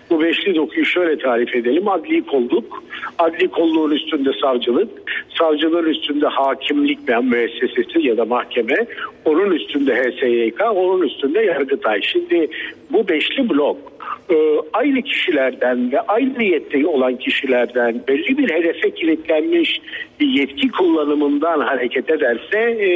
[0.10, 1.88] Bu beşli dokuyu şöyle tarif edelim.
[1.88, 2.84] Adli kolluk,
[3.20, 4.90] adli kolluğun üstünde savcılık,
[5.40, 8.76] savcılığın üstünde hakimlik ve müessesesi ya da mahkeme,
[9.26, 12.02] onun üstünde HSYK, onun üstünde Yargıtay.
[12.02, 12.48] Şimdi
[12.92, 13.93] bu beşli blok
[14.30, 14.36] e,
[14.74, 19.82] aynı kişilerden ve aynı niyette olan kişilerden belli bir hedefe kilitlenmiş
[20.20, 22.88] bir yetki kullanımından hareket ederse e,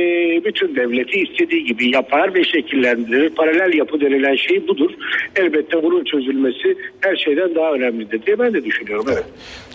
[0.45, 3.29] bütün devleti istediği gibi yapar ve şekillendirir.
[3.29, 4.91] Paralel yapı denilen şey budur.
[5.35, 9.05] Elbette bunun çözülmesi her şeyden daha önemlidir diye ben de düşünüyorum.
[9.13, 9.25] Evet.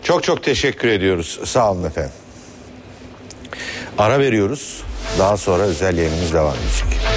[0.03, 1.39] Çok çok teşekkür ediyoruz.
[1.43, 2.11] Sağ olun efendim.
[3.97, 4.83] Ara veriyoruz.
[5.19, 7.12] Daha sonra özel yayınımız devam edecek.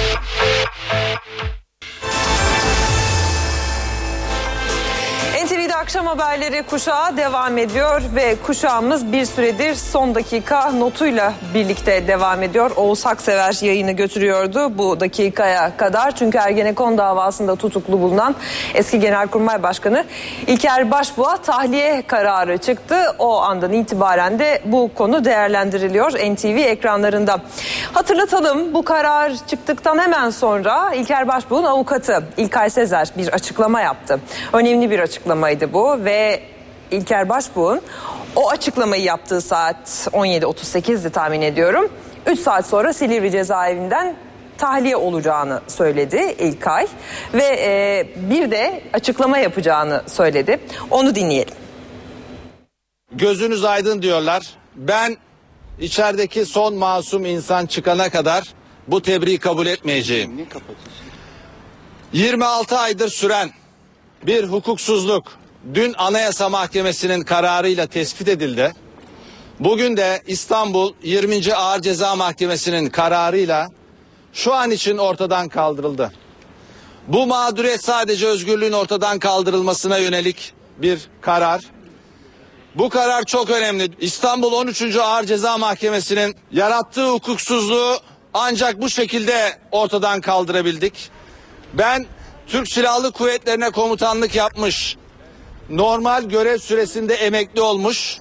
[5.87, 12.71] Akşam haberleri kuşağı devam ediyor ve kuşağımız bir süredir son dakika notuyla birlikte devam ediyor.
[12.75, 16.15] Oğuz Haksever yayını götürüyordu bu dakikaya kadar.
[16.15, 18.35] Çünkü Ergenekon davasında tutuklu bulunan
[18.73, 20.05] eski Genelkurmay Başkanı
[20.47, 22.95] İlker Başbuğ'a tahliye kararı çıktı.
[23.19, 27.37] O andan itibaren de bu konu değerlendiriliyor NTV ekranlarında.
[27.93, 34.19] Hatırlatalım bu karar çıktıktan hemen sonra İlker Başbuğ'un avukatı İlkay Sezer bir açıklama yaptı.
[34.53, 36.41] Önemli bir açıklamaydı bu ve
[36.91, 37.81] İlker Başbuğ'un
[38.35, 41.91] o açıklamayı yaptığı saat 17.38'di tahmin ediyorum.
[42.25, 44.15] 3 saat sonra Silivri cezaevinden
[44.57, 46.87] tahliye olacağını söyledi İlkay
[47.33, 50.59] ve e, bir de açıklama yapacağını söyledi.
[50.91, 51.53] Onu dinleyelim.
[53.11, 54.43] Gözünüz aydın diyorlar.
[54.75, 55.17] Ben
[55.79, 58.43] içerideki son masum insan çıkana kadar
[58.87, 60.47] bu tebriği kabul etmeyeceğim.
[62.13, 63.49] 26 aydır süren
[64.23, 65.37] bir hukuksuzluk,
[65.73, 68.73] dün Anayasa Mahkemesi'nin kararıyla tespit edildi.
[69.59, 71.53] Bugün de İstanbul 20.
[71.53, 73.67] Ağır Ceza Mahkemesi'nin kararıyla
[74.33, 76.11] şu an için ortadan kaldırıldı.
[77.07, 81.61] Bu mağduriyet sadece özgürlüğün ortadan kaldırılmasına yönelik bir karar.
[82.75, 83.91] Bu karar çok önemli.
[83.99, 84.95] İstanbul 13.
[84.95, 87.97] Ağır Ceza Mahkemesi'nin yarattığı hukuksuzluğu
[88.33, 91.09] ancak bu şekilde ortadan kaldırabildik.
[91.73, 92.05] Ben
[92.47, 94.97] Türk Silahlı Kuvvetlerine komutanlık yapmış,
[95.69, 98.17] normal görev süresinde emekli olmuş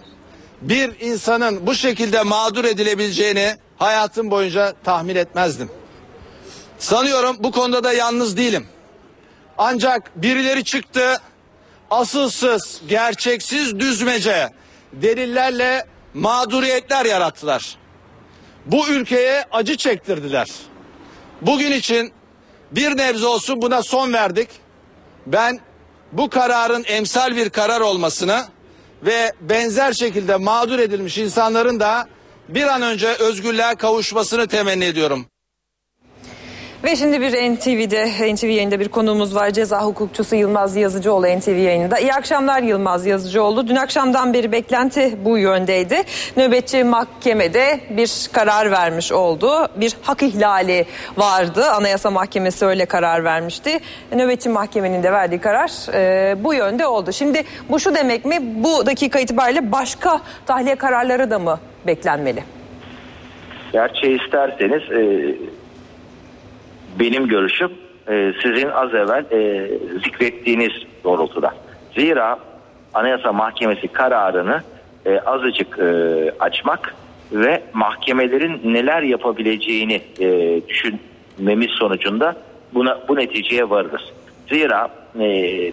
[0.63, 5.71] bir insanın bu şekilde mağdur edilebileceğini hayatım boyunca tahmin etmezdim.
[6.79, 8.67] Sanıyorum bu konuda da yalnız değilim.
[9.59, 11.21] Ancak birileri çıktı
[11.91, 14.49] asılsız, gerçeksiz düzmece
[14.93, 17.77] delillerle mağduriyetler yarattılar.
[18.67, 20.49] Bu ülkeye acı çektirdiler.
[21.43, 22.13] Bugün için
[22.73, 24.49] bir nebze olsun buna son verdik.
[25.27, 25.61] Ben
[26.13, 28.45] bu kararın emsal bir karar olmasını
[29.03, 32.09] ve benzer şekilde mağdur edilmiş insanların da
[32.49, 35.27] bir an önce özgürlüğe kavuşmasını temenni ediyorum.
[36.85, 39.51] Ve şimdi bir NTV'de, NTV yayında bir konuğumuz var.
[39.51, 41.99] Ceza hukukçusu Yılmaz Yazıcıoğlu NTV yayında.
[41.99, 43.69] İyi akşamlar Yılmaz Yazıcıoğlu.
[43.69, 46.03] Dün akşamdan beri beklenti bu yöndeydi.
[46.37, 49.69] Nöbetçi mahkemede bir karar vermiş oldu.
[49.77, 50.85] Bir hak ihlali
[51.17, 51.65] vardı.
[51.65, 53.79] Anayasa Mahkemesi öyle karar vermişti.
[54.13, 57.13] Nöbetçi mahkemenin de verdiği karar e, bu yönde oldu.
[57.13, 58.37] Şimdi bu şu demek mi?
[58.41, 62.45] Bu dakika itibariyle başka tahliye kararları da mı beklenmeli?
[63.73, 65.37] Gerçeği isterseniz e,
[66.99, 67.71] benim görüşüm
[68.09, 69.71] e, sizin az evvel e,
[70.05, 70.73] zikrettiğiniz
[71.05, 71.55] doğrultuda.
[71.95, 72.39] Zira
[72.95, 74.63] Anayasa Mahkemesi kararını
[75.07, 75.85] e, azıcık e,
[76.41, 76.95] açmak
[77.33, 82.37] ve mahkemelerin neler yapabileceğini e, düşünmemiz sonucunda
[82.75, 84.03] buna bu neticeye varırız.
[84.49, 85.23] Zira e,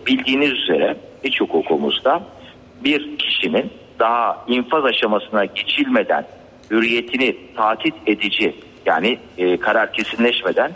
[0.08, 2.24] bildiğiniz üzere iç hukukumuzda
[2.84, 6.26] bir kişinin daha infaz aşamasına geçilmeden
[6.72, 8.56] hürriyetini tatit edici
[8.86, 10.72] yani e, karar kesinleşmeden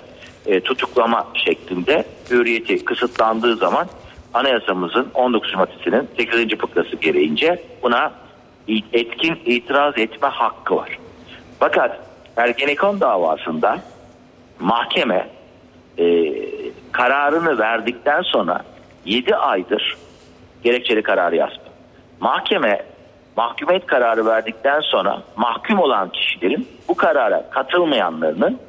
[0.47, 3.87] e, tutuklama şeklinde hürriyeti kısıtlandığı zaman
[4.33, 6.57] anayasamızın 19 maddesinin 8.
[6.57, 8.11] fıkrası gereğince buna
[8.93, 10.99] etkin itiraz etme hakkı var.
[11.59, 11.99] Fakat
[12.37, 13.79] Ergenekon davasında
[14.59, 15.29] mahkeme
[15.97, 16.33] e,
[16.91, 18.61] kararını verdikten sonra
[19.05, 19.97] 7 aydır
[20.63, 21.63] gerekçeli kararı yazdı.
[22.19, 22.85] Mahkeme
[23.37, 28.59] mahkumiyet kararı verdikten sonra mahkum olan kişilerin bu karara katılmayanlarının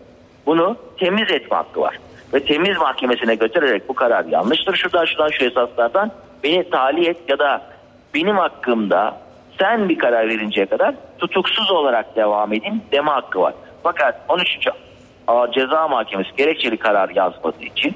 [0.49, 1.99] bunu temiz etme hakkı var.
[2.35, 6.11] Ve temiz mahkemesine götürerek bu karar yanlıştır şuradan şuradan şu esaslardan
[6.45, 7.63] beni tahliye et ya da
[8.15, 9.21] benim hakkımda
[9.59, 13.55] sen bir karar verinceye kadar tutuksuz olarak devam edeyim deme hakkı var.
[13.83, 14.69] Fakat 13.
[15.27, 17.95] Ağır Ceza Mahkemesi gerekçeli karar yazmadığı için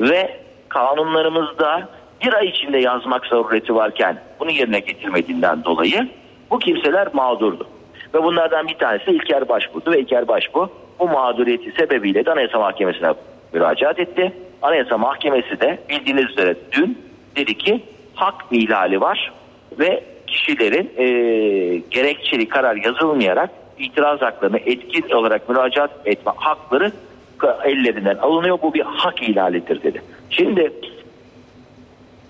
[0.00, 1.88] ve kanunlarımızda
[2.24, 6.08] bir ay içinde yazmak zarureti varken bunu yerine getirmediğinden dolayı
[6.50, 7.66] bu kimseler mağdurdu.
[8.14, 10.70] Ve bunlardan bir tanesi İlker Başbuğ'du ve İlker Başbuğ
[11.00, 13.12] bu mağduriyeti sebebiyle de Anayasa Mahkemesi'ne
[13.52, 14.32] müracaat etti.
[14.62, 16.98] Anayasa Mahkemesi de bildiğiniz üzere dün
[17.36, 17.80] dedi ki
[18.14, 19.32] hak ihlali var
[19.78, 21.06] ve kişilerin e,
[21.90, 26.92] gerekçeli karar yazılmayarak itiraz haklarını etkin olarak müracaat etme hakları
[27.64, 28.58] ellerinden alınıyor.
[28.62, 30.02] Bu bir hak ihlalidir dedi.
[30.30, 30.72] Şimdi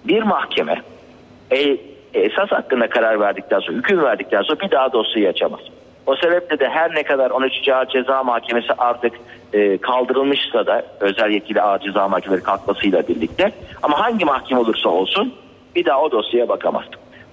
[0.05, 0.83] bir mahkeme
[1.53, 1.77] e,
[2.15, 5.61] esas hakkında karar verdikten sonra, hüküm verdikten sonra bir daha dosyayı açamaz.
[6.11, 7.69] O sebeple de her ne kadar 13.
[7.69, 9.13] Ağır Ceza Mahkemesi artık
[9.53, 15.35] e, kaldırılmışsa da özel yetkili Ağır Ceza Mahkemeleri kalkmasıyla birlikte ama hangi mahkeme olursa olsun
[15.77, 16.85] bir daha o dosyaya bakamaz.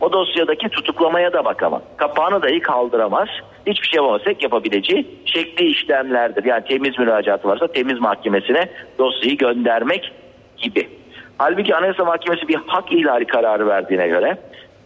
[0.01, 1.81] O dosyadaki tutuklamaya da bakamaz.
[1.97, 3.27] Kapağını dahi kaldıramaz.
[3.65, 4.21] Hiçbir şey yapamaz.
[4.25, 6.43] Tek yapabileceği şekli işlemlerdir.
[6.43, 10.11] Yani temiz müracaatı varsa temiz mahkemesine dosyayı göndermek
[10.57, 10.89] gibi.
[11.37, 14.37] Halbuki Anayasa Mahkemesi bir hak ihlali kararı verdiğine göre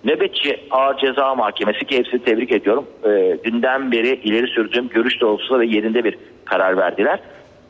[0.04, 2.86] Nöbetçi Ağır Ceza Mahkemesi ki hepsini tebrik ediyorum.
[3.04, 7.20] E, dünden beri ileri sürdüğüm görüş doğrultusunda ve yerinde bir karar verdiler.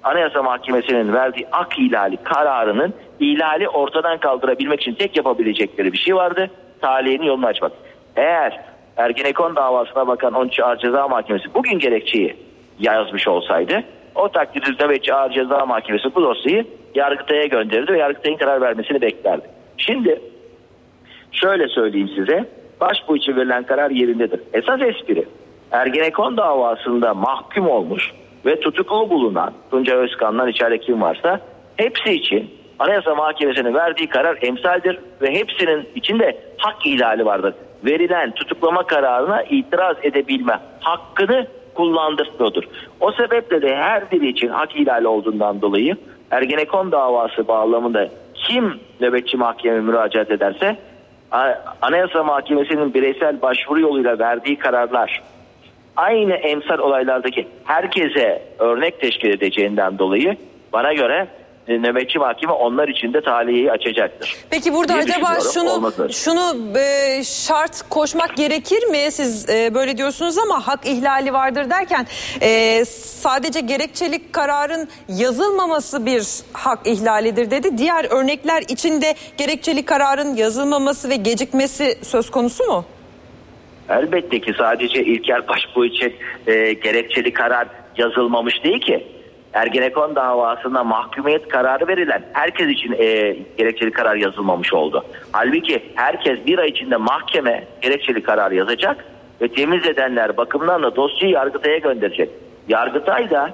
[0.04, 6.50] Anayasa Mahkemesi'nin verdiği ak ihlali kararının ihlali ortadan kaldırabilmek için tek yapabilecekleri bir şey vardı.
[6.82, 7.72] Taliyenin yolunu açmak.
[8.16, 8.60] Eğer
[8.98, 12.36] Ergenekon davasına bakan 13 Ağır Ceza Mahkemesi bugün gerekçeyi
[12.80, 13.84] yazmış olsaydı
[14.16, 19.46] o takdirde nöbetçi Ağır Ceza Mahkemesi bu dosyayı Yargıtay'a gönderirdi ve Yargıtay'ın karar vermesini beklerdi.
[19.78, 20.22] Şimdi
[21.32, 22.46] şöyle söyleyeyim size.
[22.82, 24.42] Başbuğ için verilen karar yerindedir.
[24.54, 25.26] Esas espri
[25.72, 28.12] Ergenekon davasında mahkum olmuş
[28.46, 31.40] ve tutuklu bulunan Tunca Özkan'dan içeride kim varsa
[31.76, 32.50] hepsi için
[32.80, 37.54] Anayasa Mahkemesi'nin verdiği karar emsaldir ve hepsinin içinde hak ihlali vardır.
[37.86, 42.64] Verilen tutuklama kararına itiraz edebilme hakkını kullandırmıyordur.
[43.00, 45.98] O sebeple de her biri için hak ihlali olduğundan dolayı
[46.32, 50.78] Ergenekon davası bağlamında kim nöbetçi mahkeme müracaat ederse
[51.82, 55.22] Anayasa Mahkemesi'nin bireysel başvuru yoluyla verdiği kararlar
[55.96, 60.38] aynı emsal olaylardaki herkese örnek teşkil edeceğinden dolayı
[60.74, 61.28] bana göre
[61.68, 64.36] nöbetçi mahkeme onlar için de tahliyeyi açacaktır.
[64.50, 66.10] Peki burada diye acaba şunu Olması.
[66.14, 69.12] şunu e, şart koşmak gerekir mi?
[69.12, 72.08] Siz e, böyle diyorsunuz ama hak ihlali vardır derken
[72.42, 76.24] e, sadece gerekçelik kararın yazılmaması bir
[76.54, 77.78] hak ihlalidir dedi.
[77.78, 82.86] Diğer örnekler içinde gerekçeli kararın yazılmaması ve gecikmesi söz konusu mu?
[83.90, 86.14] Elbette ki sadece İlker Başbuğ için
[86.48, 87.68] e, gerekçeli karar
[87.98, 89.08] yazılmamış değil ki.
[89.54, 95.06] Ergenekon davasında mahkumiyet kararı verilen herkes için e, gerekçeli karar yazılmamış oldu.
[95.32, 99.06] Halbuki herkes bir ay içinde mahkeme gerekçeli karar yazacak
[99.42, 102.30] ve temiz edenler bakımından da dosyayı Yargıtay'a gönderecek.
[102.68, 103.50] Yargıtay da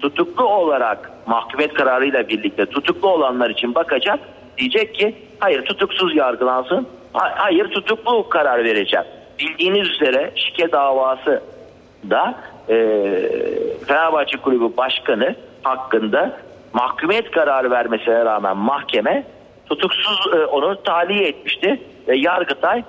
[0.00, 4.20] tutuklu olarak mahkumiyet kararıyla birlikte tutuklu olanlar için bakacak.
[4.58, 9.06] Diyecek ki hayır tutuksuz yargılansın, ha- hayır tutuklu karar vereceğim.
[9.38, 11.42] Bildiğiniz üzere şike davası
[12.10, 12.34] da
[12.68, 12.74] e,
[13.86, 16.36] Fenerbahçe Kulübü Başkanı hakkında
[16.72, 19.24] mahkumiyet kararı vermesine rağmen mahkeme
[19.68, 22.82] tutuksuz e, onu tahliye etmişti ve Yargıtay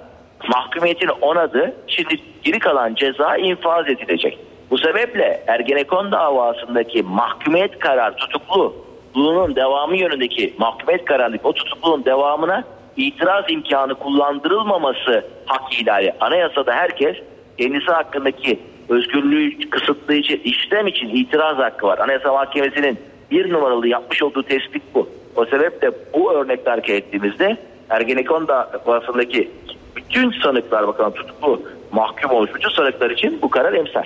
[0.48, 1.74] mahkumiyetini onadı.
[1.88, 4.40] Şimdi geri kalan ceza infaz edilecek.
[4.72, 12.64] Bu sebeple Ergenekon davasındaki mahkumiyet kararı tutukluluğunun devamı yönündeki mahkumiyet kararındaki o tutukluluğun devamına
[12.98, 16.14] itiraz imkanı kullandırılmaması hak ihlali.
[16.20, 17.18] Anayasada herkes
[17.58, 18.60] kendisi hakkındaki
[18.90, 21.98] özgürlüğü kısıtlayıcı işlem için itiraz hakkı var.
[21.98, 23.00] Anayasa Mahkemesi'nin
[23.32, 25.10] bir numaralı yapmış olduğu tespit bu.
[25.36, 27.58] O sebeple bu örnekle hareket ettiğimizde
[27.90, 29.52] Ergenekon davasındaki
[29.96, 31.62] bütün sanıklar bakalım tutuklu
[31.92, 34.04] mahkum olmuş bütün sanıklar için bu karar emsal.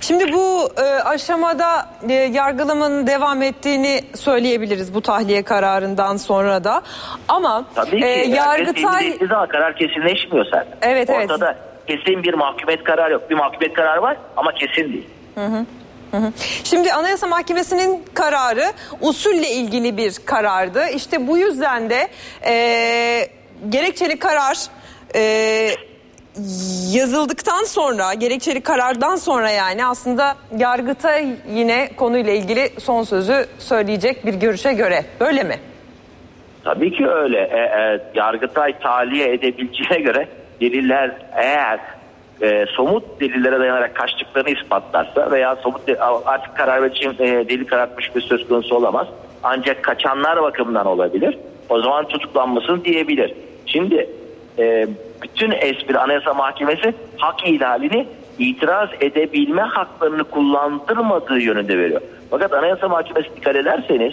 [0.00, 6.82] Şimdi bu e, aşamada e, yargılamanın devam ettiğini söyleyebiliriz bu tahliye kararından sonra da.
[7.28, 10.76] Ama Tabii ki e, Yargıtay karar kesinleşmiyor zaten.
[10.82, 11.30] Evet, evet.
[11.88, 13.30] Kesin bir mahkumiyet kararı yok.
[13.30, 15.06] Bir mahkumiyet kararı var ama kesin değil.
[15.34, 15.64] Hı hı.
[16.64, 18.64] Şimdi Anayasa Mahkemesi'nin kararı
[19.00, 20.88] usulle ilgili bir karardı.
[20.94, 22.08] İşte bu yüzden de
[22.46, 22.54] e,
[23.68, 24.56] gerekçeli karar
[25.14, 25.20] e,
[26.92, 34.34] yazıldıktan sonra, gerekçeli karardan sonra yani aslında Yargıtay yine konuyla ilgili son sözü söyleyecek bir
[34.34, 35.04] görüşe göre.
[35.20, 35.54] Böyle mi?
[36.64, 37.38] Tabii ki öyle.
[37.38, 40.28] E, e, Yargıtay tahliye edebileceğine göre
[40.60, 41.80] deliller eğer
[42.42, 45.80] e, somut delillere dayanarak kaçtıklarını ispatlarsa veya somut
[46.26, 49.06] artık karar verici e, delil karartmış bir söz konusu olamaz.
[49.42, 51.38] Ancak kaçanlar bakımından olabilir.
[51.68, 53.34] O zaman tutuklanmasın diyebilir.
[53.66, 54.08] Şimdi
[54.58, 54.88] e,
[55.22, 58.06] bütün espri Anayasa Mahkemesi hak ihlalini
[58.38, 62.00] itiraz edebilme haklarını kullandırmadığı yönünde veriyor.
[62.30, 64.12] Fakat Anayasa Mahkemesi dikkat ederseniz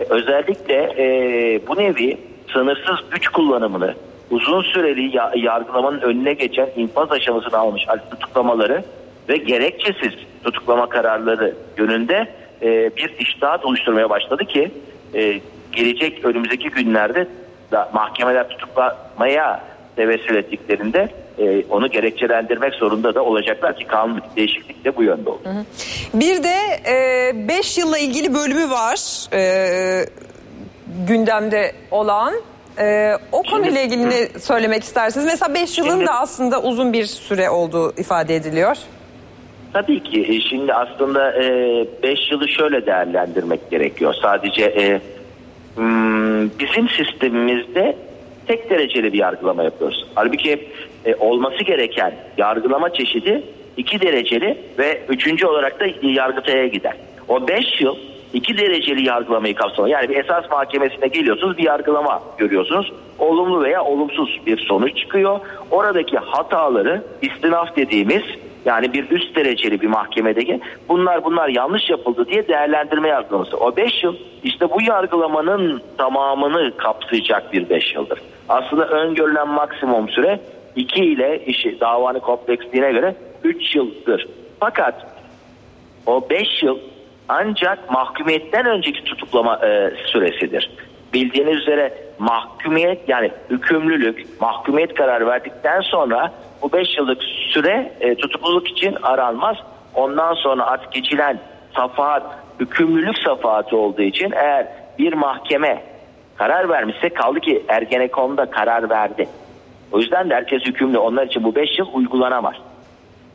[0.00, 2.18] e, özellikle e, bu nevi
[2.52, 3.94] sınırsız güç kullanımını
[4.34, 8.84] uzun süreli ya- yargılamanın önüne geçen infaz aşamasını almış tutuklamaları
[9.28, 10.12] ve gerekçesiz
[10.44, 12.28] tutuklama kararları yönünde
[12.62, 14.70] e, bir iştahat oluşturmaya başladı ki
[15.14, 15.40] e,
[15.72, 17.28] gelecek önümüzdeki günlerde
[17.72, 19.64] da mahkemeler tutuklamaya
[19.96, 21.08] tevessül ettiklerinde
[21.38, 25.42] e, onu gerekçelendirmek zorunda da olacaklar ki kanun değişiklik de bu yönde oldu.
[26.14, 26.54] Bir de
[27.48, 30.04] 5 yılla ilgili bölümü var e,
[31.08, 32.34] gündemde olan.
[32.78, 35.26] E, o konuyla ilgili ne söylemek istersiniz?
[35.26, 38.76] Mesela 5 yılın da aslında uzun bir süre olduğu ifade ediliyor.
[39.72, 41.32] Tabii ki E, şimdi aslında
[42.02, 44.14] 5 yılı şöyle değerlendirmek gerekiyor.
[44.22, 45.00] Sadece e,
[45.76, 47.96] hmm, bizim sistemimizde
[48.46, 50.06] tek dereceli bir yargılama yapıyoruz.
[50.14, 50.68] Halbuki
[51.04, 53.42] e, olması gereken yargılama çeşidi
[53.76, 56.96] iki dereceli ve üçüncü olarak da yargıtaya gider.
[57.28, 57.96] O 5 yıl
[58.34, 59.98] iki dereceli yargılamayı kapsamıyor.
[59.98, 62.92] Yani bir esas mahkemesine geliyorsunuz bir yargılama görüyorsunuz.
[63.18, 65.40] Olumlu veya olumsuz bir sonuç çıkıyor.
[65.70, 68.22] Oradaki hataları istinaf dediğimiz
[68.64, 73.56] yani bir üst dereceli bir mahkemedeki bunlar bunlar yanlış yapıldı diye değerlendirme yargılaması.
[73.56, 78.18] O 5 yıl işte bu yargılamanın tamamını kapsayacak bir 5 yıldır.
[78.48, 80.40] Aslında öngörülen maksimum süre
[80.76, 84.26] 2 ile işi davanın kompleksliğine göre 3 yıldır.
[84.60, 85.06] Fakat
[86.06, 86.78] o 5 yıl
[87.28, 90.70] ancak mahkumiyetten önceki tutuklama e, süresidir.
[91.12, 96.32] Bildiğiniz üzere mahkumiyet yani hükümlülük mahkumiyet kararı verdikten sonra
[96.62, 99.56] bu 5 yıllık süre e, tutukluluk için aranmaz.
[99.94, 101.38] Ondan sonra artık geçilen
[101.76, 102.22] safahat
[102.60, 104.66] hükümlülük safahatı olduğu için eğer
[104.98, 105.82] bir mahkeme
[106.36, 109.28] karar vermişse kaldı ki Ergenekon'da karar verdi.
[109.92, 110.98] O yüzden de herkes hükümlü.
[110.98, 112.54] Onlar için bu 5 yıl uygulanamaz.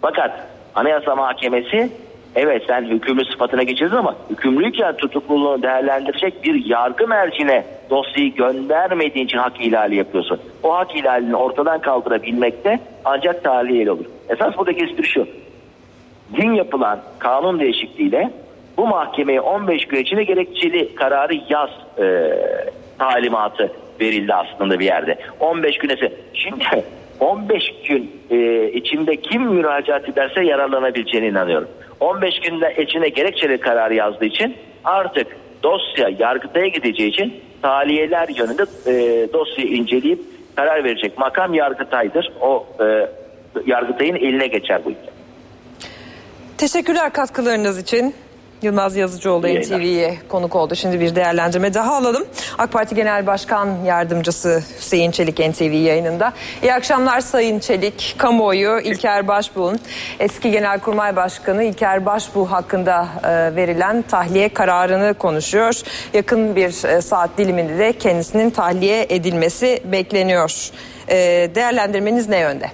[0.01, 0.31] Fakat
[0.75, 1.89] Anayasa Mahkemesi
[2.35, 9.37] Evet sen hükümlü sıfatına geçirdin ama hükümlüyken tutukluluğunu değerlendirecek bir yargı mercine dosyayı göndermediğin için
[9.37, 10.39] hak ihlali yapıyorsun.
[10.63, 14.05] O hak ihlalini ortadan kaldırabilmekte ancak tahliyeli olur.
[14.29, 15.27] Esas buradaki espri şu.
[16.33, 18.31] Dün yapılan kanun değişikliğiyle
[18.77, 21.69] bu mahkemeye 15 gün içinde gerekçeli kararı yaz
[21.99, 22.33] e,
[22.99, 25.17] talimatı verildi aslında bir yerde.
[25.39, 26.13] 15 günesi.
[26.33, 26.63] Şimdi
[27.19, 31.67] 15 gün e, içinde kim müracaat ederse yararlanabileceğine inanıyorum.
[31.99, 35.27] 15 günde içine gerekçeli kararı yazdığı için artık
[35.63, 38.93] dosya yargıtaya gideceği için taliyeler yönünde e,
[39.33, 40.19] dosyayı inceleyip
[40.55, 41.17] karar verecek.
[41.17, 42.31] Makam yargıtaydır.
[42.41, 43.09] O e,
[43.65, 45.09] yargıtayın eline geçer bu ülke.
[46.57, 48.15] Teşekkürler katkılarınız için.
[48.61, 49.47] Yılmaz Yazıcıoğlu.
[49.47, 50.75] NTV'ye konuk oldu.
[50.75, 52.25] Şimdi bir değerlendirme daha alalım.
[52.57, 56.33] AK Parti Genel Başkan Yardımcısı Hüseyin Çelik NTV yayınında.
[56.63, 58.15] İyi akşamlar Sayın Çelik.
[58.17, 59.79] Kamuoyu İlker Başbuğ'un
[60.19, 65.81] eski Genelkurmay Başkanı İlker Başbuğ hakkında e, verilen tahliye kararını konuşuyor.
[66.13, 70.69] Yakın bir e, saat diliminde de kendisinin tahliye edilmesi bekleniyor.
[71.07, 71.15] E,
[71.55, 72.65] değerlendirmeniz ne yönde?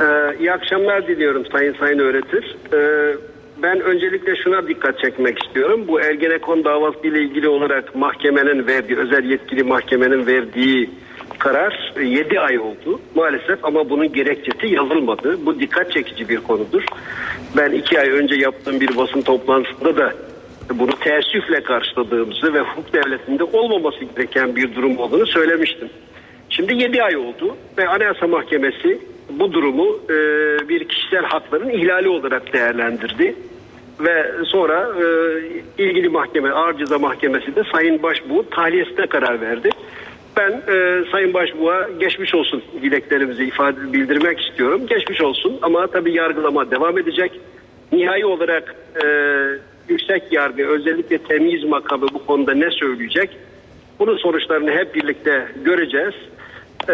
[0.00, 2.56] Ee, iyi akşamlar diliyorum Sayın Sayın Öğretir.
[2.72, 3.16] Ee,
[3.62, 5.84] ben öncelikle şuna dikkat çekmek istiyorum.
[5.88, 10.90] Bu Ergenekon davası ile ilgili olarak mahkemenin verdiği, özel yetkili mahkemenin verdiği
[11.38, 15.46] karar 7 ay oldu maalesef ama bunun gerekçesi yazılmadı.
[15.46, 16.84] Bu dikkat çekici bir konudur.
[17.56, 20.12] Ben 2 ay önce yaptığım bir basın toplantısında da
[20.74, 25.88] bunu teessüfle karşıladığımızı ve hukuk devletinde olmaması gereken bir durum olduğunu söylemiştim.
[26.50, 28.98] Şimdi 7 ay oldu ve Anayasa Mahkemesi
[29.30, 30.14] bu durumu e,
[30.68, 33.34] bir kişisel hakların ihlali olarak değerlendirdi.
[34.00, 34.88] Ve sonra
[35.78, 39.70] e, ilgili mahkeme, Ağır Ceza Mahkemesi de Sayın Başbuğ tahliyesine karar verdi.
[40.36, 44.86] Ben e, Sayın Başbuğ'a geçmiş olsun dileklerimizi ifade bildirmek istiyorum.
[44.86, 47.40] Geçmiş olsun ama tabii yargılama devam edecek.
[47.92, 48.74] Nihai olarak
[49.04, 49.08] e,
[49.88, 53.30] yüksek yargı özellikle temyiz makamı bu konuda ne söyleyecek?
[53.98, 56.14] Bunun sonuçlarını hep birlikte göreceğiz.
[56.88, 56.92] Ee,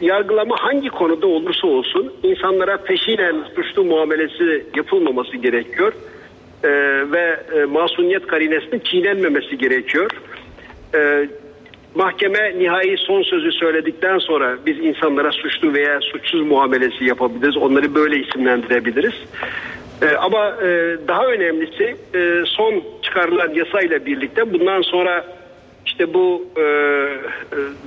[0.00, 5.92] yargılama hangi konuda olursa olsun insanlara peşinen suçlu muamelesi yapılmaması gerekiyor.
[6.64, 6.68] Ee,
[7.12, 10.10] ve e, masumiyet karinesinin çiğnenmemesi gerekiyor.
[10.94, 11.28] Ee,
[11.94, 17.56] mahkeme nihai son sözü söyledikten sonra biz insanlara suçlu veya suçsuz muamelesi yapabiliriz.
[17.56, 19.14] Onları böyle isimlendirebiliriz.
[20.02, 25.24] Ee, ama e, daha önemlisi e, son çıkarılan yasayla birlikte bundan sonra
[25.86, 26.64] işte bu e, e,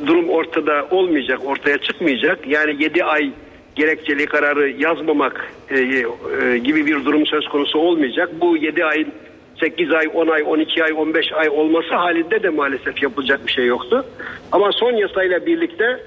[0.08, 2.48] durum ortada olmayacak, ortaya çıkmayacak.
[2.48, 3.32] Yani 7 ay
[3.76, 8.30] gerekçeli kararı yazmamak e, e, gibi bir durum söz konusu olmayacak.
[8.42, 9.08] Bu 7 ayın
[9.60, 13.66] 8 ay, 10 ay, 12 ay, 15 ay olması halinde de maalesef yapılacak bir şey
[13.66, 14.06] yoktu.
[14.52, 16.00] Ama son yasayla birlikte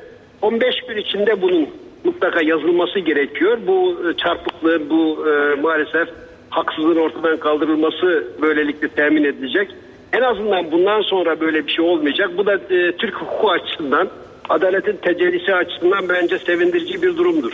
[0.42, 1.68] 15 gün içinde bunun
[2.04, 3.58] mutlaka yazılması gerekiyor.
[3.66, 6.08] Bu e, çarpıklığın, bu e, maalesef
[6.50, 9.70] haksızlığın ortadan kaldırılması böylelikle temin edilecek.
[10.12, 12.30] En azından bundan sonra böyle bir şey olmayacak.
[12.36, 14.08] Bu da e, Türk hukuku açısından,
[14.48, 17.52] adaletin tecellisi açısından bence sevindirici bir durumdur.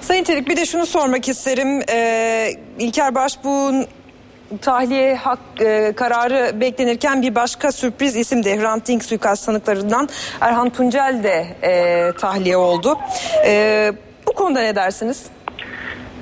[0.00, 1.80] Sayın Çelik bir de şunu sormak isterim.
[1.92, 3.86] Ee, İlker Başbuğ'un
[4.60, 10.08] tahliye hak e, kararı beklenirken bir başka sürpriz isim de Hrant Dink suikast sanıklarından
[10.40, 12.98] Erhan Tuncel de e, tahliye oldu.
[13.46, 13.92] E,
[14.26, 15.26] bu konuda ne dersiniz?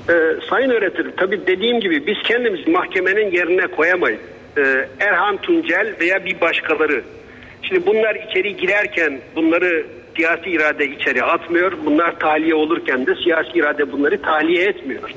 [0.08, 0.12] Ee,
[0.50, 4.20] sayın öğretim tabii dediğim gibi biz kendimizi mahkemenin yerine koyamayız.
[4.56, 7.02] Ee, Erhan Tuncel veya bir başkaları.
[7.62, 11.72] Şimdi bunlar içeri girerken bunları siyasi irade içeri atmıyor.
[11.84, 15.10] Bunlar tahliye olurken de siyasi irade bunları tahliye etmiyor.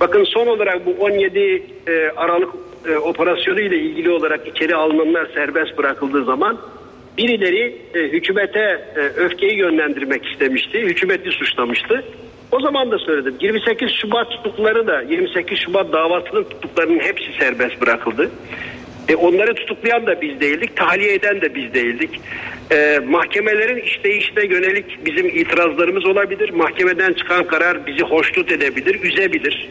[0.00, 2.54] Bakın son olarak bu 17 e, Aralık
[2.88, 6.58] e, operasyonu ile ilgili olarak içeri alınanlar serbest bırakıldığı zaman
[7.18, 10.80] birileri e, hükümete e, öfkeyi yönlendirmek istemişti.
[10.80, 12.04] Hükümeti suçlamıştı.
[12.52, 13.34] O zaman da söyledim.
[13.40, 18.30] 28 Şubat tutukları da 28 Şubat davasının tutuklarının hepsi serbest bırakıldı.
[19.08, 22.20] E, onları tutuklayan da biz değildik, tahliye eden de biz değildik.
[22.72, 26.50] E, mahkemelerin işleyişine yönelik bizim itirazlarımız olabilir.
[26.50, 29.68] Mahkemeden çıkan karar bizi hoşnut edebilir, üzebilir.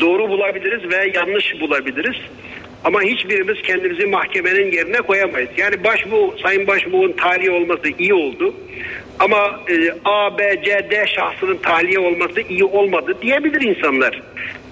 [0.00, 2.16] Doğru bulabiliriz ve yanlış bulabiliriz.
[2.84, 5.50] Ama hiçbirimiz kendimizi mahkemenin yerine koyamayız.
[5.56, 8.54] Yani başbu, Sayın Başbuğ'un tahliye olması iyi oldu.
[9.18, 9.74] Ama e,
[10.04, 14.22] A, B, C, D şahsının tahliye olması iyi olmadı diyebilir insanlar.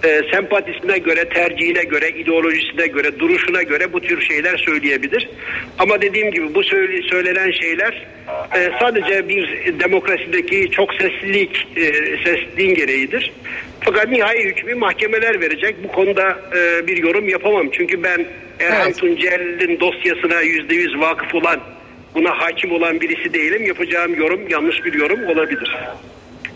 [0.04, 5.28] E, sempatisine göre, tercihine göre, ideolojisine göre, duruşuna göre bu tür şeyler söyleyebilir.
[5.78, 8.06] Ama dediğim gibi bu söyle, söylenen şeyler
[8.56, 11.92] e, sadece bir demokrasideki çok seslilik, e,
[12.24, 13.32] sesliğin gereğidir.
[13.80, 15.76] Fakat nihai hükmü mahkemeler verecek.
[15.84, 17.70] Bu konuda e, bir yorum yapamam.
[17.72, 18.26] Çünkü ben
[18.60, 21.60] Erhan Tuncel'in dosyasına yüzde yüz vakıf olan,
[22.14, 23.66] buna hakim olan birisi değilim.
[23.66, 25.76] Yapacağım yorum yanlış bir yorum olabilir.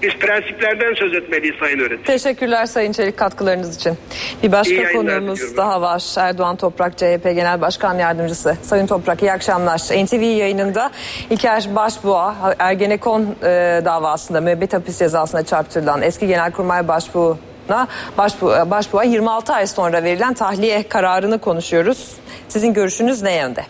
[0.07, 2.03] Biz prensiplerden söz etmeliyiz Sayın Öğretmen.
[2.03, 3.95] Teşekkürler Sayın Çelik katkılarınız için.
[4.43, 6.15] Bir başka konuğumuz daha var.
[6.19, 8.57] Erdoğan Toprak CHP Genel Başkan Yardımcısı.
[8.62, 9.78] Sayın Toprak iyi akşamlar.
[9.78, 10.91] NTV yayınında
[11.31, 13.47] İlker Başbuğ'a Ergenekon e,
[13.85, 17.89] davasında müebbet hapis cezasına çarptırılan eski Genelkurmay Başbuğ'una
[18.19, 22.16] Başbu, e, Başbuğ'a 26 ay sonra verilen tahliye kararını konuşuyoruz.
[22.49, 23.61] Sizin görüşünüz ne yönde?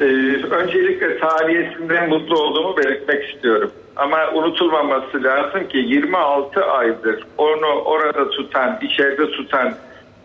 [0.00, 0.04] Ee,
[0.50, 3.72] öncelikle tarihesinden mutlu olduğumu belirtmek istiyorum.
[3.96, 9.74] Ama unutulmaması lazım ki 26 aydır onu orada tutan, içeride tutan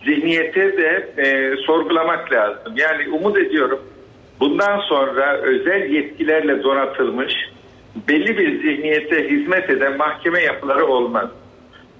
[0.05, 2.73] zihniyeti de e, sorgulamak lazım.
[2.75, 3.79] Yani umut ediyorum
[4.39, 7.33] bundan sonra özel yetkilerle donatılmış
[8.07, 11.29] belli bir zihniyete hizmet eden mahkeme yapıları olmaz.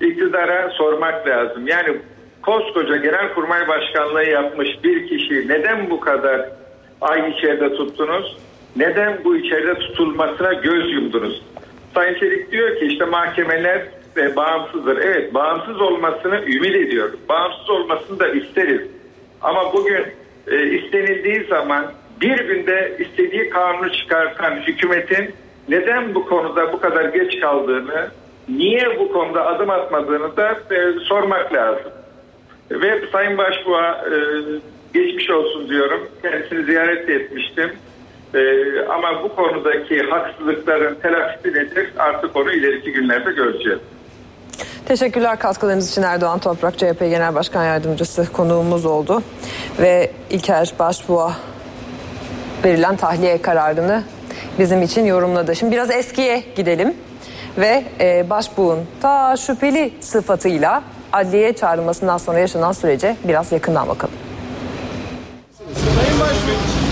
[0.02, 1.68] İktidara sormak lazım.
[1.68, 1.98] Yani
[2.41, 6.49] koskoca genelkurmay başkanlığı yapmış bir kişi neden bu kadar
[7.02, 8.38] ay içeride tuttunuz?
[8.76, 11.41] Neden bu içeride tutulmasına göz yumdunuz?
[11.98, 13.82] Sayın Çelik diyor ki işte mahkemeler
[14.18, 14.98] e, bağımsızdır.
[14.98, 17.19] Evet bağımsız olmasını ümit ediyorum.
[17.30, 18.82] Bağımsız olmasını da isteriz.
[19.41, 20.06] Ama bugün
[20.48, 21.86] e, istenildiği zaman
[22.22, 25.34] bir günde istediği kanunu çıkartan hükümetin
[25.69, 28.07] neden bu konuda bu kadar geç kaldığını,
[28.49, 31.91] niye bu konuda adım atmadığını da e, sormak lazım.
[32.72, 34.15] Ve Sayın Başbuğ'a e,
[34.94, 36.07] geçmiş olsun diyorum.
[36.22, 37.72] Kendisini ziyaret etmiştim.
[38.34, 38.40] E,
[38.90, 43.80] ama bu konudaki haksızlıkların telafisi nedir artık onu ileriki günlerde göreceğiz.
[44.86, 49.24] Teşekkürler katkılarınız için Erdoğan Toprak CHP Genel Başkan Yardımcısı konuğumuz oldu.
[49.80, 51.32] Ve İlker Başbuğ'a
[52.66, 54.04] verilen tahliye kararını
[54.60, 55.56] bizim için yorumladı.
[55.56, 56.94] Şimdi biraz eskiye gidelim
[57.58, 60.84] ve e, Başbuğ'un ta şüpheli sıfatıyla
[61.14, 64.27] adliyeye çağrılmasından sonra yaşanan sürece biraz yakından bakalım.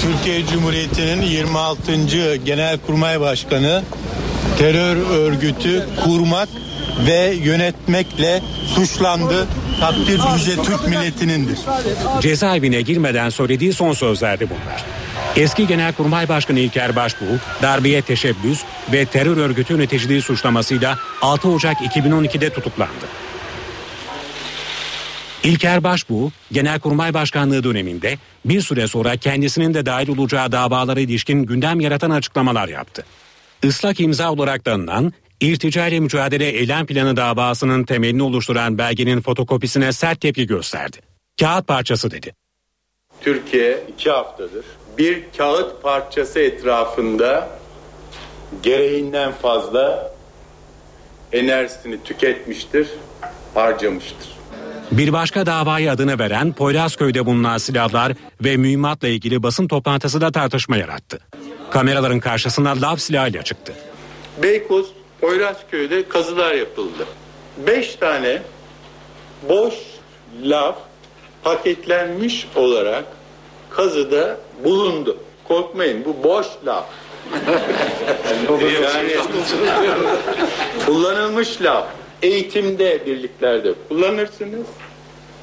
[0.05, 2.35] Türkiye Cumhuriyeti'nin 26.
[2.45, 3.83] Genelkurmay Başkanı
[4.57, 6.49] terör örgütü kurmak
[7.07, 8.41] ve yönetmekle
[8.75, 9.47] suçlandı.
[9.79, 11.57] Takdir yüce Türk milletinindir.
[12.21, 14.83] Cezaevine girmeden söylediği son sözlerdi bunlar.
[15.35, 22.49] Eski Genelkurmay Başkanı İlker Başbuğ, darbeye teşebbüs ve terör örgütü yöneticiliği suçlamasıyla 6 Ocak 2012'de
[22.49, 23.05] tutuklandı.
[25.45, 31.79] İlker Başbuğ, Genelkurmay Başkanlığı döneminde bir süre sonra kendisinin de dahil olacağı davalara ilişkin gündem
[31.79, 33.05] yaratan açıklamalar yaptı.
[33.63, 40.21] Islak imza olarak tanınan İrtica ile Mücadele Eylem Planı davasının temelini oluşturan belgenin fotokopisine sert
[40.21, 40.97] tepki gösterdi.
[41.39, 42.33] Kağıt parçası dedi.
[43.21, 44.65] Türkiye iki haftadır
[44.97, 47.49] bir kağıt parçası etrafında
[48.63, 50.15] gereğinden fazla
[51.31, 52.87] enerjisini tüketmiştir,
[53.53, 54.34] harcamıştır.
[54.91, 60.77] Bir başka davaya adını veren Poyrazköy'de bulunan silahlar ve mühimmatla ilgili basın toplantısı da tartışma
[60.77, 61.19] yarattı.
[61.71, 63.73] Kameraların karşısına lav silahıyla çıktı.
[64.43, 64.85] Beykoz
[65.21, 67.05] Poyrazköy'de kazılar yapıldı.
[67.67, 68.41] Beş tane
[69.49, 69.73] boş
[70.43, 70.75] laf
[71.43, 73.05] paketlenmiş olarak
[73.69, 75.17] kazıda bulundu.
[75.47, 76.85] Korkmayın bu boş laf.
[78.83, 79.15] yani
[80.85, 81.85] kullanılmış laf.
[82.21, 84.67] Eğitimde birliklerde kullanırsınız.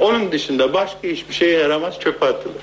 [0.01, 2.63] Onun dışında başka hiçbir şeye yaramaz çöpe atılır.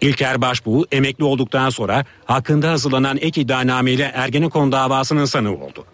[0.00, 5.84] İlker Başbuğ emekli olduktan sonra hakkında hazırlanan ek iddianameyle Ergenekon davasının sanığı oldu.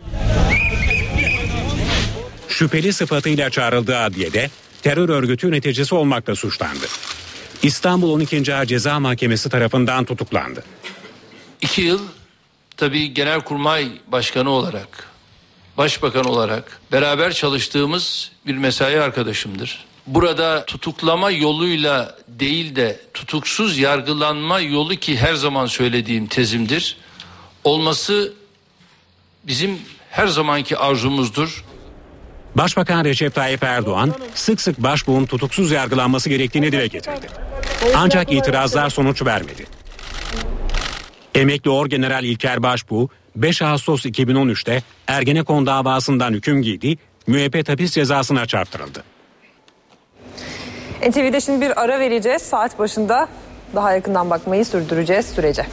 [2.48, 4.50] Şüpheli sıfatıyla çağrıldığı adliyede
[4.82, 6.86] terör örgütü yöneticisi olmakla suçlandı.
[7.62, 8.54] İstanbul 12.
[8.54, 10.64] Ağır Ceza Mahkemesi tarafından tutuklandı.
[11.60, 12.00] İki yıl
[12.76, 15.09] tabii Genelkurmay Başkanı olarak,
[15.80, 19.84] Başbakan olarak beraber çalıştığımız bir mesai arkadaşımdır.
[20.06, 26.96] Burada tutuklama yoluyla değil de tutuksuz yargılanma yolu ki her zaman söylediğim tezimdir.
[27.64, 28.32] Olması
[29.44, 29.78] bizim
[30.10, 31.64] her zamanki arzumuzdur.
[32.54, 37.26] Başbakan Recep Tayyip Erdoğan sık sık başbuğun tutuksuz yargılanması gerektiğini dile getirdi.
[37.96, 39.66] Ancak itirazlar sonuç vermedi.
[41.34, 43.08] Emekli Orgeneral İlker Başbuğ
[43.42, 46.96] 5 Ağustos 2013'te Ergenekon davasından hüküm giydi,
[47.26, 49.04] müebbet hapis cezasına çarptırıldı.
[51.08, 52.42] NTV'de şimdi bir ara vereceğiz.
[52.42, 53.28] Saat başında
[53.74, 55.66] daha yakından bakmayı sürdüreceğiz sürece.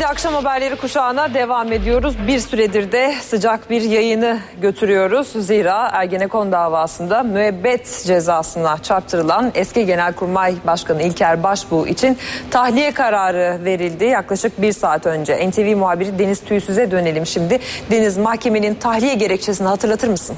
[0.00, 2.14] NTV'de akşam haberleri kuşağına devam ediyoruz.
[2.26, 5.28] Bir süredir de sıcak bir yayını götürüyoruz.
[5.28, 12.18] Zira Ergenekon davasında müebbet cezasına çarptırılan eski Genelkurmay Başkanı İlker Başbuğ için
[12.50, 15.50] tahliye kararı verildi yaklaşık bir saat önce.
[15.50, 17.60] NTV muhabiri Deniz Tüysüz'e dönelim şimdi.
[17.90, 20.36] Deniz mahkemenin tahliye gerekçesini hatırlatır mısın?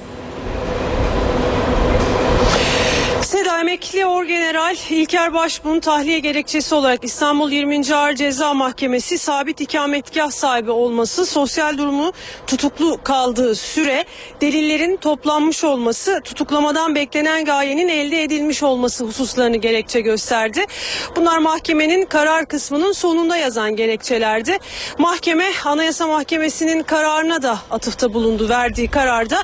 [3.83, 7.95] Emekli Orgeneral İlker Başbuğ'un tahliye gerekçesi olarak İstanbul 20.
[7.95, 12.13] Ağır Ceza Mahkemesi sabit ikametgah sahibi olması, sosyal durumu
[12.47, 14.05] tutuklu kaldığı süre,
[14.41, 20.65] delillerin toplanmış olması, tutuklamadan beklenen gayenin elde edilmiş olması hususlarını gerekçe gösterdi.
[21.17, 24.59] Bunlar mahkemenin karar kısmının sonunda yazan gerekçelerdi.
[24.99, 29.43] Mahkeme Anayasa Mahkemesi'nin kararına da atıfta bulundu verdiği kararda.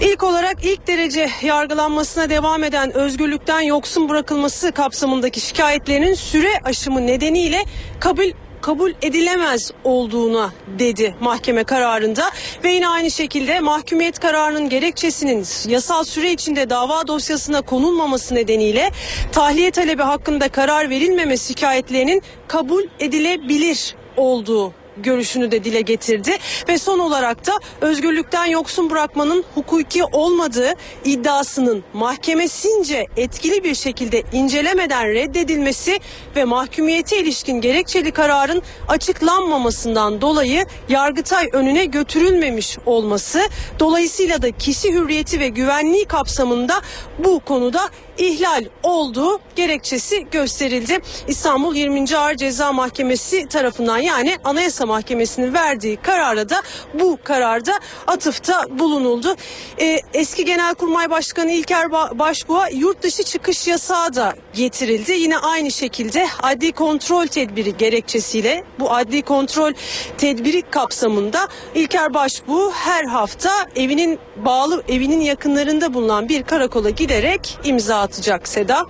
[0.00, 7.64] İlk olarak ilk derece yargılanmasına devam eden özgürlükten yoksun bırakılması kapsamındaki şikayetlerinin süre aşımı nedeniyle
[8.00, 8.32] kabul
[8.62, 12.30] kabul edilemez olduğuna dedi mahkeme kararında.
[12.64, 18.90] Ve yine aynı şekilde mahkumiyet kararının gerekçesinin yasal süre içinde dava dosyasına konulmaması nedeniyle
[19.32, 26.36] tahliye talebi hakkında karar verilmemesi şikayetlerinin kabul edilebilir olduğu görüşünü de dile getirdi.
[26.68, 30.74] Ve son olarak da özgürlükten yoksun bırakmanın hukuki olmadığı
[31.04, 36.00] iddiasının mahkemesince etkili bir şekilde incelemeden reddedilmesi
[36.36, 43.40] ve mahkumiyete ilişkin gerekçeli kararın açıklanmamasından dolayı Yargıtay önüne götürülmemiş olması
[43.78, 46.74] dolayısıyla da kişi hürriyeti ve güvenliği kapsamında
[47.18, 47.80] bu konuda
[48.18, 50.98] ihlal olduğu gerekçesi gösterildi.
[51.28, 52.16] İstanbul 20.
[52.16, 56.62] Ağır Ceza Mahkemesi tarafından yani Anayasa Mahkemesi'nin verdiği karara da
[56.94, 57.72] bu kararda
[58.06, 59.36] atıfta bulunuldu.
[59.80, 65.12] Ee, eski Genelkurmay Başkanı İlker Ba- Başbuğ'a yurt dışı çıkış yasağı da getirildi.
[65.12, 69.72] Yine aynı şekilde adli kontrol tedbiri gerekçesiyle bu adli kontrol
[70.18, 78.01] tedbiri kapsamında İlker Başbuğ her hafta evinin bağlı evinin yakınlarında bulunan bir karakola giderek imza
[78.02, 78.86] atacak Seda.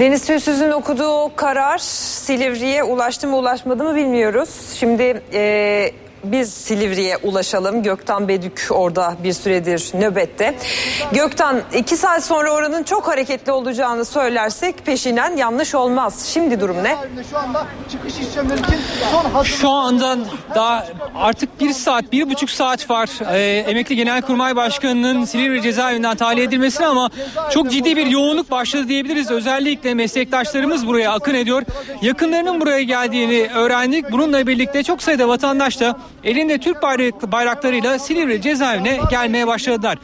[0.00, 4.50] Deniz Tüysüz'ün okuduğu karar Silivri'ye ulaştı mı ulaşmadı mı bilmiyoruz.
[4.74, 5.92] Şimdi e,
[6.24, 7.82] biz Silivri'ye ulaşalım.
[7.82, 10.54] Gökten Bedük orada bir süredir nöbette.
[11.12, 16.26] Gökten iki saat sonra oranın çok hareketli olacağını söylersek peşinen yanlış olmaz.
[16.32, 16.96] Şimdi durum ne?
[17.30, 18.78] Şu anda çıkış işlemleri için
[19.32, 19.42] son.
[19.42, 20.16] Şu anda
[20.54, 26.46] daha artık bir saat, bir buçuk saat var e, emekli Genelkurmay Başkanı'nın Silivri cezaevinden tahliye
[26.46, 27.10] edilmesine ama
[27.50, 29.30] çok ciddi bir yoğunluk başladı diyebiliriz.
[29.30, 31.62] Özellikle meslektaşlarımız buraya akın ediyor.
[32.02, 34.12] Yakınlarının buraya geldiğini öğrendik.
[34.12, 39.98] Bununla birlikte çok sayıda vatandaş da elinde Türk bayrak, bayraklarıyla Silivri cezaevine gelmeye başladılar.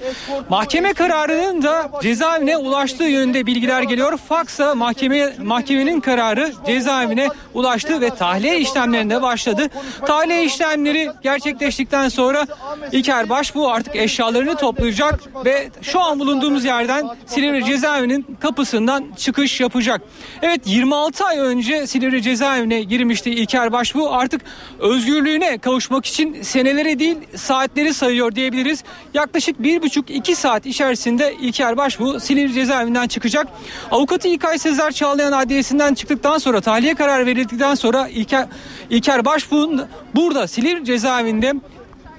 [0.49, 4.19] Mahkeme kararının da cezaevine ulaştığı yönünde bilgiler geliyor.
[4.29, 9.69] Faksa mahkeme mahkemenin kararı cezaevine ulaştı ve tahliye işlemlerinde başladı.
[10.07, 12.47] Tahliye işlemleri gerçekleştikten sonra
[12.93, 20.01] İlker Başbuğ artık eşyalarını toplayacak ve şu an bulunduğumuz yerden Silivri cezaevinin kapısından çıkış yapacak.
[20.43, 24.41] Evet 26 ay önce Silivri cezaevine girmişti İlker Başbuğ artık
[24.79, 28.85] özgürlüğüne kavuşmak için seneleri değil saatleri sayıyor diyebiliriz.
[29.15, 33.47] Yaklaşık bir buçuk iki saat içerisinde İlker Başbuğ Silivri cezaevinden çıkacak.
[33.91, 38.47] Avukatı İlkay Sezer Çağlayan adliyesinden çıktıktan sonra tahliye kararı verildikten sonra İlker,
[38.91, 41.55] İlker Başbuğ'un burada Silivri cezaevinde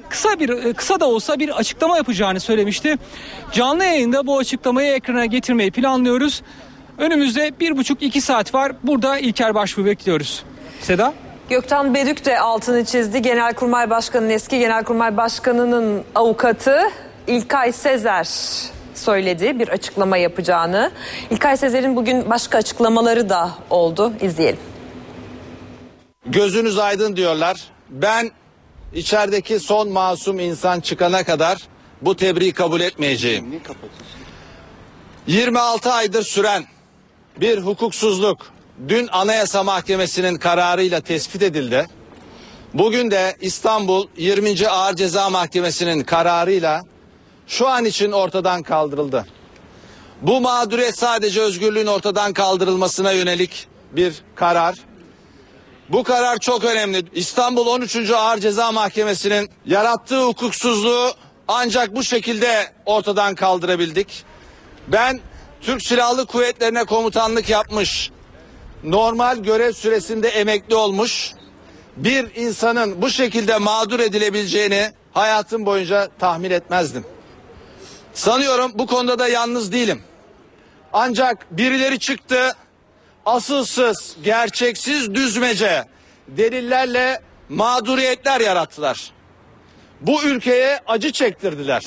[0.10, 2.98] kısa bir kısa da olsa bir açıklama yapacağını söylemişti.
[3.52, 6.42] Canlı yayında bu açıklamayı ekrana getirmeyi planlıyoruz.
[6.98, 8.72] Önümüzde bir buçuk iki saat var.
[8.84, 10.44] Burada İlker Başbuğ bekliyoruz.
[10.82, 11.14] Seda?
[11.50, 13.22] Gökten Bedük de altını çizdi.
[13.22, 16.80] Genelkurmay Başkanı'nın eski Genelkurmay Başkanı'nın avukatı
[17.28, 18.28] İlkay Sezer
[18.96, 20.92] söyledi bir açıklama yapacağını.
[21.30, 24.14] İlkay Sezer'in bugün başka açıklamaları da oldu.
[24.22, 24.60] İzleyelim.
[26.26, 27.64] Gözünüz aydın diyorlar.
[27.90, 28.32] Ben
[28.94, 31.58] içerideki son masum insan çıkana kadar
[32.02, 33.62] bu tebriği kabul etmeyeceğim.
[35.28, 36.64] 26 aydır süren
[37.42, 38.55] bir hukuksuzluk
[38.88, 41.88] dün Anayasa Mahkemesi'nin kararıyla tespit edildi.
[42.74, 44.68] Bugün de İstanbul 20.
[44.68, 46.82] Ağır Ceza Mahkemesi'nin kararıyla
[47.48, 49.26] şu an için ortadan kaldırıldı.
[50.22, 54.76] Bu mağduriyet sadece özgürlüğün ortadan kaldırılmasına yönelik bir karar.
[55.90, 57.04] Bu karar çok önemli.
[57.14, 58.12] İstanbul 13.
[58.12, 61.12] Ağır Ceza Mahkemesi'nin yarattığı hukuksuzluğu
[61.48, 64.24] ancak bu şekilde ortadan kaldırabildik.
[64.88, 65.20] Ben
[65.62, 68.12] Türk Silahlı Kuvvetleri'ne komutanlık yapmış,
[68.92, 71.32] normal görev süresinde emekli olmuş
[71.98, 77.06] bir insanın bu şekilde mağdur edilebileceğini hayatım boyunca tahmin etmezdim.
[78.14, 80.04] Sanıyorum bu konuda da yalnız değilim.
[80.94, 82.56] Ancak birileri çıktı
[83.26, 85.84] asılsız, gerçeksiz düzmece
[86.28, 89.12] delillerle mağduriyetler yarattılar.
[90.02, 91.86] Bu ülkeye acı çektirdiler.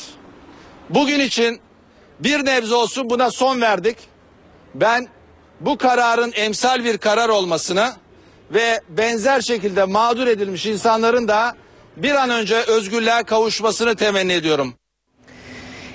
[0.90, 1.60] Bugün için
[2.20, 3.96] bir nebze olsun buna son verdik.
[4.74, 5.08] Ben
[5.60, 7.92] bu kararın emsal bir karar olmasını
[8.50, 11.54] ve benzer şekilde mağdur edilmiş insanların da
[11.96, 14.74] bir an önce özgürlüğe kavuşmasını temenni ediyorum.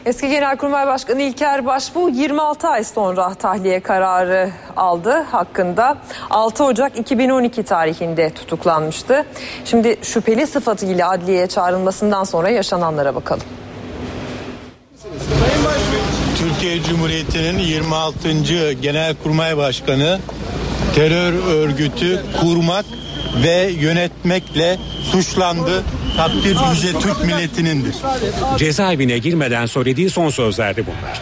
[0.06, 5.98] Eski Genelkurmay Başkanı İlker Başbuğ 26 ay sonra tahliye kararı aldı hakkında.
[6.30, 9.26] 6 Ocak 2012 tarihinde tutuklanmıştı.
[9.66, 13.44] Şimdi şüpheli sıfatıyla adliyeye çağrılmasından sonra yaşananlara bakalım.
[16.38, 18.32] Türkiye Cumhuriyeti'nin 26.
[18.82, 20.20] Genelkurmay Başkanı
[20.96, 22.86] terör örgütü kurmak
[23.44, 24.78] ve yönetmekle
[25.12, 25.84] suçlandı.
[26.18, 27.96] Takdir yüce Türk milletinindir.
[28.58, 31.22] Cezaevine girmeden söylediği son sözlerdi bunlar.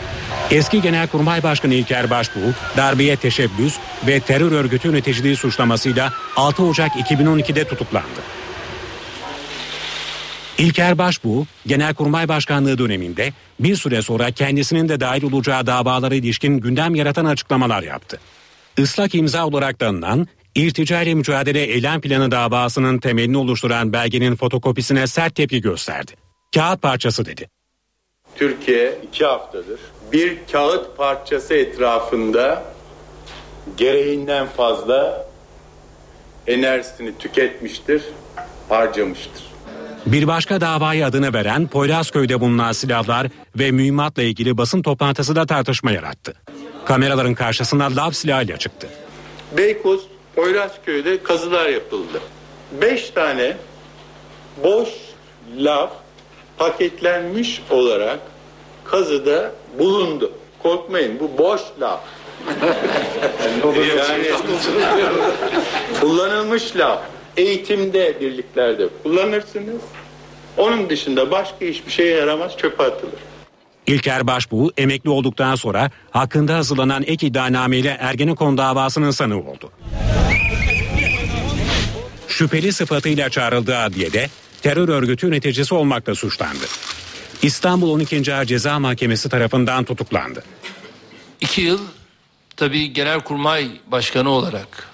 [0.52, 3.78] Eski Genelkurmay Başkanı İlker Başbuğ, darbeye teşebbüs
[4.08, 8.22] ve terör örgütü yöneticiliği suçlamasıyla 6 Ocak 2012'de tutuklandı.
[10.62, 16.96] İlker Başbuğ, Genelkurmay Başkanlığı döneminde bir süre sonra kendisinin de dahil olacağı davalara ilişkin gündem
[16.96, 18.20] yaratan açıklamalar yaptı.
[18.78, 25.62] Islak imza olarak tanınan İrtica Mücadele Eylem Planı davasının temelini oluşturan belgenin fotokopisine sert tepki
[25.62, 26.12] gösterdi.
[26.56, 27.50] Kağıt parçası dedi.
[28.36, 29.80] Türkiye iki haftadır
[30.12, 32.64] bir kağıt parçası etrafında
[33.78, 35.28] gereğinden fazla
[36.48, 38.04] enerjisini tüketmiştir,
[38.70, 39.51] harcamıştır.
[40.06, 45.92] Bir başka davaya adını veren Poyrazköy'de bulunan silahlar ve mühimmatla ilgili basın toplantısı da tartışma
[45.92, 46.34] yarattı.
[46.86, 48.88] Kameraların karşısına lav silahıyla çıktı.
[49.58, 50.02] Beykoz
[50.36, 52.22] Poyrazköy'de kazılar yapıldı.
[52.82, 53.58] Beş tane
[54.64, 54.90] boş
[55.58, 55.92] laf
[56.58, 58.20] paketlenmiş olarak
[58.86, 60.32] kazıda bulundu.
[60.64, 62.00] Korkmayın bu boş laf.
[63.98, 64.32] yani
[66.02, 67.00] kullanılmış laf.
[67.38, 69.82] Eğitimde birliklerde kullanırsınız.
[70.58, 73.20] Onun dışında başka hiçbir şeye yaramaz çöpe atılır.
[73.88, 79.72] İlker Başbuğ emekli olduktan sonra hakkında hazırlanan ek iddianameyle Ergenekon davasının sanığı oldu.
[82.28, 84.30] Şüpheli sıfatıyla çağrıldığı adliyede
[84.62, 86.66] terör örgütü yöneticisi olmakla suçlandı.
[87.42, 88.34] İstanbul 12.
[88.36, 90.44] Ağır Ceza Mahkemesi tarafından tutuklandı.
[91.42, 91.80] İki yıl
[92.58, 94.91] tabii Genelkurmay Başkanı olarak,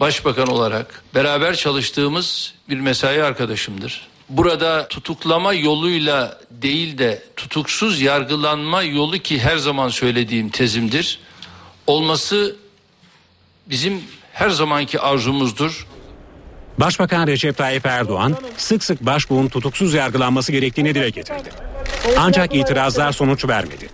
[0.00, 4.08] Başbakan olarak beraber çalıştığımız bir mesai arkadaşımdır.
[4.28, 11.20] Burada tutuklama yoluyla değil de tutuksuz yargılanma yolu ki her zaman söylediğim tezimdir.
[11.86, 12.56] Olması
[13.66, 14.02] bizim
[14.32, 15.86] her zamanki arzumuzdur.
[16.78, 21.50] Başbakan Recep Tayyip Erdoğan sık sık başbuğun tutuksuz yargılanması gerektiğini dile getirdi.
[22.18, 23.88] Ancak itirazlar sonuç vermedi.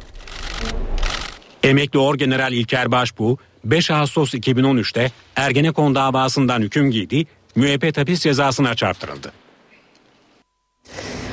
[1.62, 7.26] Emekli Orgeneral İlker Başbuğ 5 Ağustos 2013'te Ergenekon davasından hüküm giydi,
[7.56, 9.32] müebbet hapis cezasına çarptırıldı.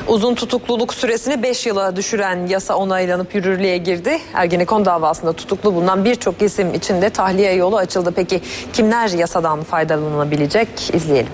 [0.08, 4.20] Uzun tutukluluk süresini 5 yıla düşüren yasa onaylanıp yürürlüğe girdi.
[4.34, 8.14] Ergenekon davasında tutuklu bulunan birçok isim için de tahliye yolu açıldı.
[8.16, 8.42] Peki
[8.74, 10.68] kimler yasadan faydalanabilecek?
[10.94, 11.32] İzleyelim.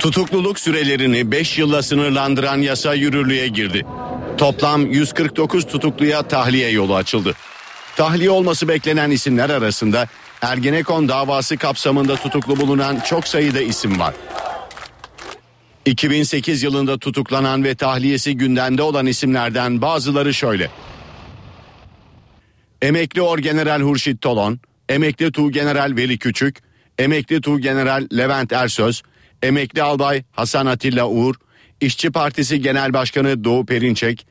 [0.00, 3.86] Tutukluluk sürelerini 5 yılla sınırlandıran yasa yürürlüğe girdi.
[4.38, 7.34] Toplam 149 tutukluya tahliye yolu açıldı.
[7.96, 10.08] Tahliye olması beklenen isimler arasında
[10.42, 14.14] Ergenekon davası kapsamında tutuklu bulunan çok sayıda isim var.
[15.84, 20.70] 2008 yılında tutuklanan ve tahliyesi gündemde olan isimlerden bazıları şöyle.
[22.82, 26.58] Emekli Orgeneral Hurşit Tolon, Emekli Tuğgeneral Veli Küçük,
[26.98, 29.02] Emekli Tuğgeneral Levent Ersöz,
[29.42, 31.34] Emekli Albay Hasan Atilla Uğur,
[31.84, 34.26] İşçi Partisi Genel Başkanı Doğu Perinçek,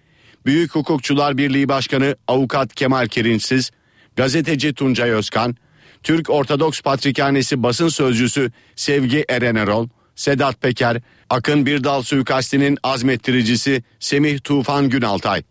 [0.46, 3.72] Büyük Hukukçular Birliği Başkanı Avukat Kemal Kirinçsiz,
[4.16, 5.56] gazeteci Tuncay Özkan,
[6.04, 14.40] Türk Ortodoks Patrikhanesi basın sözcüsü Sevgi Eren Erol, Sedat Peker, Akın Birdal suikastinin azmettiricisi Semih
[14.40, 15.44] Tufan Günaltay.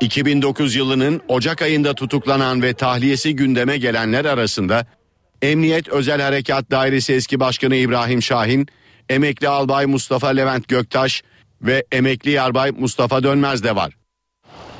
[0.00, 4.86] 2009 yılının Ocak ayında tutuklanan ve tahliyesi gündeme gelenler arasında
[5.42, 8.68] Emniyet Özel Harekat Dairesi eski başkanı İbrahim Şahin,
[9.08, 11.22] emekli albay Mustafa Levent Göktaş
[11.62, 13.92] ve emekli yarbay Mustafa Dönmez de var.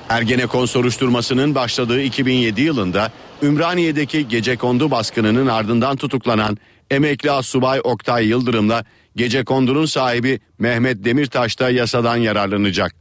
[0.08, 6.58] Ergenekon soruşturmasının başladığı 2007 yılında Ümraniye'deki gecekondu baskınının ardından tutuklanan
[6.90, 8.84] emekli asubay Oktay Yıldırım'la
[9.16, 12.94] gecekondunun sahibi Mehmet Demirtaş da yasadan yararlanacak.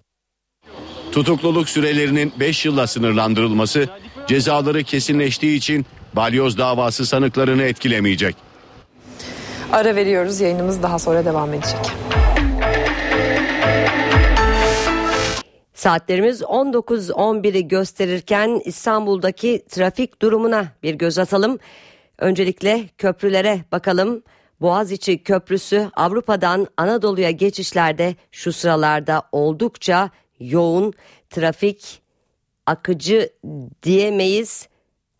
[1.12, 3.90] Tutukluluk sürelerinin 5 yılla sınırlandırılması
[4.28, 8.36] cezaları kesinleştiği için balyoz davası sanıklarını etkilemeyecek.
[9.72, 11.80] Ara veriyoruz yayınımız daha sonra devam edecek.
[15.74, 21.60] Saatlerimiz 19.11'i gösterirken İstanbul'daki trafik durumuna bir göz atalım.
[22.18, 24.24] Öncelikle köprülere bakalım.
[24.62, 30.94] Boğaziçi Köprüsü Avrupa'dan Anadolu'ya geçişlerde şu sıralarda oldukça yoğun
[31.30, 32.02] trafik
[32.66, 33.30] akıcı
[33.84, 34.68] diyemeyiz.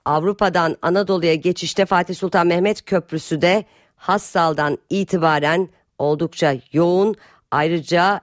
[0.06, 3.66] Avrupa'dan Anadolu'ya geçişte Fatih Sultan Mehmet Köprüsü de
[3.98, 5.70] Hassal'dan itibaren
[6.00, 7.16] oldukça yoğun.
[7.52, 8.22] Ayrıca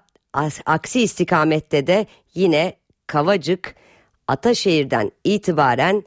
[0.66, 2.76] aksi istikamette de yine
[3.06, 3.74] Kavacık
[4.28, 6.05] Ataşehir'den itibaren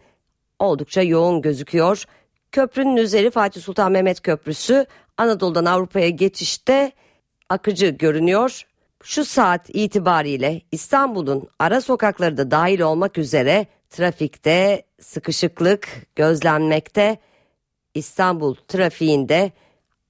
[0.60, 2.04] oldukça yoğun gözüküyor.
[2.52, 4.86] Köprünün üzeri Fatih Sultan Mehmet Köprüsü
[5.18, 6.92] Anadolu'dan Avrupa'ya geçişte
[7.50, 8.62] akıcı görünüyor.
[9.04, 17.18] Şu saat itibariyle İstanbul'un ara sokakları da dahil olmak üzere trafikte sıkışıklık gözlenmekte.
[17.98, 19.52] İstanbul trafiğinde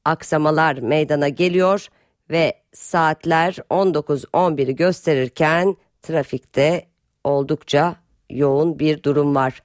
[0.05, 1.87] aksamalar meydana geliyor
[2.29, 6.85] ve saatler 19.11'i gösterirken trafikte
[7.23, 7.95] oldukça
[8.29, 9.63] yoğun bir durum var.